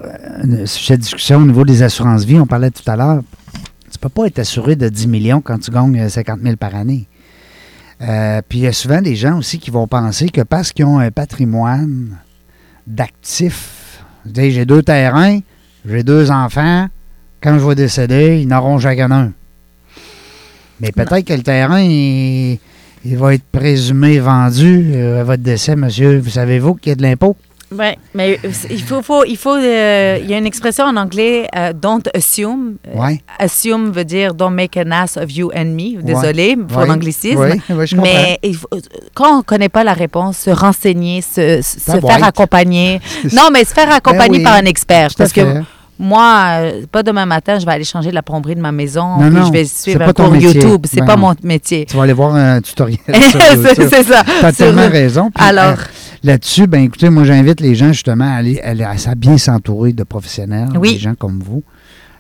euh, 0.05 0.66
sujet 0.66 0.97
de 0.97 1.03
discussion 1.03 1.38
au 1.38 1.47
niveau 1.47 1.64
des 1.64 1.82
assurances-vie, 1.82 2.38
on 2.38 2.47
parlait 2.47 2.70
tout 2.70 2.88
à 2.90 2.97
l'heure. 2.97 3.22
Tu 3.90 3.99
peux 3.99 4.09
pas 4.09 4.26
être 4.26 4.38
assuré 4.38 4.74
de 4.74 4.88
10 4.88 5.07
millions 5.07 5.40
quand 5.40 5.59
tu 5.59 5.70
gagnes 5.70 5.99
euh, 5.99 6.09
50 6.09 6.40
000 6.40 6.57
par 6.57 6.74
année. 6.74 7.07
Euh, 8.01 8.43
puis 8.49 8.59
il 8.61 8.62
y 8.62 8.66
a 8.66 8.72
souvent 8.72 9.01
des 9.01 9.14
gens 9.14 9.38
aussi 9.38 9.59
qui 9.59 9.70
vont 9.70 9.86
penser 9.86 10.28
que 10.28 10.40
parce 10.40 10.72
qu'ils 10.72 10.86
ont 10.86 10.99
un 10.99 11.12
patrimoine 11.12 12.16
d'actifs, 12.86 14.03
j'ai 14.34 14.64
deux 14.64 14.82
terrains, 14.82 15.38
j'ai 15.87 16.03
deux 16.03 16.30
enfants, 16.30 16.89
quand 17.43 17.59
je 17.59 17.66
vais 17.66 17.74
décéder, 17.74 18.41
ils 18.41 18.49
n'auront 18.49 18.78
chacun 18.78 19.11
un. 19.11 19.33
Mais 20.80 20.93
peut-être 20.93 21.26
que 21.26 21.35
le 21.35 21.43
terrain, 21.43 21.80
il, 21.80 22.59
il 23.05 23.16
va 23.16 23.35
être 23.35 23.45
présumé 23.51 24.18
vendu 24.18 24.93
euh, 24.95 25.20
à 25.20 25.24
votre 25.24 25.43
décès, 25.43 25.76
monsieur. 25.76 26.18
Vous 26.18 26.30
savez-vous 26.30 26.74
qu'il 26.74 26.91
y 26.91 26.93
a 26.93 26.97
de 26.97 27.03
l'impôt? 27.03 27.37
Oui, 27.79 27.87
mais 28.14 28.39
euh, 28.45 28.49
il 28.70 28.83
faut, 28.83 29.03
faut- 29.03 29.25
il 29.25 29.37
faut, 29.37 29.57
euh, 29.57 30.18
il 30.23 30.29
y 30.31 30.35
a 30.35 30.39
une 30.39 30.47
expression 30.47 30.85
en 30.85 30.97
anglais, 30.97 31.47
euh, 31.57 31.73
don't 31.73 32.03
assume. 32.14 32.77
Oui. 32.95 33.20
Assume 33.39 33.91
veut 33.91 34.05
dire 34.05 34.35
don't 34.35 34.51
make 34.55 34.77
an 34.77 34.91
ass 34.91 35.16
of 35.16 35.31
you 35.35 35.51
and 35.57 35.66
me. 35.66 36.01
Désolé 36.03 36.57
pour 36.57 36.83
Oui. 36.83 36.89
l'anglicisme. 36.89 37.47
Mais 38.03 38.39
il 38.43 38.57
faut- 38.57 38.68
quand 39.14 39.35
on 39.35 39.39
ne 39.39 39.43
connaît 39.43 39.68
pas 39.68 39.85
la 39.85 39.95
réponse, 39.95 40.39
se 40.39 40.51
renseigner, 40.51 41.23
se, 41.23 41.61
se 41.62 41.79
faire 42.01 42.25
accompagner. 42.25 43.01
non, 43.33 43.49
mais 43.53 43.64
se 43.64 43.73
faire 43.75 43.93
accompagner 43.93 44.39
oui. 44.39 44.45
par 44.45 44.55
un 44.55 44.64
expert. 44.64 45.09
Tout 45.11 45.14
Parce 45.18 45.33
que 45.33 45.62
moi, 45.99 46.47
euh, 46.61 46.83
pas 46.91 47.03
demain 47.05 47.27
matin, 47.27 47.59
je 47.61 47.66
vais 47.66 47.73
aller 47.73 47.85
changer 47.85 48.11
la 48.11 48.23
plomberie 48.23 48.57
de 48.57 48.61
ma 48.61 48.73
maison. 48.73 49.18
Non, 49.18 49.31
non, 49.31 49.47
je 49.47 49.53
vais 49.53 49.64
suivre 49.64 50.03
un 50.03 50.12
cours. 50.12 50.35
YouTube. 50.35 50.87
C'est 50.91 51.01
Ben 51.01 51.07
pas 51.07 51.16
non. 51.16 51.29
mon 51.29 51.35
métier. 51.45 51.87
Tu 51.87 51.97
vas 51.97 52.03
aller 52.05 52.12
voir 52.12 52.35
un 52.35 52.61
tutoriel. 52.61 52.99
c'est 53.07 54.03
ça. 54.03 54.25
Tu 54.25 54.45
as 54.45 54.53
Sur- 54.53 54.66
tellement 54.66 54.89
raison. 54.89 55.31
Puis, 55.33 55.45
Alors- 55.45 55.77
Là-dessus, 56.25 56.68
ben 56.68 56.83
écoutez, 56.85 57.11
moi 57.11 57.25
j'invite 57.25 57.61
les 57.61 57.75
gens 57.75 57.89
justement 57.93 58.25
à 58.33 58.37
aller, 58.37 58.61
à 58.61 58.91
à 58.91 59.14
bien 59.16 59.39
s'entourer 59.39 59.93
de 59.93 60.05
professionnels, 60.05 60.68
Oui. 60.79 60.93
des 60.95 60.99
gens 60.99 61.14
comme 61.16 61.41
vous. 61.41 61.64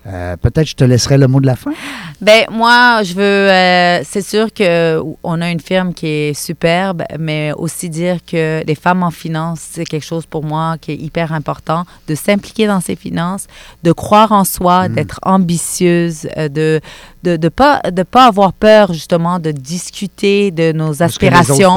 Euh, 0.06 0.36
Peut-être 0.36 0.66
je 0.66 0.74
te 0.74 0.82
laisserai 0.84 1.16
le 1.16 1.28
mot 1.28 1.40
de 1.40 1.46
la 1.46 1.54
fin. 1.56 1.72
Ben 2.20 2.44
moi, 2.50 3.02
je 3.04 3.14
veux. 3.14 3.22
euh, 3.22 4.00
c'est 4.04 4.20
sûr 4.22 4.52
que 4.52 5.00
on 5.22 5.40
a 5.40 5.50
une 5.50 5.60
firme 5.60 5.94
qui 5.94 6.06
est 6.06 6.34
superbe, 6.34 7.02
mais 7.18 7.52
aussi 7.56 7.88
dire 7.88 8.18
que 8.26 8.62
les 8.66 8.74
femmes 8.74 9.02
en 9.04 9.10
finance, 9.12 9.60
c'est 9.72 9.84
quelque 9.84 10.04
chose 10.04 10.26
pour 10.26 10.44
moi 10.44 10.76
qui 10.80 10.92
est 10.92 10.96
hyper 10.96 11.32
important, 11.32 11.84
de 12.08 12.14
s'impliquer 12.16 12.66
dans 12.66 12.80
ses 12.80 12.96
finances, 12.96 13.46
de 13.84 13.92
croire 13.92 14.32
en 14.32 14.44
soi, 14.44 14.88
Mm. 14.88 14.94
d'être 14.94 15.20
ambitieuse, 15.22 16.28
euh, 16.36 16.48
de 16.48 16.80
de 17.22 17.36
de 17.36 17.48
pas 17.48 17.80
de 17.90 18.02
pas 18.02 18.26
avoir 18.26 18.52
peur 18.52 18.92
justement 18.92 19.38
de 19.38 19.52
discuter 19.52 20.50
de 20.50 20.72
nos 20.72 21.02
aspirations. 21.02 21.76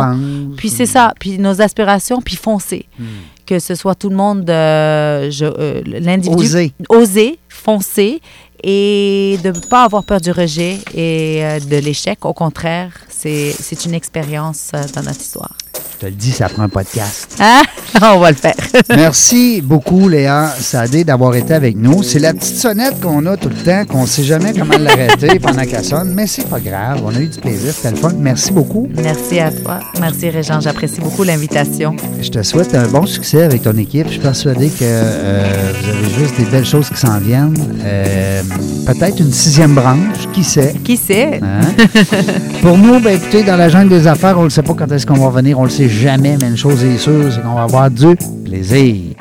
Puis 0.57 0.69
c'est 0.69 0.85
ça, 0.87 1.13
puis 1.19 1.37
nos 1.37 1.61
aspirations, 1.61 2.21
puis 2.21 2.35
foncer. 2.35 2.85
Mm. 2.99 3.03
Que 3.45 3.59
ce 3.59 3.75
soit 3.75 3.93
tout 3.93 4.09
le 4.09 4.15
monde, 4.15 4.49
euh, 4.49 5.29
je- 5.29 5.83
l'individu 5.99 6.41
Oser. 6.45 6.73
oser, 6.89 7.39
foncer 7.65 8.21
et 8.63 9.37
de 9.43 9.49
ne 9.49 9.59
pas 9.59 9.83
avoir 9.83 10.03
peur 10.03 10.21
du 10.21 10.31
rejet 10.31 10.77
et 10.93 11.43
euh, 11.43 11.59
de 11.59 11.77
l'échec. 11.77 12.23
Au 12.25 12.33
contraire, 12.33 12.91
c'est 13.09 13.85
une 13.85 13.95
expérience 13.95 14.71
euh, 14.73 14.83
dans 14.93 15.03
notre 15.03 15.21
histoire. 15.21 15.55
Je 15.93 15.99
te 15.99 16.05
le 16.07 16.11
dis, 16.11 16.31
ça 16.31 16.49
prend 16.49 16.63
un 16.63 16.69
podcast. 16.69 17.35
Hein? 17.39 17.63
On 18.01 18.19
va 18.19 18.31
le 18.31 18.35
faire. 18.35 18.55
Merci 18.89 19.61
beaucoup, 19.61 20.09
Léa 20.09 20.53
Sadé, 20.59 21.03
d'avoir 21.03 21.35
été 21.35 21.53
avec 21.53 21.77
nous. 21.77 22.03
C'est 22.03 22.19
la 22.19 22.33
petite 22.33 22.57
sonnette 22.57 22.99
qu'on 22.99 23.25
a 23.25 23.37
tout 23.37 23.49
le 23.49 23.55
temps, 23.55 23.85
qu'on 23.85 24.01
ne 24.01 24.07
sait 24.07 24.23
jamais 24.23 24.53
comment 24.53 24.77
l'arrêter 24.77 25.39
pendant 25.39 25.63
qu'elle 25.63 25.83
sonne, 25.83 26.13
mais 26.13 26.27
c'est 26.27 26.47
pas 26.47 26.59
grave. 26.59 27.01
On 27.05 27.15
a 27.15 27.19
eu 27.19 27.27
du 27.27 27.39
plaisir, 27.39 27.73
c'était 27.73 27.91
le 27.91 27.97
fun. 27.97 28.11
Merci 28.17 28.51
beaucoup. 28.51 28.89
Merci 29.01 29.39
à 29.39 29.51
toi. 29.51 29.79
Merci, 29.99 30.29
Régent. 30.29 30.59
J'apprécie 30.59 30.99
beaucoup 30.99 31.23
l'invitation. 31.23 31.95
Je 32.21 32.29
te 32.29 32.43
souhaite 32.43 32.75
un 32.75 32.87
bon 32.87 33.05
succès 33.05 33.43
avec 33.43 33.63
ton 33.63 33.77
équipe. 33.77 34.07
Je 34.07 34.13
suis 34.13 34.21
persuadé 34.21 34.69
que 34.69 34.79
euh, 34.81 35.71
vous 35.81 35.89
avez 35.89 36.13
juste 36.19 36.37
des 36.37 36.45
belles 36.45 36.65
choses 36.65 36.89
qui 36.89 36.97
s'en 36.97 37.19
viennent. 37.19 37.55
Euh, 37.83 38.41
Peut-être 38.85 39.19
une 39.19 39.31
sixième 39.31 39.73
branche, 39.73 40.29
qui 40.31 40.43
sait? 40.43 40.75
Qui 40.83 40.95
sait? 40.95 41.39
Hein? 41.41 41.61
Pour 42.61 42.77
nous, 42.77 42.99
ben, 42.99 43.15
écoutez, 43.15 43.41
dans 43.41 43.55
la 43.57 43.67
jungle 43.67 43.89
des 43.89 44.05
affaires, 44.05 44.37
on 44.37 44.43
ne 44.43 44.49
sait 44.49 44.61
pas 44.61 44.75
quand 44.75 44.91
est-ce 44.91 45.07
qu'on 45.07 45.15
va 45.15 45.25
revenir, 45.25 45.59
on 45.59 45.63
on 45.65 45.67
le 45.67 45.71
sait 45.71 45.89
jamais, 45.89 46.37
mais 46.37 46.49
une 46.49 46.57
chose 46.57 46.83
est 46.83 46.99
sûre, 46.99 47.33
c'est 47.33 47.41
qu'on 47.41 47.55
va 47.55 47.63
avoir 47.63 47.89
du 47.89 48.15
plaisir. 48.45 49.15